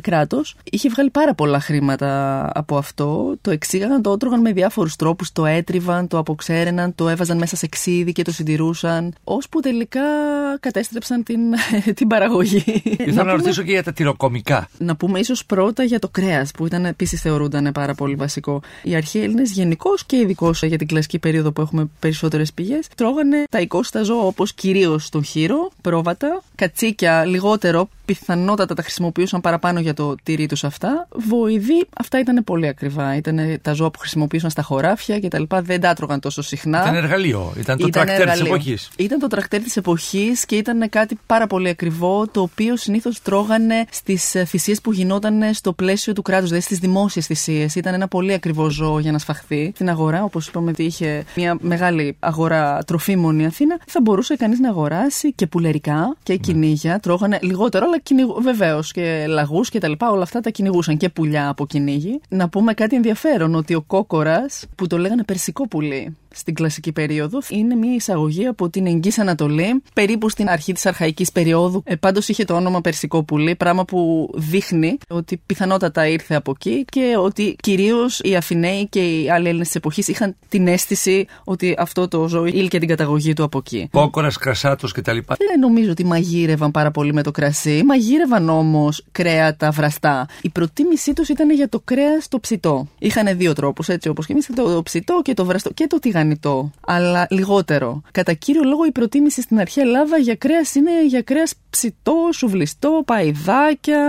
κράτος. 0.02 0.56
Είχε 0.64 0.90
βγάλει 0.90 1.10
πάρα 1.10 1.34
πολλά 1.34 1.60
χρήματα 1.60 2.52
από 2.54 2.78
αυτό. 2.78 3.36
Το 3.42 3.52
εξήγαγαν, 3.52 4.02
το 4.02 4.10
ότρωγαν 4.10 4.42
με 4.42 4.52
διάφορους 4.52 4.96
τρόπους. 4.96 5.32
Το 5.32 5.46
έτριβαν, 5.46 6.08
το 6.08 6.18
αποξέρεναν, 6.18 6.96
το 6.96 7.10
έβαζαν 7.10 7.38
μέσα 7.38 7.56
σε 7.56 7.68
ξύδι 7.68 8.12
και 8.12 8.22
το 8.24 8.32
συντηρούσαν. 8.32 9.14
Ώσπου 9.24 9.60
τελικά 9.60 10.02
κατέστρεψαν 10.60 11.24
την, 11.24 11.40
την 11.98 12.08
παραγωγή. 12.08 12.82
Ήθελα 12.84 13.24
να, 13.24 13.32
ρωτήσω 13.32 13.64
και 13.64 13.72
για 13.72 13.84
τα 13.84 13.94
τυροκομικά. 13.94 14.70
Να 14.78 14.96
πούμε 14.96 15.20
ίσως 15.20 15.46
πρώτα 15.46 15.84
για 15.84 16.00
το 16.00 16.10
κρέας, 16.10 16.52
που 16.52 16.66
ήταν 16.66 16.86
επίσης 16.86 17.22
θεωρούνταν 17.22 17.72
πάρα 17.74 17.94
πολύ 17.94 18.16
βασικό. 18.16 18.62
Οι 18.84 18.96
αρχαίοι 18.96 19.24
Έλληνες 19.24 19.52
γενικώς 19.52 20.06
και 20.06 20.18
ειδικώς 20.18 20.64
για 20.64 20.78
την 20.78 20.88
κλασική 20.88 21.20
περίοδο 21.20 21.52
που 21.52 21.62
έχουμε 21.62 21.90
περισσότερες 22.00 22.54
πηγές, 22.54 22.88
τρώγανε 22.96 23.44
τα 23.50 23.60
οικόστα 23.60 24.04
ζώα 24.04 24.24
όπως 24.24 24.54
κυρίως 24.54 25.10
τον 25.10 25.24
χείρο, 25.24 25.70
πρόβατα, 25.82 26.42
κατσίκια 26.56 27.26
λιγότερο, 27.26 27.90
πιθανότατα 28.08 28.74
τα 28.74 28.82
χρησιμοποιούσαν 28.82 29.42
παραπάνω 29.42 29.80
για 29.80 29.94
το 29.94 30.16
τυρί 30.24 30.46
τους 30.46 30.64
αυτά. 30.64 31.08
Βοηδοί, 31.12 31.88
αυτά 31.98 32.20
ήταν 32.20 32.44
πολύ 32.44 32.68
ακριβά. 32.68 33.16
Ήταν 33.16 33.40
τα 33.62 33.74
ζώα 33.74 33.92
που 33.92 34.00
χρησιμοποιούσαν 34.00 34.50
στα 34.50 34.62
χωράφια 34.62 35.20
και 35.20 35.28
τα 35.28 35.40
λοιπά. 35.40 35.62
Δεν 35.62 35.82
τα 35.82 35.90
έτρωγαν 35.90 36.20
τόσο 36.20 36.42
συχνά. 36.42 36.82
Ήταν 36.82 36.96
εργαλείο. 36.96 37.54
Ήταν 37.60 37.78
το 37.78 37.90
τρακτέρ 37.90 38.30
της 38.30 38.42
εποχής. 38.42 38.90
Ήταν 38.98 39.20
το 39.20 39.28
τρακτέρ 39.28 39.62
της 39.62 39.78
εποχής 39.78 40.46
και 40.46 40.56
ήταν 40.56 40.90
κάτι 40.90 41.20
πάρα 41.26 41.48
πολύ 41.48 41.70
ακριβό, 41.70 42.28
το 42.28 42.42
οποίο 42.42 42.78
συνήθως 42.78 43.22
τρώγανε 43.22 43.86
στις 43.92 44.36
ε, 44.36 44.46
θυσίες 44.46 44.82
που 44.82 44.92
γινόταν 44.92 45.54
στο 45.54 45.74
πλαίσιο 45.74 46.14
του 46.14 46.22
κράτους, 46.22 46.48
δηλαδή 46.48 46.66
στις 46.66 46.80
δημόσιες 46.80 47.26
θυσίες. 47.26 47.76
Ήταν 47.76 47.94
ένα 47.94 48.08
πολύ 48.08 48.34
ακριβό 48.34 48.70
ζώο 48.70 49.00
για 49.00 49.12
να 49.12 49.18
σφαχθεί. 49.18 49.72
Στην 49.76 49.90
αγορά, 49.90 50.24
όπως 50.24 50.48
είπαμε 50.48 50.70
ότι 50.70 50.84
είχε 50.84 51.24
μια 51.36 51.58
μεγάλη 51.62 52.16
αγορά 52.20 52.84
τροφίμων 52.84 53.40
η 53.40 53.46
Αθήνα, 53.46 53.80
θα 53.88 54.02
μπορούσε 54.02 54.36
κανείς 54.36 54.60
να 54.60 54.70
αγοράσει 54.70 55.34
και 55.34 55.48
πουλερικά 55.48 56.16
και 56.24 56.34
ναι. 56.34 56.40
κυνήγια. 56.40 57.00
Τρώγανε 57.00 57.40
λιγότερο, 57.42 57.86
αλλά 57.86 57.97
βεβαίως 58.40 58.92
και 58.92 59.26
λαγούς 59.28 59.70
και 59.70 59.80
τα 59.80 59.88
λοιπά. 59.88 60.12
Όλα 60.12 60.24
αυτά 60.24 60.40
τα 60.40 60.50
κυνηγούσαν 60.50 60.98
και 60.98 61.10
πουλιά 61.10 61.50
από 61.50 61.66
κυνήγι. 61.66 62.22
Να 62.30 62.50
πούμε 62.50 62.74
κάτι 62.74 62.96
ενδιαφέρον, 62.96 63.56
ότι 63.56 63.74
ο 63.74 63.82
κόκορας, 63.82 64.66
που 64.76 64.88
το 64.88 64.98
λέγανε 64.98 65.24
περσικό 65.24 65.68
πουλί, 65.68 66.18
στην 66.34 66.54
κλασική 66.54 66.92
περίοδο. 66.92 67.40
Είναι 67.50 67.76
μια 67.76 67.94
εισαγωγή 67.94 68.46
από 68.48 68.70
την 68.70 68.88
Εγγύη 68.88 69.14
Ανατολή, 69.18 69.82
περίπου 69.94 70.30
στην 70.30 70.50
αρχή 70.50 70.74
της 70.74 70.86
αρχαϊκής 70.86 71.32
περίοδου. 71.32 71.82
Ε, 71.86 71.96
Πάντως 71.96 72.28
είχε 72.28 72.44
το 72.44 72.56
όνομα 72.56 72.82
Περσικό 72.82 73.24
πουλί, 73.24 73.56
πράγμα 73.56 73.86
που 73.86 74.30
δείχνει 74.36 74.98
ότι 75.08 75.42
πιθανότατα 75.46 76.08
ήρθε 76.08 76.36
από 76.36 76.52
εκεί 76.56 76.86
και 76.90 77.16
ότι 77.20 77.56
κυρίως 77.60 78.20
οι 78.24 78.36
Αθηναίοι 78.36 78.88
και 78.88 79.00
οι 79.00 79.30
άλλοι 79.30 79.48
Έλληνες 79.48 79.68
της 79.68 79.76
εποχής 79.76 80.08
είχαν 80.08 80.36
την 80.50 80.68
αίσθηση 80.68 81.26
ότι 81.44 81.76
αυτό 81.78 82.08
το 82.08 82.28
ζώο 82.28 82.46
ήλκε 82.46 82.80
την 82.80 82.88
καταγωγή 82.88 83.34
του 83.34 83.44
από 83.44 83.58
εκεί. 83.58 83.88
Κόκορα, 83.92 84.32
κρασάτος 84.40 84.92
κτλ. 84.92 85.18
Δεν 85.28 85.60
νομίζω 85.60 85.92
ότι 85.92 86.06
μαγείρευαν 86.06 86.72
πάρα 86.72 86.92
πολύ 86.92 87.14
με 87.14 87.24
το 87.24 87.32
κρασί. 87.32 87.82
Μαγείρευαν 87.86 88.50
όμως 88.50 89.06
κρέατα 89.12 89.72
βραστά. 89.72 90.28
Η 90.42 90.50
προτίμησή 90.50 91.14
τους 91.14 91.30
ήταν 91.30 91.52
για 91.52 91.70
το 91.70 91.82
κρέας 91.84 92.28
το 92.28 92.40
ψητό. 92.40 92.88
Είχαν 93.00 93.38
δύο 93.38 93.54
τρόπους, 93.54 93.88
έτσι 93.88 94.10
όπως 94.10 94.26
και 94.26 94.32
εμείς, 94.32 94.50
το 94.56 94.82
ψητό 94.84 95.22
και 95.24 95.34
το 95.34 95.46
βραστό 95.46 95.70
και 95.74 95.88
το 95.88 96.00
τηγανιτό 96.28 96.72
αλλά 96.86 97.28
λιγότερο. 97.30 98.02
Κατά 98.12 98.34
κύριο 98.34 98.64
λόγο, 98.64 98.86
η 98.86 98.92
προτίμηση 98.92 99.42
στην 99.42 99.60
αρχαία 99.60 99.84
Ελλάδα 99.84 100.18
για 100.18 100.36
κρέας 100.36 100.76
είναι 100.76 101.06
για 101.06 101.22
κρέας 101.22 101.54
ψητό, 101.70 102.30
σουβλιστό, 102.34 103.02
παϊδάκια, 103.06 104.02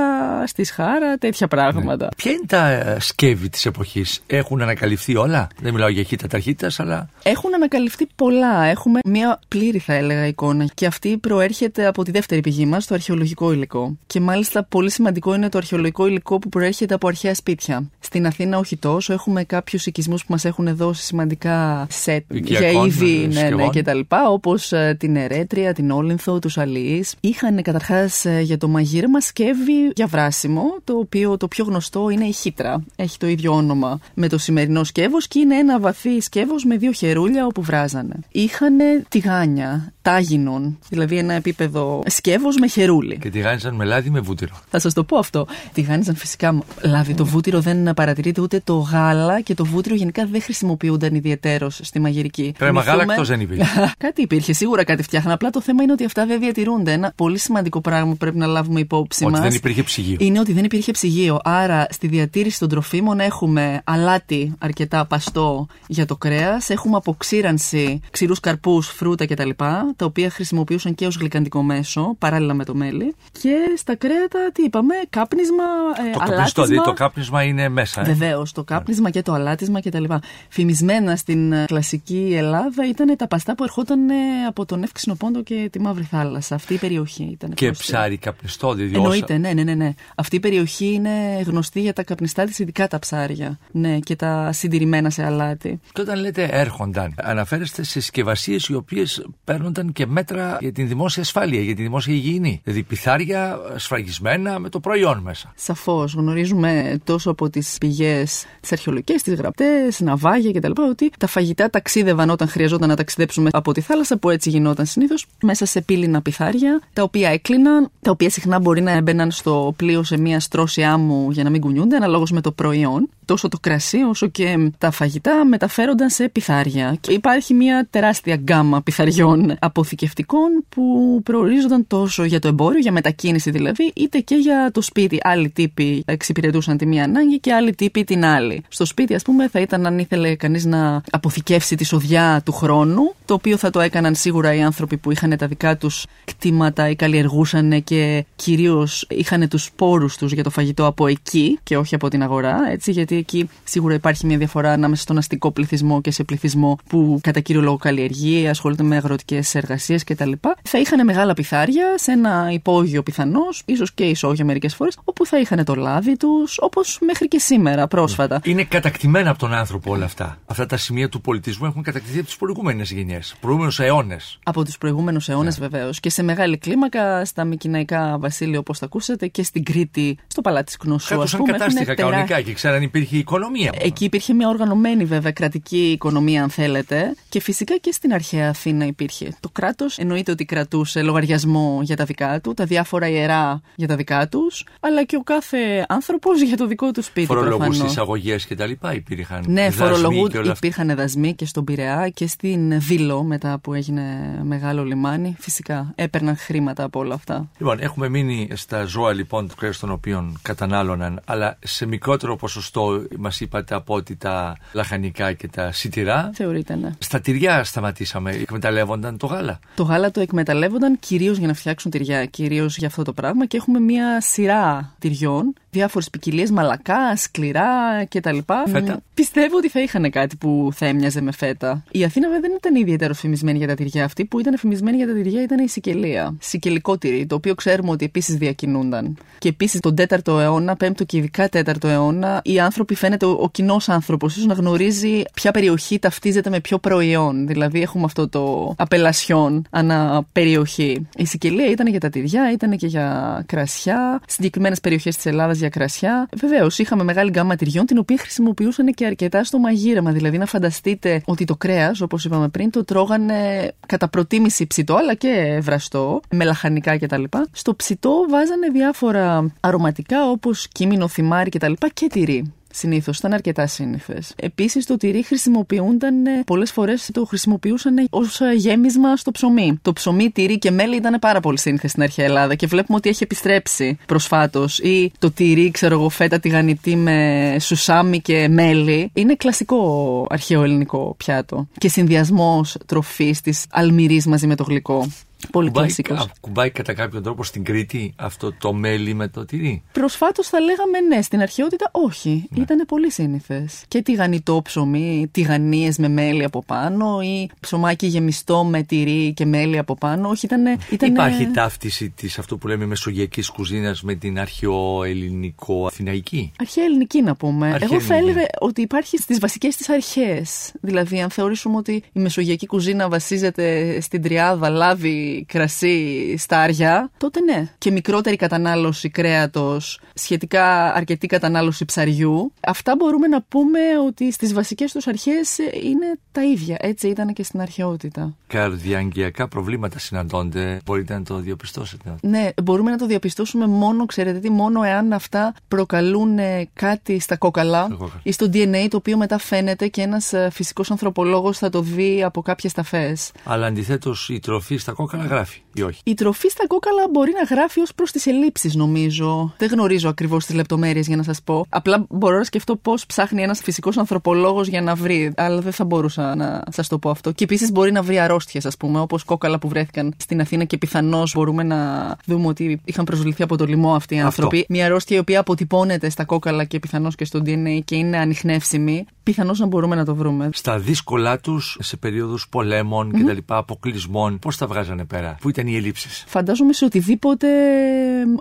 στη 0.47 0.65
σχάρα, 0.65 1.19
τέτοια 1.19 1.49
πράγματα. 1.49 2.05
Ναι. 2.05 2.09
Ποια 2.17 2.31
είναι 2.31 2.47
τα 2.47 2.69
ε, 2.69 2.97
σκεύη 3.01 3.49
της 3.49 3.67
εποχής, 3.67 4.23
Έχουν 4.27 4.63
ανακαλυφθεί 4.63 5.17
όλα; 5.17 5.47
Δεν 5.61 5.73
μιλάω 5.73 5.89
για 5.89 6.03
χίτα 6.03 6.27
ταρχίτα, 6.27 6.71
αλλά. 6.77 7.09
Έχουν 7.23 7.55
ανακαλυφθεί 7.55 8.07
πολλά. 8.15 8.65
Έχουμε 8.65 9.01
μια 9.05 9.41
πλήρη, 9.49 9.79
θα 9.79 9.95
έλεγα, 9.95 10.27
εικόνα. 10.27 10.69
Και 10.75 10.87
αυτή 10.87 11.19
προέρχεται 11.19 11.87
από 11.87 12.05
τη 12.05 12.11
δεύτερη 12.11 12.41
πηγή 12.41 12.67
μας, 12.67 12.87
το 12.87 12.95
αρχαιολογικό 12.95 13.53
υλικό. 13.53 13.97
Και 14.07 14.21
μάλιστα 14.21 14.65
πολύ 14.65 14.91
σημαντικό 14.91 15.35
είναι 15.35 15.49
το 15.49 15.59
αρχαιολογικό 15.59 16.07
υλικό 16.07 16.39
που 16.39 16.49
προέρχεται 16.49 16.95
από 16.95 17.09
αρχαία 17.09 17.35
σπίτια. 17.35 17.91
Στην 17.99 18.27
Αθήνα, 18.27 18.59
όχι 18.59 18.77
τόσο. 18.77 19.13
Έχουμε 19.13 19.45
κάποιους 19.45 19.87
οικισμούς 19.87 20.25
που 20.25 20.33
μας 20.33 20.45
έχουν 20.45 20.77
δώσει 20.77 21.03
σημαντικά 21.03 21.87
σετ 21.99 22.25
για 22.31 22.71
είδη 22.71 23.29
ναι, 23.33 23.51
ναι, 23.51 23.69
και 23.69 23.83
τα 23.83 23.95
λοιπά, 23.95 24.29
όπως 24.29 24.73
ε, 24.73 24.97
την 24.99 25.17
Ερέτρια, 25.17 25.75
την 25.75 25.91
Όλυνθο, 25.91 26.39
τους 26.39 26.59
Αλληλείς. 26.59 27.15
Είχαν 27.21 27.63
καταρχάς 27.63 28.25
ε, 28.25 28.41
για 28.41 28.59
το 28.59 28.69
μαγείρεμα 28.69 29.21
σκεύη 29.21 29.93
για 29.95 30.07
βράσιμο, 30.07 30.63
το 30.85 30.93
οποίο 30.93 31.37
το 31.37 31.49
πιο 31.49 31.65
γνωστό 31.65 32.09
είναι 32.11 32.25
η 32.25 32.33
χύτρα. 32.33 32.85
Έχει 32.97 33.19
το 33.19 33.27
ίδιο 33.27 33.53
όνομα 33.53 33.99
με 34.15 34.29
το 34.29 34.39
σημερινό 34.39 34.85
σκεύος 34.85 35.29
και 35.29 35.39
είναι 35.39 35.57
ένα 35.57 35.81
βαθύ 35.81 36.21
σκεύος 36.21 36.65
με 36.65 36.77
δύο 36.77 36.93
χερούλια 36.93 37.47
όπου 37.47 37.63
βράζανε. 37.63 38.15
Είχαν 38.31 38.77
τηγάνια, 39.09 39.93
τάγινον, 40.03 40.79
δηλαδή 40.89 41.19
ένα 41.19 41.35
επίπεδο 41.35 42.03
σκεύος 42.07 42.57
με 42.57 42.69
χερούλι. 42.69 43.19
Και 43.19 43.31
τηγάνιζαν 43.31 43.75
με 43.75 43.85
λάδι 43.85 44.11
με 44.11 44.21
βούτυρο. 44.21 44.61
Θα 44.69 44.79
σας 44.79 44.93
το 44.93 45.05
πω 45.05 45.17
αυτό. 45.17 45.47
Τηγάνιζαν 45.73 46.17
φυσικά 46.17 46.59
λάδι. 46.83 47.15
Το 47.15 47.25
βούτυρο 47.25 47.61
δεν 47.61 47.95
παρατηρείται 47.95 48.41
ούτε 48.41 48.61
το 48.65 48.79
γάλα 48.79 49.41
και 49.41 49.55
το 49.55 49.65
βούτυρο 49.65 49.95
γενικά 49.95 50.27
δεν 50.27 50.43
χρησιμοποιούνταν 50.43 51.15
ιδιαίτερω 51.15 51.71
στη 51.89 52.01
μαγειρική. 52.01 52.53
Κρέμα 52.59 52.83
γάλακτο 52.83 53.25
δεν 53.25 53.41
υπήρχε. 53.41 53.93
κάτι 54.05 54.23
υπήρχε, 54.23 54.53
σίγουρα 54.53 54.85
κάτι 54.85 55.03
φτιάχνα. 55.03 55.33
Απλά 55.33 55.51
το 55.51 55.61
θέμα 55.61 55.83
είναι 55.83 55.93
ότι 55.93 56.05
αυτά 56.05 56.27
δεν 56.27 56.41
διατηρούνται. 56.41 56.93
Ένα 56.93 57.13
πολύ 57.17 57.39
σημαντικό 57.39 57.81
πράγμα 57.81 58.11
που 58.11 58.17
πρέπει 58.17 58.37
να 58.39 58.47
λάβουμε 58.47 58.81
υπόψη 58.81 59.25
μας. 59.25 59.33
Ότι 59.33 59.49
δεν 59.49 59.57
υπήρχε 59.57 59.83
ψυγείο. 59.83 60.17
Είναι 60.21 60.41
ότι 60.41 60.53
δεν 60.53 60.65
υπήρχε 60.65 60.93
ψυγείο. 60.93 61.39
Άρα 61.45 61.87
στη 61.91 62.07
διατήρηση 62.07 62.59
των 62.59 62.69
τροφίμων 62.69 63.21
έχουμε 63.21 63.81
αλάτι 63.85 64.55
αρκετά 64.59 65.07
παστό 65.07 65.67
για 65.87 66.07
το 66.07 66.17
κρέας. 66.17 66.71
Έχουμε 66.71 66.97
αποξήρανση, 66.97 68.01
ξηρούς 68.11 68.41
καρπούς, 68.41 68.89
φρούτα 68.89 69.27
κτλ. 69.27 69.51
τα 69.57 70.05
οποία 70.05 70.31
χρησιμοποιούσαν 70.31 70.95
και 70.95 71.07
ως 71.07 71.17
γλυκαντικό 71.17 71.63
μέσο, 71.63 72.15
παράλληλα 72.19 72.55
με 72.55 72.65
το 72.65 72.75
μέλι. 72.75 73.15
Και 73.41 73.55
στα 73.77 73.97
κρέατα, 73.97 74.39
τι 74.53 74.63
είπαμε, 74.63 74.95
κάπνισμα, 75.11 75.65
ε, 76.09 76.11
το 76.11 76.21
αλάτισμα. 76.21 76.65
Δηλαδή 76.65 76.85
το 76.85 76.93
κάπνισμα 76.93 77.43
είναι 77.43 77.69
μέσα. 77.69 78.01
Ε. 78.01 78.05
Βεβαίως, 78.05 78.53
το 78.53 78.65
κάπνισμα 78.65 79.11
και 79.11 79.23
το 79.23 79.33
αλάτισμα 79.33 79.81
κτλ. 79.81 80.05
Φημισμένα 80.49 81.17
στην 81.17 81.53
ε, 81.53 81.65
κλασική 81.79 82.33
Ελλάδα 82.35 82.89
ήταν 82.89 83.17
τα 83.17 83.29
παστά 83.29 83.55
που 83.55 83.63
ερχόταν 83.63 84.11
ε, 84.11 84.15
από 84.49 84.65
τον 84.67 84.83
Εύξηνο 84.83 85.15
Πόντο 85.15 85.43
και 85.43 85.69
τη 85.73 85.81
Μαύρη 85.81 86.05
Θάλασσα. 86.05 86.55
Αυτή 86.55 86.75
η 86.75 86.77
περιοχή 86.77 87.29
ήταν. 87.33 87.55
Και 87.55 87.71
ψάρι 87.71 88.17
καπνιστό, 88.17 88.75
δηλαδή. 88.75 88.95
Εννοείται, 88.95 89.39
ναι, 89.39 89.53
ναι, 89.53 89.63
ναι, 89.63 89.75
ναι. 89.75 89.95
Αυτή 90.15 90.37
η 90.37 90.41
περιοχή 90.41 90.93
είναι 90.93 91.43
γνωστή 91.47 91.81
για 91.81 91.93
τα 91.93 92.03
καπνιστά 92.03 92.45
της, 92.45 92.59
ειδικά 92.59 92.89
τα 92.89 92.99
ψάρια. 92.99 93.59
Ναι, 93.71 93.99
και 93.99 94.17
τα 94.17 94.53
συντηρημένα 94.53 95.11
σε 95.11 95.25
αλάτι. 95.25 95.81
Και 95.93 96.01
όταν 96.01 96.21
λέτε 96.21 96.49
έρχονταν, 96.53 97.15
αναφέρεστε 97.23 97.83
σε 97.83 98.01
συσκευασίες 98.01 98.69
οι 98.69 98.75
οποίες 98.75 99.27
παίρνονταν 99.45 99.93
και 99.93 100.07
μέτρα 100.07 100.59
για 100.61 100.73
την 100.73 100.89
δημόσια 100.89 101.23
ασφάλεια, 101.23 101.61
για 101.61 101.75
τη 101.75 101.83
δημόσια 101.83 102.15
υγιεινή. 102.15 102.61
Δηλαδή 102.65 102.83
πιθάρια 102.83 103.59
σφραγισμένα 103.77 104.59
με 104.59 104.69
το 104.69 104.81
προϊόν 104.81 105.19
μέσα. 105.19 105.53
Σαφώς. 105.57 106.15
Γνωρίζουμε 106.15 106.99
τόσο 107.05 107.31
από 107.31 107.51
τις 107.51 107.77
πηγές 107.81 108.47
τις 108.61 108.73
αρχαιολογικές, 108.73 109.23
τις 109.23 109.35
γραπτές, 109.35 110.01
ναυάγια 110.01 110.53
κτλ. 110.53 110.83
ότι 110.91 111.11
τα 111.19 111.27
φαγητά 111.27 111.68
ταξίδευαν 111.71 112.31
όταν 112.31 112.49
χρειαζόταν 112.49 112.89
να 112.89 112.97
ταξιδέψουμε 112.97 113.51
από 113.53 113.73
τη 113.73 113.81
θάλασσα, 113.81 114.19
που 114.19 114.31
έτσι 114.31 114.51
γινόταν 114.51 114.87
συνήθως, 114.87 115.27
μέσα 115.43 115.65
σε 115.65 115.81
πύληνα 115.81 116.23
πιθάρια, 116.23 116.81
τα 116.93 117.03
οποία 117.03 117.29
έκλειναν, 117.29 117.91
τα 118.01 118.11
οποία 118.11 118.31
συχνά 118.31 118.59
μπορεί 118.61 118.81
να 118.81 118.91
έμπαιναν 118.91 119.31
στο 119.31 119.75
πλοίο 119.77 120.03
σε 120.03 120.19
μία 120.19 120.41
στρώση 120.41 120.83
άμμου 120.83 121.31
για 121.31 121.45
να 121.45 121.51
μην 121.51 121.61
κουνιούνται, 121.61 121.97
αναλόγως 121.97 122.31
με 122.31 122.41
το 122.41 122.53
προϊόν. 122.53 123.09
Τόσο 123.25 123.49
το 123.49 123.59
κρασί 123.61 123.99
όσο 123.99 124.27
και 124.27 124.71
τα 124.79 124.91
φαγητά 124.91 125.45
μεταφέρονταν 125.45 126.11
σε 126.11 126.29
πιθάρια. 126.29 126.97
Και 127.01 127.13
υπάρχει 127.13 127.55
μια 127.55 127.87
τεράστια 127.91 128.35
γκάμα 128.35 128.83
πιθαριών 128.83 129.57
αποθηκευτικών 129.59 130.65
που 130.69 130.83
προορίζονταν 131.25 131.87
τόσο 131.87 132.25
για 132.25 132.39
το 132.39 132.49
εμπόριο, 132.49 132.79
για 132.79 132.93
μετακίνηση 132.93 133.51
δηλαδή, 133.51 133.93
είτε 133.95 134.19
και 134.19 134.35
για 134.35 134.71
το 134.73 134.81
σπίτι. 134.81 135.19
Άλλοι 135.23 135.51
τύποι 135.51 136.03
εξυπηρετούσαν 136.07 136.77
τη 136.77 136.87
μία 136.87 137.05
ανάγκη 137.05 137.41
και 137.41 137.53
άλλοι 137.53 137.75
τύποι 137.75 138.05
την 138.05 138.25
άλλη. 138.25 138.65
Στο 138.69 138.85
σπίτι, 138.85 139.15
ας 139.15 139.23
πούμε, 139.23 139.49
θα 139.49 139.61
ήταν 139.61 139.87
αν 139.87 139.99
ήθελε 139.99 140.35
κανείς 140.35 140.65
να 140.65 141.03
αποθηκεύσει 141.11 141.58
της 141.67 141.89
σοδιά 141.89 142.41
του 142.45 142.53
χρόνου, 142.53 143.15
το 143.25 143.35
οποίο 143.35 143.57
θα 143.57 143.71
το 143.71 143.81
έκαναν 143.81 144.15
σίγουρα 144.15 144.55
οι 144.55 144.63
άνθρωποι 144.63 144.97
που 144.97 145.11
είχαν 145.11 145.37
τα 145.37 145.47
δικά 145.47 145.77
τους 145.77 146.07
κτήματα 146.25 146.89
ή 146.89 146.97
καλλιεργούσαν 146.97 147.85
και 147.85 148.25
κυρίως 148.37 149.07
είχαν 149.09 149.49
τους 149.49 149.65
σπόρους 149.65 150.17
τους 150.17 150.33
για 150.33 150.43
το 150.43 150.51
φαγητό 150.51 150.87
από 150.87 151.07
εκεί 151.07 151.59
και 151.63 151.77
όχι 151.77 151.95
από 151.95 152.09
την 152.09 152.23
αγορά, 152.23 152.59
έτσι, 152.71 152.91
γιατί 152.91 153.17
εκεί 153.17 153.49
σίγουρα 153.65 153.95
υπάρχει 153.95 154.27
μια 154.27 154.39
διαφορά 154.39 154.73
ανάμεσα 154.73 155.03
στον 155.03 155.19
αστικό 155.19 155.51
πληθυσμό 155.51 156.01
και 156.01 156.11
σε 156.11 156.25
πληθυσμό 156.25 156.79
που 156.89 157.19
κατά 157.23 157.41
κύριο 157.41 157.63
λόγο 157.63 157.77
καλλιεργεί, 157.77 158.49
ασχολείται 158.49 158.83
με 158.83 158.97
αγροτικές 158.97 159.55
εργασίες 159.55 160.05
κτλ. 160.05 160.33
Θα 160.63 160.79
είχαν 160.79 161.05
μεγάλα 161.05 161.35
πιθάρια 161.35 161.99
σε 161.99 162.13
ένα 162.13 162.49
υπόγειο 162.53 163.03
πιθανώς, 163.03 163.63
ίσως 163.65 163.93
και 163.93 164.05
ισόγειο 164.05 164.45
μερικές 164.45 164.75
φορές, 164.75 164.99
όπου 165.05 165.27
θα 165.27 165.39
είχαν 165.39 165.65
το 165.65 165.75
λάδι 165.75 166.17
τους, 166.17 166.59
όπως 166.61 166.99
μέχρι 167.01 167.29
και 167.29 167.39
σήμερα 167.39 167.89
πρόσφατα. 167.89 168.41
Είναι 168.43 168.65
κατακτημένα 168.65 169.31
από 169.31 169.39
τον 169.39 169.53
άνθρωπο 169.53 169.93
όλα 169.93 170.05
αυτά. 170.05 170.39
Αυτά 170.47 170.67
τα 170.67 170.77
σημεία 170.77 171.09
του 171.09 171.21
πολιτισμού 171.21 171.47
έχουν 171.63 171.83
κατακτηθεί 171.83 172.19
από 172.19 172.27
τις 172.27 172.37
προηγούμενες 172.37 172.91
γενιές, 172.91 173.35
προηγούμενους 173.41 173.81
αιώνες. 173.81 174.39
Από 174.43 174.65
τους 174.65 174.79
προηγούμενους 174.79 175.29
αιώνες, 175.29 175.59
ναι. 175.59 175.69
βεβαίως. 175.69 176.01
Και 176.01 176.11
σε 176.11 176.23
μεγάλη 176.23 176.59
κλίμακα 176.59 177.25
στα 177.25 177.45
Μικυναϊκά 177.45 178.19
Βασίλεια, 178.19 178.59
όπω 178.59 178.75
θα 178.75 178.85
ακούσατε, 178.85 179.27
και 179.27 179.43
στην 179.43 179.65
Κρήτη, 179.65 180.19
στο 180.27 180.41
παλάτι 180.41 180.65
της 180.65 180.77
Κνωσού. 180.77 181.09
Κάτω 181.09 181.27
σαν 181.27 181.45
κατάστοιχα 181.45 181.95
κανονικά 181.95 182.41
και 182.41 182.53
ξέραν 182.53 182.83
υπήρχε 182.83 183.17
οικονομία. 183.17 183.73
Εκεί 183.79 184.05
υπήρχε 184.05 184.35
μια 184.35 184.49
οργανωμένη 184.49 185.05
βέβαια 185.05 185.33
κρατική 185.33 185.91
οικονομία, 185.91 186.43
αν 186.43 186.51
θέλετε. 186.51 187.15
Και 187.29 187.41
φυσικά 187.41 187.77
και 187.77 187.93
στην 187.93 188.13
αρχαία 188.13 188.49
Αθήνα 188.49 188.87
υπήρχε. 188.87 189.37
Το 189.41 189.49
κράτος 189.53 189.99
εννοείται 189.99 190.31
ότι 190.31 190.45
κρατούσε 190.45 191.03
λογαριασμό 191.03 191.81
για 191.83 191.97
τα 191.97 192.05
δικά 192.05 192.41
του, 192.41 192.55
τα 192.55 192.65
διάφορα 192.65 193.09
ιερά 193.09 193.61
για 193.75 193.89
τα 193.89 193.97
δικά 193.97 194.29
τους, 194.29 194.67
αλλά 194.81 195.05
και 195.05 195.17
ο 195.17 195.23
κάθε 195.23 195.85
άνθρωπος 195.89 196.43
για 196.43 196.57
το 196.57 196.67
δικό 196.67 196.91
του 196.91 197.03
σπίτι. 197.03 197.27
Φορολογούς 197.27 197.79
εισαγωγές 197.79 198.47
και 198.47 198.55
τα 198.55 198.67
λοιπά 198.67 198.95
υπήρχαν. 198.95 199.45
Ναι, 199.49 199.71
φορολογού 199.71 200.29
υπήρχαν 200.57 200.97
δασμοί 200.97 201.35
και 201.39 201.47
στον 201.47 201.65
Πειραιά 201.65 202.09
και 202.09 202.27
στην 202.27 202.81
Δήλο 202.81 203.23
μετά 203.23 203.59
που 203.59 203.75
έγινε 203.75 204.03
μεγάλο 204.43 204.85
λιμάνι. 204.85 205.37
Φυσικά 205.39 205.93
έπαιρναν 205.95 206.37
χρήματα 206.37 206.85
από 206.85 206.99
όλα 206.99 207.15
αυτά. 207.15 207.49
Λοιπόν, 207.59 207.79
έχουμε 207.81 208.09
μείνει 208.09 208.49
στα 208.55 208.85
ζώα 208.85 209.13
λοιπόν 209.13 209.49
του 209.49 209.55
κρέου 209.57 209.73
των 209.81 209.91
οποίων 209.91 210.39
κατανάλωναν, 210.43 211.21
αλλά 211.25 211.59
σε 211.65 211.87
μικρότερο 211.87 212.37
ποσοστό 212.37 213.03
μας 213.19 213.41
είπατε 213.41 213.75
από 213.75 213.95
ότι 213.95 214.17
τα 214.17 214.57
λαχανικά 214.73 215.33
και 215.33 215.49
τα 215.49 215.73
σιτηρά. 215.73 216.31
Θεωρείται, 216.35 216.77
ναι. 216.77 216.91
Στα 216.99 217.21
τυριά 217.21 217.65
σταματήσαμε. 217.65 218.31
Εκμεταλλεύονταν 218.31 219.17
το 219.17 219.27
γάλα. 219.27 219.59
Το 219.75 219.83
γάλα 219.83 220.11
το 220.11 220.21
εκμεταλλεύονταν 220.21 220.99
κυρίως 220.99 221.39
για 221.39 221.47
να 221.47 221.55
φτιάξουν 221.55 221.91
τυριά, 221.91 222.25
κυρίως 222.25 222.77
για 222.77 222.87
αυτό 222.87 223.03
το 223.03 223.13
πράγμα 223.13 223.47
και 223.47 223.57
έχουμε 223.57 223.81
μία 223.81 224.21
σειρά 224.21 224.95
τυριών 224.99 225.55
διάφορες 225.71 226.11
ποικιλίες 226.11 226.51
μαλακά, 226.51 227.17
σκληρά 227.17 228.05
κτλ. 228.09 228.39
Φέτα. 228.71 229.01
Πιστεύω 229.15 229.57
ότι 229.57 229.69
θα 229.69 229.81
είχαν 229.81 230.11
κάτι 230.11 230.37
που 230.37 230.71
θα 230.75 230.87
έμοιαζε 230.87 231.21
με 231.21 231.33
φέτα. 231.33 231.85
Η 231.91 232.05
Αθήνα 232.05 232.27
βέβαια 232.29 232.41
δεν 232.41 232.53
ήταν 232.57 232.75
ιδιαίτερο 232.75 233.15
φημισμένη 233.15 233.59
για 233.59 233.67
τα 233.67 233.75
τυριά. 233.75 234.05
Αυτή 234.05 234.25
που 234.25 234.41
ήταν 234.41 234.59
φημισμένη 234.59 234.97
για 234.97 235.07
τα 235.07 235.13
τυριά 235.13 235.43
ήταν 235.43 235.59
η 235.59 235.69
Σικελία. 235.69 236.37
Σικελικό 236.41 236.99
τυρί, 236.99 237.27
το 237.27 237.35
οποίο 237.35 237.55
ξέρουμε 237.55 237.91
ότι 237.91 238.05
επίσης 238.05 238.35
διακινούνταν. 238.35 239.17
Και 239.39 239.49
επίσης 239.49 239.81
τον 239.81 239.95
4ο 239.99 240.39
αιώνα, 240.39 240.77
5ο 240.85 241.07
και 241.07 241.17
ειδικά 241.17 241.49
4ο 241.53 241.85
αιώνα, 241.85 242.41
οι 242.45 242.61
άνθρωποι 242.61 242.95
φαίνεται 242.95 243.27
ο, 243.27 243.39
ο 243.41 243.49
κοινός 243.51 243.89
άνθρωπος 243.89 244.37
ίσως 244.37 244.47
να 244.47 244.55
γνωρίζει 244.55 245.23
ποια 245.35 245.51
περιοχή 245.51 245.99
ταυτίζεται 245.99 246.51
με 246.51 246.61
ποιο 246.61 246.79
προϊόν. 246.79 247.47
Δηλαδή 247.47 247.83
έχουμε 247.83 248.05
αυτό 248.05 248.29
το 248.29 248.75
απελασιόν 248.77 249.67
ανά 249.71 250.27
περιοχή. 250.33 251.09
Η 251.17 251.25
Σικελία 251.25 251.71
ήταν 251.71 251.87
για 251.87 252.01
τα 252.01 252.09
τυριά, 252.09 252.53
ήταν 252.53 252.77
και 252.77 252.87
για 252.87 253.43
κρασιά. 253.47 254.21
Συγκεκριμένες 254.27 254.81
περιοχές 254.81 255.17
της 255.17 255.27
Ελλάδας 255.27 255.58
για 255.59 255.69
κρασιά. 255.69 256.29
Βεβαίως, 256.37 256.79
είχαμε 256.79 257.05
μεγάλη 257.05 257.31
γκάμα 257.31 257.57
τυριών, 257.57 257.87
την 257.87 257.99
οποία 257.99 258.17
χρησιμοποιούσαν 258.19 258.87
και 258.95 259.07
αρκετά 259.07 259.45
στο 259.45 259.59
μαγείρεμα. 259.59 260.13
Δηλαδή, 260.13 260.39
να 260.39 260.47
φανταστείτε 260.47 261.23
ότι 261.25 261.45
το 261.45 261.57
κρέας, 261.57 262.01
όπως 262.01 262.25
είπαμε 262.25 262.49
πριν, 262.49 262.71
το 262.71 262.85
τρώγανε 262.85 263.73
κατά 263.87 264.09
προτίμηση 264.09 264.67
ψητό, 264.67 264.95
αλλά 264.95 265.15
και 265.15 265.59
βραστό, 265.63 266.21
με 266.31 266.45
λαχανικά 266.45 266.99
κτλ. 266.99 267.25
Στο 267.53 267.75
ψητό 267.75 268.27
βάζανε 268.31 268.69
διάφορα 268.69 269.53
αρωματικά, 269.61 270.31
όπως 270.31 270.69
κίμινο, 270.69 271.09
θυμάρι 271.09 271.51
κτλ. 271.51 271.73
και, 271.73 271.91
και 271.95 272.07
τυρί. 272.07 272.53
Συνήθως 272.71 273.19
ήταν 273.19 273.33
αρκετά 273.33 273.67
σύνηθες. 273.67 274.33
Επίσης, 274.37 274.87
το 274.87 274.97
τυρί 274.97 275.23
χρησιμοποιούνταν 275.23 276.27
ε, 276.27 276.43
πολλές 276.47 276.73
φορές 276.73 277.11
το 277.13 277.25
χρησιμοποιούσαν 277.25 278.07
ως 278.11 278.41
ε, 278.41 278.53
γέμισμα 278.53 279.17
στο 279.17 279.31
ψωμί. 279.31 279.79
Το 279.83 279.93
ψωμί, 279.93 280.31
τυρί 280.31 280.59
και 280.59 280.71
μέλι 280.71 280.97
ήταν 280.97 281.19
πάρα 281.19 281.41
πολύ 281.41 281.59
σύνηθες 281.59 281.91
στην 281.91 282.03
αρχαία 282.03 282.25
Ελλάδα 282.25 282.55
και 282.55 282.67
βλέπουμε 282.67 282.99
ότι 282.99 283.09
έχει 283.09 283.23
επιστρέψει 283.23 283.99
προσφάτως. 284.07 284.79
Ή 284.79 285.13
το 285.19 285.31
τυρί, 285.31 285.71
ξέρω 285.71 285.95
εγώ, 285.95 286.09
φέτα 286.09 286.41
τηγανιτή 286.41 286.97
με 286.97 287.57
σουσάμι 287.61 288.21
και 288.21 288.49
μέλι. 288.49 289.11
Είναι 289.15 289.35
κλασικό 289.35 290.27
αρχαίο 290.31 290.63
ελληνικό 290.63 291.15
πιάτο. 291.17 291.69
Και 291.79 291.89
συνδυασμός 291.89 292.77
τροφής 292.87 293.41
της 293.41 293.65
αλμυρής 293.71 294.27
μαζί 294.27 294.47
με 294.47 294.55
το 294.55 294.63
γλυκό. 294.63 295.07
Πολύ 295.51 295.71
κλασικός. 295.71 296.29
Κουμπάει 296.41 296.71
κατά 296.71 296.93
κάποιον 296.93 297.23
τρόπο 297.23 297.45
στην 297.45 297.65
Κρήτη 297.65 298.13
αυτό 298.17 298.53
το 298.53 298.73
μέλι 298.73 299.15
με 299.15 299.29
το 299.29 299.45
τυρί. 299.45 299.83
Προσφάτως 299.93 300.49
θα 300.49 300.61
λέγαμε 300.61 301.01
ναι, 301.01 301.23
στην 301.23 301.41
αρχαιότητα 301.41 301.91
όχι. 301.93 302.49
Ναι. 302.51 302.63
Ήταν 302.63 302.85
πολύ 302.87 303.11
σύνηθες. 303.11 303.85
Και 303.89 304.03
τηγανιτό 304.03 304.61
ψωμί, 304.65 305.29
τηγανίες 305.31 305.99
με 305.99 306.09
μέλι 306.09 306.45
από 306.45 306.63
πάνω 306.63 307.21
ή 307.21 307.51
ψωμάκι 307.61 308.07
γεμιστό 308.07 308.65
με 308.65 308.83
τυρί 308.83 309.33
και 309.33 309.47
μέλι 309.47 309.79
από 309.79 309.95
πάνω. 309.97 310.29
Όχι, 310.29 310.47
ήταν. 310.47 310.79
Ήτανε... 310.91 311.13
Υπάρχει 311.13 311.47
ταύτιση 311.47 312.11
της 312.11 312.39
αυτό 312.39 312.57
που 312.57 312.69
λέμε 312.69 312.87
μεσογειακής 312.87 313.49
κουζίνας 313.51 314.03
με 314.03 314.15
την 314.15 314.39
αρχαιοελληνικό 314.39 315.87
αθηναϊκή; 315.87 316.53
Αρχαία 316.61 316.85
ελληνική 316.85 317.23
να 317.23 317.35
πούμε. 317.35 317.73
Αρχαία 317.73 317.89
Εγώ 317.91 318.01
θα 318.01 318.15
έλεγα 318.15 318.43
ότι 318.61 318.81
υπάρχει 318.81 319.17
στις 319.17 319.39
βασικές 319.39 319.77
της 319.77 319.89
αρχές. 319.89 320.73
Δηλαδή, 320.81 321.21
αν 321.21 321.31
θεωρήσουμε 321.31 321.77
ότι 321.77 321.93
η 322.13 322.21
μεσογειακή 322.21 322.67
κουζίνα 322.67 323.09
βασίζεται 323.09 324.01
στην 324.01 324.23
τριάδα 324.23 324.69
λάδι, 324.69 325.28
κρασί, 325.49 326.35
στάρια, 326.39 327.11
τότε 327.19 327.41
ναι. 327.41 327.69
Και 327.79 327.91
μικρότερη 327.91 328.37
κατανάλωση 328.37 329.09
κρέατος, 329.09 330.01
σχετικά 330.15 330.93
αρκετή 330.95 331.27
κατανάλωση 331.27 331.85
ψαριού. 331.85 332.53
Αυτά 332.61 332.95
μπορούμε 332.99 333.27
να 333.27 333.43
πούμε 333.43 333.79
ότι 334.07 334.33
στις 334.33 334.53
βασικές 334.53 334.93
τους 334.93 335.07
αρχές 335.07 335.59
είναι 335.59 336.19
τα 336.33 336.45
ίδια. 336.45 336.77
Έτσι 336.81 337.09
ήταν 337.09 337.33
και 337.33 337.43
στην 337.43 337.61
αρχαιότητα. 337.61 338.35
Καρδιαγγειακά 338.47 339.49
προβλήματα 339.49 339.99
συναντώνται. 339.99 340.81
Μπορείτε 340.85 341.15
να 341.15 341.23
το 341.23 341.37
διαπιστώσετε. 341.37 342.15
Ναι, 342.23 342.49
μπορούμε 342.63 342.91
να 342.91 342.97
το 342.97 343.07
διαπιστώσουμε 343.07 343.67
μόνο, 343.67 344.07
ξέρετε 344.07 344.39
τι, 344.39 344.51
μόνο 344.51 344.83
εάν 344.83 345.13
αυτά 345.13 345.55
προκαλούν 345.69 346.39
κάτι 346.73 347.19
στα 347.21 347.37
κόκαλα 347.37 347.89
ή 348.23 348.33
στο 348.33 348.47
DNA, 348.53 348.87
το 348.91 348.97
οποίο 348.97 349.17
μετά 349.17 349.39
φαίνεται 349.39 349.89
και 349.89 350.03
ένας 350.03 350.33
φυσικός 350.51 350.91
ανθρωπολόγος 350.91 351.59
θα 351.59 351.71
το 351.71 351.81
δει 351.81 352.23
από 352.23 352.43
κάποιες 352.43 352.73
ταφές. 352.73 353.31
Αλλά 353.45 353.67
αντιθέτως 353.67 354.29
η 354.29 354.39
τροφή 354.39 354.77
στα 354.77 354.93
κόκαλα 354.93 355.18
κόκαλα 355.19 355.35
γράφει 355.35 355.61
ή 355.75 355.83
όχι. 355.83 356.01
Η 356.05 356.15
τροφή 356.15 356.49
στα 356.49 356.67
κόκαλα 356.67 357.03
μπορεί 357.13 357.33
να 357.33 357.43
γράφει 357.43 357.81
ως 357.81 357.95
προς 357.95 358.13
τις 358.13 358.27
ελλείψεις, 358.27 358.75
νομίζω. 358.75 359.55
Δεν 359.59 359.69
γνωρίζω 359.69 360.09
ακριβώς 360.09 360.47
τις 360.47 360.55
λεπτομέρειες 360.55 361.07
για 361.07 361.17
να 361.17 361.23
σας 361.23 361.43
πω. 361.43 361.67
Απλά 361.69 362.07
μπορώ 362.09 362.37
να 362.37 362.45
σκεφτώ 362.45 362.77
πώς 362.77 363.07
ψάχνει 363.07 363.43
ένας 363.43 363.61
φυσικός 363.61 363.97
ανθρωπολόγος 363.97 364.69
για 364.69 364.83
να 364.83 364.95
βρει. 364.95 365.33
Αλλά 365.37 365.61
δεν 365.61 365.73
θα 365.73 365.85
μπορούσα 365.85 366.35
να 366.35 366.63
σας 366.71 366.89
το 366.89 366.99
πω 366.99 367.11
αυτό. 367.11 367.33
Και 367.33 367.45
επίσης 367.45 367.73
μπορεί 367.73 367.93
να 367.93 368.03
βρει 368.03 368.19
αρρώστιες, 368.19 368.67
ας 368.67 368.77
πούμε, 368.77 369.01
όπως 369.01 369.25
κόκαλα 369.25 369.59
που 369.59 369.69
βρέθηκαν 369.69 370.15
στην 370.17 370.41
Αθήνα 370.41 370.65
και 370.65 370.79
πιθανώς 370.79 371.35
μπορούμε 371.35 371.63
να 371.63 371.79
δούμε 372.27 372.47
ότι 372.47 372.81
είχαν 372.85 373.05
προσβληθεί 373.05 373.43
από 373.43 373.57
το 373.57 373.65
λοιμό 373.65 373.95
αυτοί 373.95 374.15
οι 374.15 374.21
άνθρωποι. 374.21 374.67
Μια 374.69 374.85
αρρώστια 374.85 375.17
η 375.17 375.21
οποία 375.21 375.41
αποτυπώνεται 375.41 376.11
στα 376.11 376.25
κόκαλα 376.25 376.65
και 376.65 376.79
πιθανώς 376.79 377.15
και 377.15 377.25
στο 377.25 377.43
DNA 377.45 377.79
και 377.85 377.97
είναι 377.97 378.19
ανοιχνεύσιμη. 378.19 379.07
Πιθανώς 379.29 379.59
να 379.59 379.67
μπορούμε 379.67 379.97
να 379.97 380.05
το 380.05 380.15
βρούμε. 380.15 380.49
Στα 380.53 380.79
δύσκολά 380.79 381.39
τους 381.39 381.79
σε 381.81 381.97
περίοδους 381.97 382.49
πολέμων 382.49 383.11
mm-hmm. 383.15 383.31
κτλ. 383.31 383.39
αποκλεισμών, 383.47 384.39
πώς 384.39 384.57
τα 384.57 384.67
βγάζανε 384.67 385.05
πέρα, 385.05 385.37
Πού 385.41 385.49
ήταν 385.49 385.67
οι 385.67 385.77
ελλείψεις; 385.77 386.25
Φαντάζομαι 386.27 386.73
σε 386.73 386.85
οτιδήποτε 386.85 387.49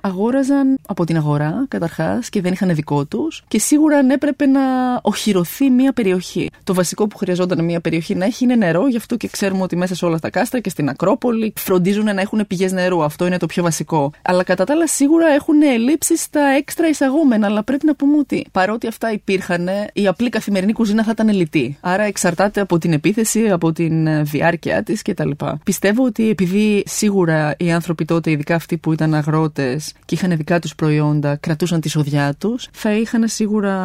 αγόραζαν 0.02 0.78
από 0.88 1.06
την 1.06 1.18
αγορά 1.18 1.66
καταρχάς 1.68 2.30
και 2.30 2.42
δεν 2.42 2.54
είχαν 2.54 2.76
δικό 2.76 3.06
τους 3.06 3.44
και 3.48 3.60
σίγουρα 3.60 3.98
αν 3.98 4.10
έπρεπε 4.10 4.46
να 4.46 4.62
οχυρωθεί 5.02 5.70
μια 5.70 5.94
περιοχή. 5.94 6.50
Το 6.64 6.74
βασικό 6.74 7.08
που 7.08 7.18
χρειαζόταν 7.18 7.66
μια 7.66 7.82
περιοχή 7.82 8.16
να 8.16 8.26
έχει 8.26 8.44
είναι 8.44 8.56
νερό, 8.56 8.88
γι' 8.88 8.98
αυτό 8.98 9.18
και 9.18 9.28
ξέρουμε 9.28 9.62
ότι 9.64 9.76
μέσα 9.76 9.96
σε 9.96 10.06
όλα 10.06 10.20
τα 10.20 10.30
κάστρα 10.30 10.60
και 10.60 10.70
στην 10.70 10.90
Ακρόπολη 10.90 11.54
φροντίζουν 11.56 12.06
να 12.06 12.22
έχουν 12.22 12.48
πηγές 12.48 12.72
νερού. 12.72 13.04
Αυτό 13.04 13.26
είναι 13.26 13.38
το 13.38 13.46
πιο 13.46 13.64
βασικό. 13.64 14.12
Αλλά 14.22 14.44
κατά 14.44 14.64
τα 14.64 14.74
άλλα 14.74 14.88
σίγουρα 14.88 15.28
έχουν 15.28 15.62
ελλείψεις 15.62 16.22
στα 16.22 16.42
έξτρα 16.42 16.88
εισαγόμενα. 16.88 17.48
Αλλά 17.48 17.64
πρέπει 17.64 17.86
να 17.86 17.96
πούμε 17.96 18.18
ότι 18.18 18.46
παρότι 18.52 18.88
αυτά 18.88 19.12
υπήρχαν, 19.12 19.70
η 19.94 20.08
απλή 20.08 20.30
καθημερινή 20.30 20.76
κουζίνα 20.78 21.04
θα 21.04 21.12
ήταν 21.12 21.30
λιτή. 21.30 21.78
Άρα 21.82 22.04
εξαρτάται 22.04 22.62
από 22.62 22.78
την 22.78 22.94
επίθεση, 22.94 23.50
από 23.50 23.72
την 23.72 24.24
διάρκεια 24.26 24.84
της 24.84 25.02
κτλ. 25.02 25.30
Πιστεύω 25.64 26.04
ότι 26.06 26.30
επειδή 26.30 26.84
σίγουρα 26.86 27.56
οι 27.58 27.72
άνθρωποι 27.72 28.06
τότε, 28.06 28.32
ειδικά 28.32 28.56
αυτοί 28.56 28.78
που 28.78 28.94
ήταν 28.94 29.14
αγρότες 29.14 29.94
και 30.06 30.16
είχαν 30.16 30.38
δικά 30.38 30.60
τους 30.60 30.76
προϊόντα, 30.76 31.36
κρατούσαν 31.36 31.82
τη 31.82 31.90
σοδιά 31.90 32.36
τους, 32.38 32.68
θα 32.72 32.94
είχαν 32.94 33.28
σίγουρα 33.28 33.76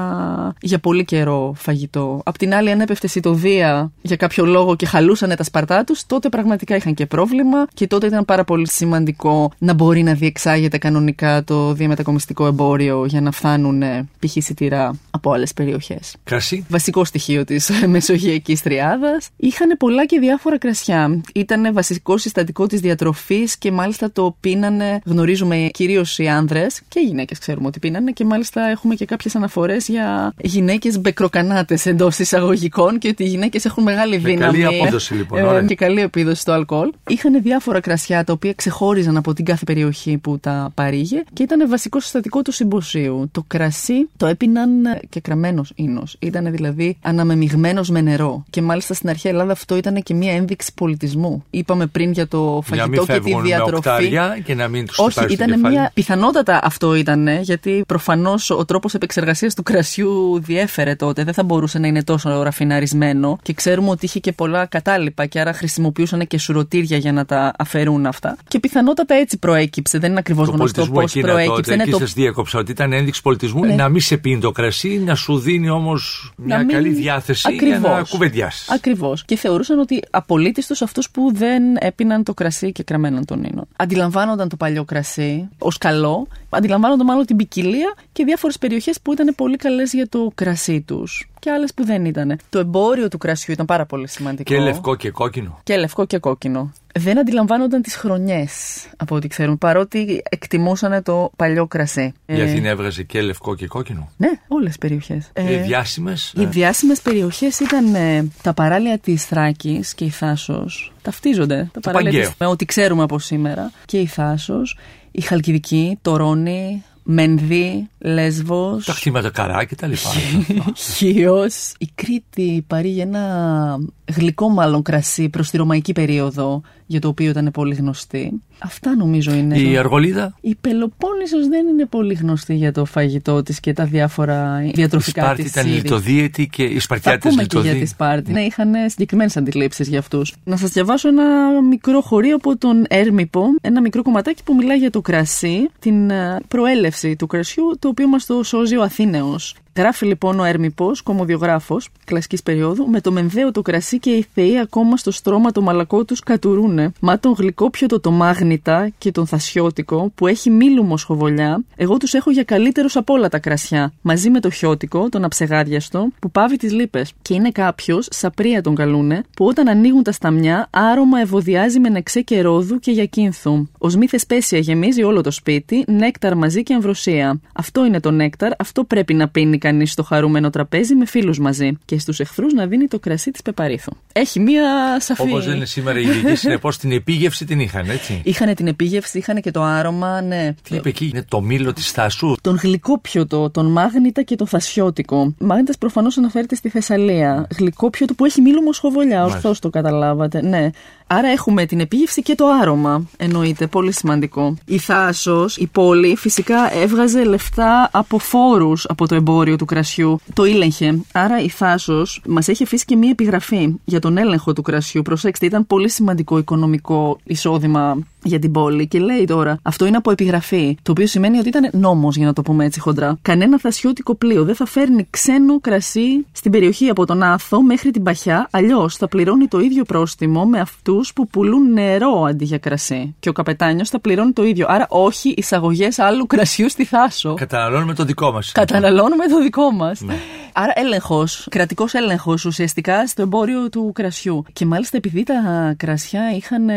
για 0.61 0.78
πολύ 0.78 1.05
καιρό 1.05 1.55
φαγητό. 1.57 2.20
Απ' 2.24 2.38
την 2.38 2.55
άλλη, 2.55 2.70
αν 2.70 2.80
έπεφτε 2.80 3.07
σιτοδία 3.07 3.93
για 4.03 4.16
κάποιο 4.16 4.45
λόγο 4.45 4.76
και 4.76 4.86
χαλούσαν 4.86 5.34
τα 5.36 5.43
σπαρτά 5.43 5.84
τους, 5.84 6.07
τότε 6.07 6.28
πραγματικά 6.28 6.76
είχαν 6.76 6.95
και 6.95 7.07
πρόβλημα 7.07 7.66
και 7.74 7.86
τότε 7.86 8.07
ήταν 8.07 8.24
πάρα 8.24 8.45
πολύ 8.45 8.68
σημαντικό 8.68 9.53
να 9.59 9.72
μπορεί 9.72 10.03
να 10.03 10.14
διεξάγεται 10.14 10.78
κανονικά 10.78 11.45
το 11.45 11.72
διαμετακομιστικό 11.72 12.47
εμπόριο 12.47 13.05
για 13.05 13.20
να 13.20 13.30
φτάνουν 13.30 13.82
π.χ. 14.18 14.36
σιτηρά 14.38 14.95
από 15.11 15.32
άλλες 15.32 15.53
περιοχές. 15.53 16.16
Κρασί. 16.24 16.64
Βασικό 16.83 17.05
στοιχείο 17.05 17.45
της 17.45 17.70
Μεσογειακής 17.87 18.62
Τριάδας. 18.62 19.28
Είχαν 19.37 19.76
πολλά 19.78 20.07
και 20.07 20.18
διάφορα 20.18 20.59
κρασιά. 20.59 21.20
Ήταν 21.35 21.72
βασικό 21.72 22.18
συστατικό 22.18 22.66
της 22.66 22.80
διατροφής 22.80 23.59
και 23.59 23.72
μάλιστα 23.72 24.12
το 24.12 24.37
πίνανε, 24.41 25.01
γνωρίζουμε 25.05 25.68
κυρίως 25.72 26.18
οι 26.18 26.28
άνδρες 26.28 26.83
και 26.89 27.01
οι 27.01 27.07
γυναίκες 27.07 27.39
ξέρουμε 27.39 27.66
ότι 27.66 27.78
πίνανε 27.78 28.11
και 28.11 28.24
μάλιστα 28.24 28.62
έχουμε 28.62 28.95
και 28.95 29.05
κάποιες 29.05 29.37
αναφορές 29.37 29.89
για 29.89 30.35
γυναίκες 30.41 31.01
μπεκροκανάτες 31.01 31.87
εντός 31.87 32.18
εισαγωγικών 32.18 32.99
και 32.99 33.09
ότι 33.09 33.24
οι 33.24 33.28
γυναίκες 33.28 33.64
έχουν 33.64 33.83
μεγάλη 33.83 34.16
δύναμη. 34.16 34.59
καλή 34.59 34.80
απόδοση 34.80 35.14
λοιπόν. 35.14 35.57
Ε, 35.57 35.64
και 35.66 35.74
καλή 35.74 36.01
επίδοση 36.01 36.41
στο 36.41 36.53
αλκοόλ. 36.53 36.93
Είχαν 37.09 37.43
διάφορα 37.43 37.80
κρασιά 37.80 38.24
τα 38.24 38.33
οποία 38.33 38.53
ξεχώριζαν 38.53 39.16
από 39.16 39.33
την 39.33 39.45
κάθε 39.45 39.64
περιοχή 39.64 40.18
που 40.18 40.39
τα 40.39 40.70
παρήγε 40.74 41.22
και 41.33 41.43
ήταν 41.43 41.68
βασικό 41.68 42.01
συστατικό 42.01 42.43
του 42.43 42.53
συμποσίου. 42.53 43.28
Το 43.33 43.45
κρασί 43.47 44.09
το 44.16 44.26
έπιναν 44.26 44.70
και 45.09 45.20
κραμένο 45.20 45.64
ίνος. 45.74 46.16
Ήταν 46.18 46.51
δηλαδή 46.51 46.72
αναμεμειγμένος 47.03 47.89
με 47.89 48.01
νερό. 48.01 48.45
Και 48.51 48.62
μάλιστα 48.62 48.95
στην 48.95 49.09
αρχαία 49.09 49.33
Ελλάδα 49.33 49.53
αυτό 49.53 49.77
ήταν 49.77 50.03
και 50.03 50.14
μία 50.14 50.33
ένδειξη 50.33 50.75
πολιτισμού. 50.75 51.45
Είπαμε 51.51 51.87
πριν 51.87 52.12
για 52.12 52.29
το 52.29 52.62
φαγητό 52.64 53.07
και 53.07 53.20
τη 53.20 53.35
διατροφή. 53.43 54.12
και 54.45 54.55
να 54.55 54.68
μην 54.68 54.87
Όχι, 54.97 55.25
ήταν 55.29 55.61
μία. 55.61 55.91
Πιθανότατα 55.95 56.61
αυτό 56.62 56.95
ήταν, 56.95 57.29
γιατί 57.43 57.85
προφανώς 57.87 58.51
ο 58.51 58.64
τρόπος 58.64 58.95
επεξεργασίας 58.95 59.55
του 59.55 59.62
κρασιού 59.62 60.41
διέφερε 60.41 60.95
τότε. 60.95 61.25
Δεν 61.25 61.35
θα 61.35 61.43
μπορούσε 61.43 61.79
να 61.79 61.87
είναι 61.87 62.03
τόσο 62.03 62.43
ραφιναρισμένο. 62.43 63.39
Και 63.43 63.53
ξέρουμε 63.53 63.91
ότι 63.91 64.05
είχε 64.05 64.18
και 64.18 64.33
πολλά 64.33 64.66
κατάλοιπα 64.66 65.27
και 65.27 65.41
άρα 65.41 65.53
χρησιμοποιούσαν 65.53 66.27
και 66.27 66.39
σουρωτήρια 66.39 66.97
για 66.97 67.12
να 67.12 67.25
τα 67.25 67.53
αφαιρούν 67.59 68.07
αυτά. 68.07 68.37
Και 68.49 68.61
πιθανότατα 68.61 69.14
έτσι 69.14 69.39
προέκυψε. 69.39 69.99
Δεν 69.99 70.11
είναι 70.11 70.18
ακριβώς 70.18 70.49
γνωστό 70.49 70.87
πώς 70.87 71.12
προέκυψε. 71.12 71.55
Τότε, 71.55 71.77
ναι, 71.77 71.85
το... 71.85 71.99
σας 71.99 72.12
διέκοψα 72.12 72.59
ότι 72.59 72.70
ήταν 72.70 72.93
ένδειξη 72.93 73.23
πολιτισμού 73.23 73.64
ναι. 73.64 73.75
να 73.75 73.89
μην 73.89 74.01
σε 74.01 74.16
πίνει 74.16 74.41
το 74.41 74.51
κρασί, 74.51 75.03
να 75.05 75.14
σου 75.14 75.39
δίνει 75.39 75.70
όμως 75.70 76.33
μια 76.57 76.65
μην... 76.65 76.75
καλή 76.75 76.89
διάθεση 76.89 77.49
Ακριβώς. 77.49 77.79
για 77.79 77.89
να 77.89 78.03
κουβεντιάσεις. 78.03 78.71
Ακριβώς. 78.71 79.25
Και 79.25 79.37
θεωρούσαν 79.37 79.79
ότι 79.79 80.03
απολύτιστος 80.11 80.83
αυτούς 80.83 81.11
που 81.11 81.33
δεν 81.35 81.63
έπιναν 81.79 82.25
το 82.25 82.35
κρασί 82.35 82.73
και 82.73 82.83
κραμέναν 82.83 83.25
τον 83.25 83.45
ίνο. 83.45 83.69
Αντιλαμβάνονταν 83.77 84.49
το 84.49 84.57
παλιό 84.57 84.85
κρασί 84.85 85.49
ως 85.59 85.79
καλό, 85.79 86.27
αντιλαμβάνονταν 86.51 87.07
μάλλον 87.07 87.27
την 87.27 87.37
ποικιλία 87.37 87.95
και 88.13 88.25
διάφορες 88.25 88.59
περιοχές 88.59 89.01
που 89.01 89.13
ήταν 89.13 89.35
πολύ 89.37 89.57
καλές 89.57 89.93
για 89.93 90.09
το 90.09 90.33
κρασί 90.35 90.81
τους 90.81 91.27
και 91.43 91.51
άλλες 91.51 91.74
που 91.74 91.84
δεν 91.84 92.05
ήταν. 92.05 92.38
Το 92.51 92.59
εμπόριο 92.59 93.09
του 93.09 93.18
κρασιού 93.18 93.53
ήταν 93.53 93.66
πάρα 93.66 93.86
πολύ 93.86 94.09
σημαντικό. 94.09 94.55
Και 94.55 94.61
λευκό 94.61 94.97
και 94.97 95.11
κόκκινο. 95.11 95.61
Και 95.62 95.76
λευκό 95.76 96.07
και 96.07 96.18
κόκκινο. 96.18 96.72
Δεν 96.95 97.18
αντιλαμβάνονταν 97.18 97.82
τις 97.82 97.97
χρονιές, 97.97 98.53
από 98.97 99.14
ό,τι 99.14 99.28
ξέρουν, 99.28 99.59
παρότι 99.59 100.22
εκτιμούσαν 100.30 101.03
το 101.03 101.30
παλιό 101.36 101.66
κρασί. 101.66 102.12
Η 102.26 102.40
ε... 102.40 102.43
Αθήνα 102.43 102.68
έβγαζε 102.68 103.03
και 103.03 103.20
λευκό 103.20 103.55
και 103.55 103.66
κόκκινο. 103.66 104.11
Ναι, 104.16 104.28
όλες 104.49 104.72
τι 104.72 104.78
περιοχές. 104.78 105.30
Ε, 105.32 105.53
οι 105.53 105.57
διάσημες. 105.57 106.32
Οι 106.36 106.45
διάσημες 106.45 107.01
περιοχές 107.01 107.61
ήταν 107.61 107.95
ε, 107.95 108.28
τα 108.43 108.55
παράλια 108.55 108.99
της 108.99 109.24
Θράκης 109.24 109.95
και 109.95 110.05
η 110.05 110.11
Θάσος. 110.11 110.93
Ταυτίζονται. 111.03 111.70
Τα 111.72 111.80
παράλια 111.80 112.20
της, 112.20 112.32
με 112.38 112.47
ό,τι 112.47 112.64
ξέρουμε 112.64 113.03
από 113.03 113.18
σήμερα. 113.18 113.72
Και 113.84 113.99
η 113.99 114.07
Θάσος, 114.07 114.78
η 115.11 115.20
Χαλκιδική, 115.20 115.99
το 116.03 116.16
Ρόνι, 116.16 116.84
Μενδύ, 117.03 117.89
Λέσβος. 117.99 118.85
Τα 118.85 118.93
χτήματα 118.93 119.31
καρά 119.31 119.65
και 119.65 119.75
τα 119.75 119.87
λοιπά. 119.87 120.11
Χίος 120.97 121.73
Η 121.79 121.89
Κρήτη 121.95 122.65
παρήγε 122.67 123.03
ένα 123.03 123.79
γλυκό 124.17 124.49
μάλλον 124.49 124.83
κρασί 124.83 125.29
προς 125.29 125.51
τη 125.51 125.57
ρωμαϊκή 125.57 125.93
περίοδο 125.93 126.63
για 126.93 127.01
το 127.01 127.09
οποίο 127.09 127.30
ήταν 127.30 127.51
πολύ 127.53 127.74
γνωστή. 127.74 128.43
Αυτά 128.59 128.97
νομίζω 128.97 129.32
είναι. 129.34 129.59
Η 129.59 129.76
Αργολίδα; 129.76 130.34
Η 130.40 130.55
Πελοπόννησος 130.61 131.49
δεν 131.49 131.66
είναι 131.66 131.86
πολύ 131.86 132.14
γνωστή 132.14 132.55
για 132.55 132.72
το 132.72 132.84
φαγητό 132.84 133.43
της 133.43 133.61
και 133.61 133.72
τα 133.72 133.84
διάφορα 133.84 134.59
διατροφικά 134.74 135.34
της. 135.34 135.45
Η 135.45 135.49
Σπάρτη 135.49 135.68
ήταν 135.68 135.74
λιτοδίαιτη 135.74 136.49
και 136.49 136.62
η 136.62 136.78
Σπαρτιάτες 136.78 137.36
λιτοδίαιτη. 137.36 137.68
και 137.68 137.76
για 137.76 137.84
τη 137.84 137.86
Σπάρτη. 137.86 138.32
Ναι, 138.32 138.40
είχαν 138.40 138.74
συγκεκριμένες 138.86 139.36
αντιλήψεις 139.36 139.88
για 139.88 139.99
αυτούς. 139.99 140.34
Να 140.45 140.57
σας 140.57 140.70
διαβάσω 140.70 141.09
ένα 141.09 141.24
μικρό 141.68 142.01
χωρίο 142.01 142.34
από 142.34 142.57
τον 142.57 142.84
Έρμipο, 142.88 143.43
ένα 143.61 143.80
μικρό 143.80 144.03
κομματάκι 144.03 144.43
που 144.45 144.55
μιλάει 144.55 144.78
για 144.78 144.90
το 144.90 145.01
κρασί, 145.01 145.70
την 145.78 146.11
ε, 146.11 146.40
προέλευση 146.49 147.16
του 147.16 147.26
κρασιού, 147.26 147.76
το 147.78 147.88
οποίο 147.88 148.09
μας 148.09 148.26
το 148.26 148.43
σώζει 148.43 148.76
ο 148.76 148.82
Αθήνεος. 148.82 149.55
Γράφει 149.77 150.07
λοιπόν 150.07 150.41
ο 150.41 150.45
Έρμυπο, 150.45 150.93
κομμοδιογράφος 151.05 151.89
κλασικής 152.05 152.43
περίοδου, 152.43 152.89
με 152.89 153.01
το 153.01 153.12
μενδέο 153.12 153.51
το 153.51 153.62
κρασί 153.62 153.99
και 153.99 154.11
οι 154.11 154.27
θεοί 154.35 154.59
ακόμα 154.59 154.97
στο 154.97 155.11
στρώμα 155.11 155.53
το 155.53 155.62
μαλακό 155.62 156.05
τους 156.05 156.20
κατουρούνε. 156.20 156.93
Μα 157.01 157.18
τον 157.18 157.35
γλυκόπιο 157.39 158.01
το 158.01 158.11
μάγνητα 158.11 158.91
και 158.99 159.11
τον 159.11 159.27
θασιώτικο 159.27 160.12
που 160.14 160.27
έχει 160.27 160.51
μήλου 160.51 160.85
μοσχοβολιά, 160.85 161.64
εγώ 161.77 161.97
τους 161.97 162.14
έχω 162.14 162.31
για 162.31 162.43
καλύτερους 162.45 162.97
από 162.97 163.12
όλα 163.12 163.29
τα 163.29 163.39
κρασιά. 163.39 163.93
Μαζί 164.03 164.31
με 164.31 164.41
το 164.41 164.51
χιώτικο, 164.51 165.09
τον 165.09 165.25
αψεγάδιαστο, 165.25 166.09
που 166.18 166.31
πάβει 166.31 166.57
τις 166.57 166.73
λίπε. 166.73 167.05
Και 167.23 167.35
είναι 167.35 167.51
κάποιος, 167.51 168.09
σαπρία 168.11 168.62
τον 168.62 168.75
καλούνε, 168.75 169.23
που 169.37 169.47
όταν 169.47 169.68
ανοίγουν 169.68 170.03
τα 170.03 170.12
σταμιά, 170.12 170.68
άρωμα 170.70 171.20
ευωδιάζει 171.20 171.81
με 171.81 171.89
νεξέ 171.89 172.20
και 172.20 172.43
ρόδου 172.43 172.79
και 172.79 172.91
γιακίνθου. 172.91 173.68
Ω 173.79 173.89
μη 173.99 174.09
θεσπέσια 174.09 174.59
γεμίζει 174.59 175.03
όλο 175.03 175.20
το 175.20 175.31
σπίτι, 175.31 175.85
νέκταρ 175.89 176.37
μαζί 176.37 176.62
και 176.62 176.75
αμβροσία. 176.75 177.41
Αυτό 177.53 177.85
είναι 177.87 178.01
το 178.01 178.11
νέκταρ, 178.11 178.53
αυτό 178.59 178.85
πρέπει 178.85 179.14
να 179.14 179.29
πίνει 179.29 179.59
κανείς 179.63 179.93
στο 179.93 180.03
χαρούμενο 180.03 180.51
τραπέζι 180.51 180.95
με 180.95 181.07
φίλους 181.07 181.39
μαζί 181.39 181.79
και 181.85 181.99
στους 181.99 182.21
εχθρούς 182.21 182.53
να 182.53 182.67
δίνει 182.67 182.87
το 182.87 182.99
κρασί 182.99 183.31
της 183.31 183.43
πεπαρίθου. 183.43 183.93
Έχει 184.13 184.41
μία 184.41 185.01
σαφή. 185.01 185.23
Όπως 185.23 185.45
δεν 185.45 185.57
είναι 185.57 185.65
σήμερα 185.65 185.99
η 185.99 186.03
ειδική, 186.03 186.35
συνεπώς 186.45 186.79
την 186.79 186.93
επίγευση 186.93 187.45
την 187.45 187.61
είχαν, 187.61 187.91
έτσι. 187.91 188.21
Είχαν 188.25 188.55
την 188.55 188.67
επίγευση, 188.67 189.19
είχαν 189.19 189.41
και 189.41 189.51
το 189.51 189.63
άρωμα, 189.63 190.21
ναι. 190.23 190.55
Τι 190.63 190.75
είπε 190.77 190.89
εκεί, 190.89 191.05
είναι 191.07 191.25
το 191.29 191.41
μήλο 191.41 191.73
της 191.73 191.91
θασού; 191.91 192.35
Τον 192.41 192.57
γλυκόπιωτο, 192.57 193.51
τον 193.51 193.67
μάγνητα 193.67 194.23
και 194.23 194.37
τον 194.37 194.47
θασιώτικο. 194.47 195.35
Μάγνητας 195.39 195.79
προφανώς 195.79 196.19
αναφέρεται 196.19 196.55
στη 196.55 196.69
Θεσσαλία. 196.69 197.47
Γλυκόπιωτο 197.59 198.15
που 198.15 198.25
έχει 198.25 198.41
μήλο 198.41 198.63
μοσχοβολιά, 198.63 199.25
ορθώς 199.25 199.59
το 199.59 199.71
καταλάβατε. 199.71 200.43
Ναι. 200.43 200.71
Άρα 201.15 201.29
έχουμε 201.29 201.67
την 201.67 201.81
επίγευση 201.81 202.23
και 202.23 202.35
το 202.35 202.45
άρωμα. 202.61 203.07
Εννοείται, 203.17 203.67
πολύ 203.67 203.93
σημαντικό. 203.93 204.57
Η 204.65 204.79
Θάσος, 204.79 205.57
η 205.57 205.67
πόλη, 205.67 206.17
φυσικά 206.17 206.75
έβγαζε 206.75 207.25
λεφτά 207.25 207.89
από 207.93 208.19
φόρους 208.19 208.87
από 208.89 209.09
το 209.09 209.15
εμπόριο 209.15 209.57
του 209.57 209.65
κρασιού. 209.65 210.21
Το 210.35 210.45
ήλεγχε. 210.45 211.01
Άρα 211.13 211.41
η 211.41 211.49
Θάσος 211.49 212.23
μας 212.27 212.49
έχει 212.49 212.63
αφήσει 212.63 212.85
και 212.85 212.97
μία 212.97 213.11
επιγραφή 213.11 213.75
για 213.85 214.01
τον 214.01 214.17
έλεγχο 214.17 214.53
του 214.53 214.63
κρασιού. 214.63 215.03
Προσέξτε, 215.03 215.47
ήταν 215.47 215.67
πολύ 215.67 215.91
σημαντικό 215.91 216.39
οικονομικό 216.39 217.19
εισόδημα 217.25 217.99
για 218.23 218.39
την 218.39 218.53
πόλη 218.53 218.89
και 218.89 218.99
λέει 218.99 219.25
τώρα 219.25 219.59
αυτό 219.63 219.87
είναι 219.87 219.97
από 219.97 220.11
επιγραφή. 220.11 220.77
Το 220.83 220.91
οποίο 220.91 221.07
σημαίνει 221.07 221.39
ότι 221.39 221.49
ήταν 221.49 221.69
νόμος, 221.73 222.17
για 222.17 222.27
να 222.27 222.33
το 222.33 222.43
πούμε 222.43 222.65
έτσι 222.65 222.81
χοντρά. 222.81 223.19
Κανένα 223.23 223.59
θασιώτικο 223.59 224.15
πλοίο 224.15 224.45
δεν 224.45 224.55
θα 224.55 224.67
φέρνει 224.67 225.07
ξένο 225.11 225.61
κρασί 225.61 226.27
στην 226.33 226.51
περιοχή 226.51 226.89
από 226.89 227.07
τον 227.07 227.23
Άθο 227.23 227.63
μέχρι 227.63 227.91
την 227.91 228.03
Παχιά, 228.03 228.49
αλλιώς 228.51 228.97
θα 228.97 229.09
πληρώνει 229.09 229.47
το 229.47 229.61
ίδιο 229.61 229.85
πρόστιμο 229.85 230.45
με 230.45 230.61
αυτούς 230.61 231.02
που 231.15 231.27
πουλούν 231.27 231.73
νερό 231.73 232.25
αντί 232.25 232.45
για 232.45 232.59
κρασί. 232.59 233.15
Και 233.21 233.29
ο 233.29 233.33
καπετάνιος 233.33 233.89
θα 233.89 234.01
πληρώνει 234.01 234.33
το 234.33 234.45
ίδιο. 234.45 234.67
Άρα, 234.69 234.87
όχι 234.89 235.35
εισαγωγές 235.37 235.99
άλλου 235.99 236.27
κρασιού 236.27 236.69
στη 236.69 236.85
Θάσο. 236.85 237.35
Καταναλώνουμε 237.35 237.95
το 237.95 238.05
δικό 238.05 238.33
μας. 238.33 238.53
Καταναλώνουμε 238.53 239.27
το 239.27 239.43
δικό 239.43 239.71
μας. 239.71 240.01
Ναι. 240.01 240.15
Άρα, 240.53 240.73
έλεγχος, 240.75 241.47
κρατικός 241.51 241.95
έλεγχος 241.95 242.45
ουσιαστικά 242.45 243.07
στο 243.07 243.23
εμπόριο 243.23 243.69
του 243.69 243.91
κρασιού. 243.95 244.45
Και 244.53 244.67
μάλιστα 244.67 244.97
επειδή 244.97 245.23
τα 245.23 245.35
κρασιά 245.77 246.23
είχαν 246.37 246.69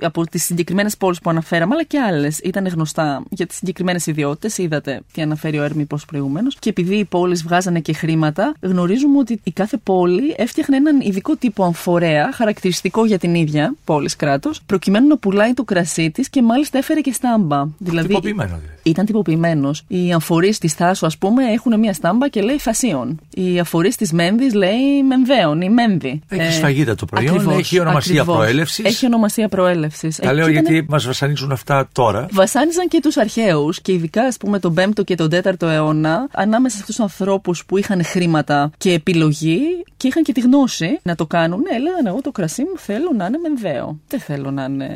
από 0.00 0.26
τις 0.26 0.44
συγκεκριμένες 0.44 0.96
πόλεις 0.96 1.18
που 1.18 1.30
αναφέραμε, 1.30 1.74
αλλά 1.74 1.84
και 1.84 1.98
άλλες, 1.98 2.38
ήταν 2.38 2.66
γνωστά 2.66 3.22
για 3.30 3.46
τις 3.46 3.56
συγκεκριμένες 3.56 4.06
ιδιότητες. 4.06 4.58
Είδατε 4.58 5.00
τι 5.12 5.22
αναφέρει 5.22 5.58
ο 5.58 5.62
Έρμη 5.62 5.86
προηγουμένως. 6.06 6.56
Και 6.58 6.68
επειδή 6.68 6.96
οι 6.96 7.04
πόλεις 7.04 7.42
βγάζανε 7.42 7.80
και 7.80 7.92
χρήματα, 7.92 8.54
γνωρίζουμε 8.60 9.18
ότι 9.18 9.40
η 9.44 9.50
κάθε 9.50 9.76
πόλη 9.76 10.34
έφτιαχνε 10.36 10.76
έναν 10.76 11.00
ειδικό 11.00 11.36
τύπο 11.36 11.64
αμφορέα, 11.64 12.32
χαρακτηριστικό 12.32 13.04
για 13.04 13.18
την 13.18 13.34
ίδια 13.34 13.63
πόλης 13.84 14.16
κράτος, 14.16 14.60
προκειμένου 14.66 15.06
να 15.06 15.16
πουλάει 15.16 15.54
το 15.54 15.64
κρασί 15.64 16.10
της 16.10 16.28
και 16.28 16.42
μάλιστα 16.42 16.78
έφερε 16.78 17.00
και 17.00 17.12
στάμπα. 17.12 17.66
Δηλαδή, 17.78 18.08
τυποποιημένο 18.08 18.48
δηλαδή. 18.48 18.72
Ήταν 18.82 19.06
τυποποιημένος. 19.06 19.84
Οι 19.88 20.12
αμφορείς 20.12 20.58
της 20.58 20.72
Θάσου, 20.72 21.06
ας 21.06 21.18
πούμε, 21.18 21.44
έχουν 21.44 21.78
μια 21.78 21.92
στάμπα 21.92 22.28
και 22.28 22.42
λέει 22.42 22.58
Θασίων. 22.58 23.20
Οι 23.34 23.58
αφορεί 23.58 23.88
της 23.88 24.12
Μένδης 24.12 24.54
λέει 24.54 25.02
Μενδέων 25.08 25.60
ή 25.60 25.70
Μένδη. 25.70 26.20
Έχει 26.28 26.42
ε, 26.42 26.50
σφαγίδα 26.50 26.94
το 26.94 27.04
προϊόν, 27.04 27.34
ακριβώς, 27.34 27.58
έχει 27.58 27.80
ονομασία 27.80 28.24
προέλευσης. 28.24 28.84
Έχει 28.84 29.06
ονομασία 29.06 29.48
προέλευσης. 29.48 30.16
Τα 30.16 30.32
λέω 30.32 30.48
γιατί 30.48 30.86
μας 30.88 31.06
βασανίζουν 31.06 31.52
αυτά 31.52 31.88
τώρα. 31.92 32.26
Βασάνιζαν 32.32 32.88
και 32.88 33.00
τους 33.02 33.16
αρχαίους 33.16 33.80
και 33.80 33.92
ειδικά 33.92 34.22
ας 34.22 34.36
πούμε 34.36 34.58
τον 34.58 34.74
5ο 34.78 35.04
και 35.04 35.14
τον 35.14 35.28
4ο 35.30 35.62
αιώνα, 35.62 36.28
ανάμεσα 36.32 36.76
σε 36.76 36.82
αυτού 36.82 36.94
του 36.94 37.02
ανθρώπους 37.02 37.64
που 37.64 37.78
είχαν 37.78 38.04
χρήματα 38.04 38.70
και 38.78 38.92
επιλογή 38.92 39.60
και 40.04 40.10
είχαν 40.10 40.22
και 40.22 40.32
τη 40.32 40.40
γνώση 40.40 41.00
να 41.02 41.14
το 41.14 41.26
κάνουν, 41.26 41.62
έλεγαν 41.72 42.06
εγώ 42.06 42.20
το 42.20 42.30
κρασί 42.30 42.62
μου 42.62 42.78
θέλω 42.78 43.10
να 43.16 43.26
είναι 43.26 43.38
μενδέο. 43.38 43.98
Δεν 44.08 44.20
θέλω 44.20 44.50
να 44.50 44.64
είναι 44.64 44.88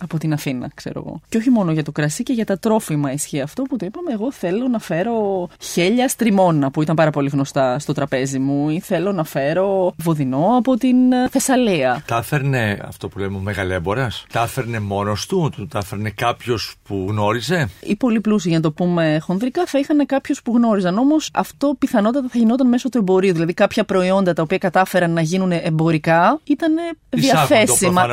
από 0.00 0.18
την 0.18 0.32
Αθήνα, 0.32 0.70
ξέρω 0.74 1.02
εγώ. 1.06 1.20
Και 1.28 1.36
όχι 1.36 1.50
μόνο 1.50 1.72
για 1.72 1.82
το 1.82 1.92
κρασί 1.92 2.22
και 2.22 2.32
για 2.32 2.44
τα 2.44 2.58
τρόφιμα 2.58 3.12
ισχύει 3.12 3.40
αυτό 3.40 3.62
που 3.62 3.76
το 3.76 3.86
είπαμε. 3.86 4.12
Εγώ 4.12 4.32
θέλω 4.32 4.68
να 4.68 4.78
φέρω 4.78 5.48
χέλια 5.60 6.08
στριμώνα 6.08 6.70
που 6.70 6.82
ήταν 6.82 6.96
πάρα 6.96 7.10
πολύ 7.10 7.28
γνωστά 7.28 7.78
στο 7.78 7.92
τραπέζι 7.92 8.38
μου, 8.38 8.70
ή 8.70 8.80
θέλω 8.80 9.12
να 9.12 9.24
φέρω 9.24 9.94
βοδινό 9.98 10.54
από 10.58 10.76
την 10.76 11.12
ε, 11.12 11.28
Θεσσαλία. 11.28 12.02
Τα 12.06 12.16
έφερνε 12.16 12.78
αυτό 12.86 13.08
που 13.08 13.18
λέμε 13.18 13.38
μεγαλέμπορας, 13.38 14.24
τα 14.32 14.42
έφερνε 14.42 14.80
μόνος 14.80 15.26
του, 15.26 15.52
τα 15.70 15.78
έφερνε 15.78 16.10
κάποιος 16.10 16.74
που 16.82 17.06
γνώριζε; 17.08 17.68
Οι 17.80 17.96
πολύ 17.96 18.20
πλούσιοι, 18.20 18.48
για 18.48 18.58
να 18.58 18.62
το 18.62 18.72
πούμε 18.72 19.18
χονδρικά, 19.22 19.66
θα 19.66 19.78
είχαν 19.78 20.06
κάποιους 20.06 20.42
που 20.42 20.56
γνώριζαν. 20.56 20.98
Όμως 20.98 21.30
αυτό 21.32 21.74
πιθανότατα 21.78 22.28
θα 22.30 22.38
γινόταν 22.38 22.68
μέσω 22.68 22.88
του 22.88 22.98
εμπορίου. 22.98 23.32
Δηλαδή 23.32 23.54
κάποια 23.54 23.84
προϊόντα 23.84 24.25
τα 24.32 24.42
οποία 24.42 24.58
κατάφεραν 24.58 25.10
να 25.12 25.20
γίνουν 25.20 25.52
εμπορικά 25.52 26.40
ήταν 26.44 26.74
διαθέσιμα. 27.08 28.06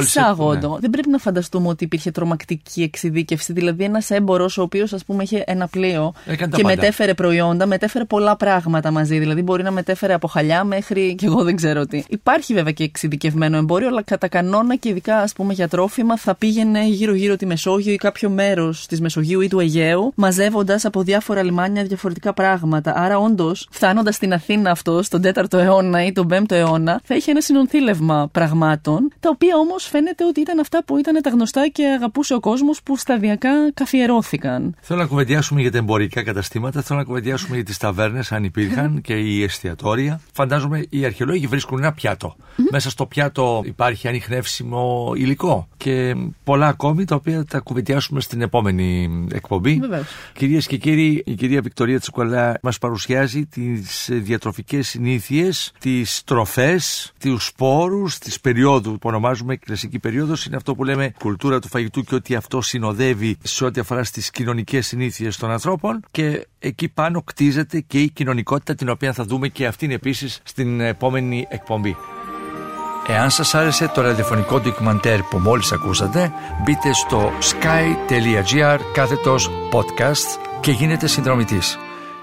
Εισάγοντο. 0.00 0.68
Ναι. 0.68 0.78
Δεν 0.78 0.90
πρέπει 0.90 1.08
να 1.08 1.18
φανταστούμε 1.18 1.68
ότι 1.68 1.84
υπήρχε 1.84 2.10
τρομακτική 2.10 2.82
εξειδίκευση. 2.82 3.52
Δηλαδή, 3.52 3.84
ένας 3.84 4.10
έμπορος, 4.10 4.58
ο 4.58 4.62
οποίος, 4.62 4.92
ας 4.92 5.04
πούμε, 5.04 5.22
είχε 5.22 5.42
ένα 5.46 5.68
πλοίο 5.68 6.12
και 6.56 6.64
μετέφερε 6.64 7.14
προϊόντα, 7.14 7.66
μετέφερε 7.66 8.04
πολλά 8.04 8.36
πράγματα 8.36 8.90
μαζί. 8.90 9.18
Δηλαδή, 9.18 9.42
μπορεί 9.42 9.62
να 9.62 9.70
μετέφερε 9.70 10.12
από 10.12 10.28
χαλιά 10.28 10.64
μέχρι 10.64 11.14
και 11.14 11.26
εγώ 11.26 11.42
δεν 11.42 11.56
ξέρω 11.56 11.86
τι. 11.86 12.02
Υπάρχει 12.08 12.54
βέβαια 12.54 12.72
και 12.72 12.84
εξειδικευμένο 12.84 13.56
εμπόριο, 13.56 13.88
αλλά 13.88 14.02
κατά 14.02 14.28
κανόνα 14.28 14.76
και 14.76 14.88
ειδικά, 14.88 15.16
ας 15.16 15.32
πούμε, 15.32 15.52
για 15.52 15.68
τρόφιμα 15.68 16.16
θα 16.16 16.34
πήγαινε 16.34 16.86
γύρω-γύρω 16.86 17.36
τη 17.36 17.46
Μεσόγειο 17.46 17.92
ή 17.92 17.96
κάποιο 17.96 18.30
μέρος 18.30 18.86
της 18.86 19.00
Μεσογείου 19.00 19.40
ή 19.40 19.48
του 19.48 19.60
Αιγαίου, 19.60 20.12
μαζεύοντας 20.14 20.84
από 20.84 21.02
διάφορα 21.02 21.42
λιμάνια 21.42 21.84
διαφορετικά 21.84 22.32
πράγματα. 22.32 22.92
Άρα, 22.96 23.18
όντως, 23.18 23.68
φτάνοντας 23.70 24.14
στην 24.14 24.32
Αθήνα 24.32 24.70
αυτό, 24.70 25.02
στον 25.02 25.22
4ο 25.22 25.58
αιώνα 25.60 26.04
ή 26.04 26.12
τον 26.12 26.28
5ο 26.32 26.50
αιώνα, 26.50 27.00
θα 27.04 27.14
είχε 27.14 27.30
ένα 27.30 27.40
συνονθήλευμα 27.40 28.28
πραγμάτων, 28.32 29.12
τα 29.20 29.28
οποία 29.32 29.56
όμως 29.56 29.84
φαίνεται 29.84 30.24
ότι 30.24 30.40
ήταν 30.40 30.58
αυτά 30.58 30.84
που 30.84 30.98
ήταν 30.98 31.22
τα 31.22 31.30
γνωστά 31.30 31.68
και 31.68 31.86
αγαπούσε 31.86 32.34
ο 32.34 32.40
κόσμος 32.40 32.82
που 32.82 32.96
σταδιακά 32.96 33.50
καθιερώθηκαν. 33.74 34.74
Θέλω 34.80 35.00
να 35.00 35.06
κουβεντιάσουμε 35.06 35.60
για 35.60 35.70
τα 35.70 35.78
εμπορικά 35.78 36.22
καταστήματα, 36.22 36.82
θέλω 36.82 36.98
να 36.98 37.04
κουβεντιάσουμε 37.04 37.54
για 37.54 37.64
τις 37.64 37.76
ταβέρνες, 37.76 38.32
αν 38.32 38.44
υπήρχαν 38.44 39.00
και 39.00 39.14
οι 39.14 39.42
εστιατόρια. 39.42 40.20
Φαντάζομαι 40.32 40.86
οι 40.88 41.04
αρχαιολόγοι 41.04 41.46
βρίσκουν 41.46 41.78
ένα 41.78 41.94
Μέσα 42.70 42.90
στο 42.90 43.06
πιάτο 43.06 43.62
υπάρχει 43.64 44.08
ανοιχνεύσιμο 44.08 45.12
υλικό 45.16 45.68
και 45.76 46.14
πολλά 46.44 46.66
ακόμη 46.66 47.04
τα 47.04 47.14
οποία 47.14 47.44
θα 47.48 47.58
κουβεντιάσουμε 47.58 48.20
στην 48.20 48.42
επόμενη 48.42 49.08
εκπομπή. 49.32 49.80
Κυρίες 50.32 50.66
και 50.66 50.76
κύριοι, 50.76 51.22
η 51.26 51.34
κυρία 51.34 51.60
Βικτωρία 51.60 52.00
Τσουκαλά 52.00 52.58
μας 52.62 52.78
παρουσιάζει 52.78 53.46
τις 53.46 54.08
διατροφικές 54.12 54.88
συνήθειες, 54.88 55.49
τις 55.78 56.22
τροφέ, 56.24 56.80
τους 57.20 57.46
σπόρους 57.46 58.18
τη 58.18 58.34
περίοδου 58.42 58.92
που 58.92 59.08
ονομάζουμε 59.08 59.56
κλασική 59.56 59.98
περίοδος. 59.98 60.46
Είναι 60.46 60.56
αυτό 60.56 60.74
που 60.74 60.84
λέμε 60.84 61.12
κουλτούρα 61.18 61.58
του 61.58 61.68
φαγητού 61.68 62.02
και 62.02 62.14
ότι 62.14 62.34
αυτό 62.34 62.60
συνοδεύει 62.60 63.38
σε 63.42 63.64
ό,τι 63.64 63.80
αφορά 63.80 64.04
στις 64.04 64.30
κοινωνικές 64.30 64.86
συνήθειες 64.86 65.36
των 65.36 65.50
ανθρώπων 65.50 66.04
και 66.10 66.46
εκεί 66.58 66.88
πάνω 66.88 67.22
κτίζεται 67.22 67.80
και 67.80 68.00
η 68.00 68.10
κοινωνικότητα 68.10 68.74
την 68.74 68.88
οποία 68.88 69.12
θα 69.12 69.24
δούμε 69.24 69.48
και 69.48 69.66
αυτήν 69.66 69.90
επίσης 69.90 70.40
στην 70.42 70.80
επόμενη 70.80 71.46
εκπομπή. 71.48 71.96
Εάν 73.06 73.30
σας 73.30 73.54
άρεσε 73.54 73.88
το 73.94 74.00
ραδιοφωνικό 74.00 74.60
ντοκιμαντέρ 74.60 75.22
που 75.22 75.38
μόλις 75.38 75.72
ακούσατε, 75.72 76.32
μπείτε 76.64 76.92
στο 76.92 77.32
sky.gr 77.40 78.78
κάθετος 78.92 79.50
podcast 79.72 80.40
και 80.60 80.70
γίνετε 80.70 81.06
συνδρομητής. 81.06 81.78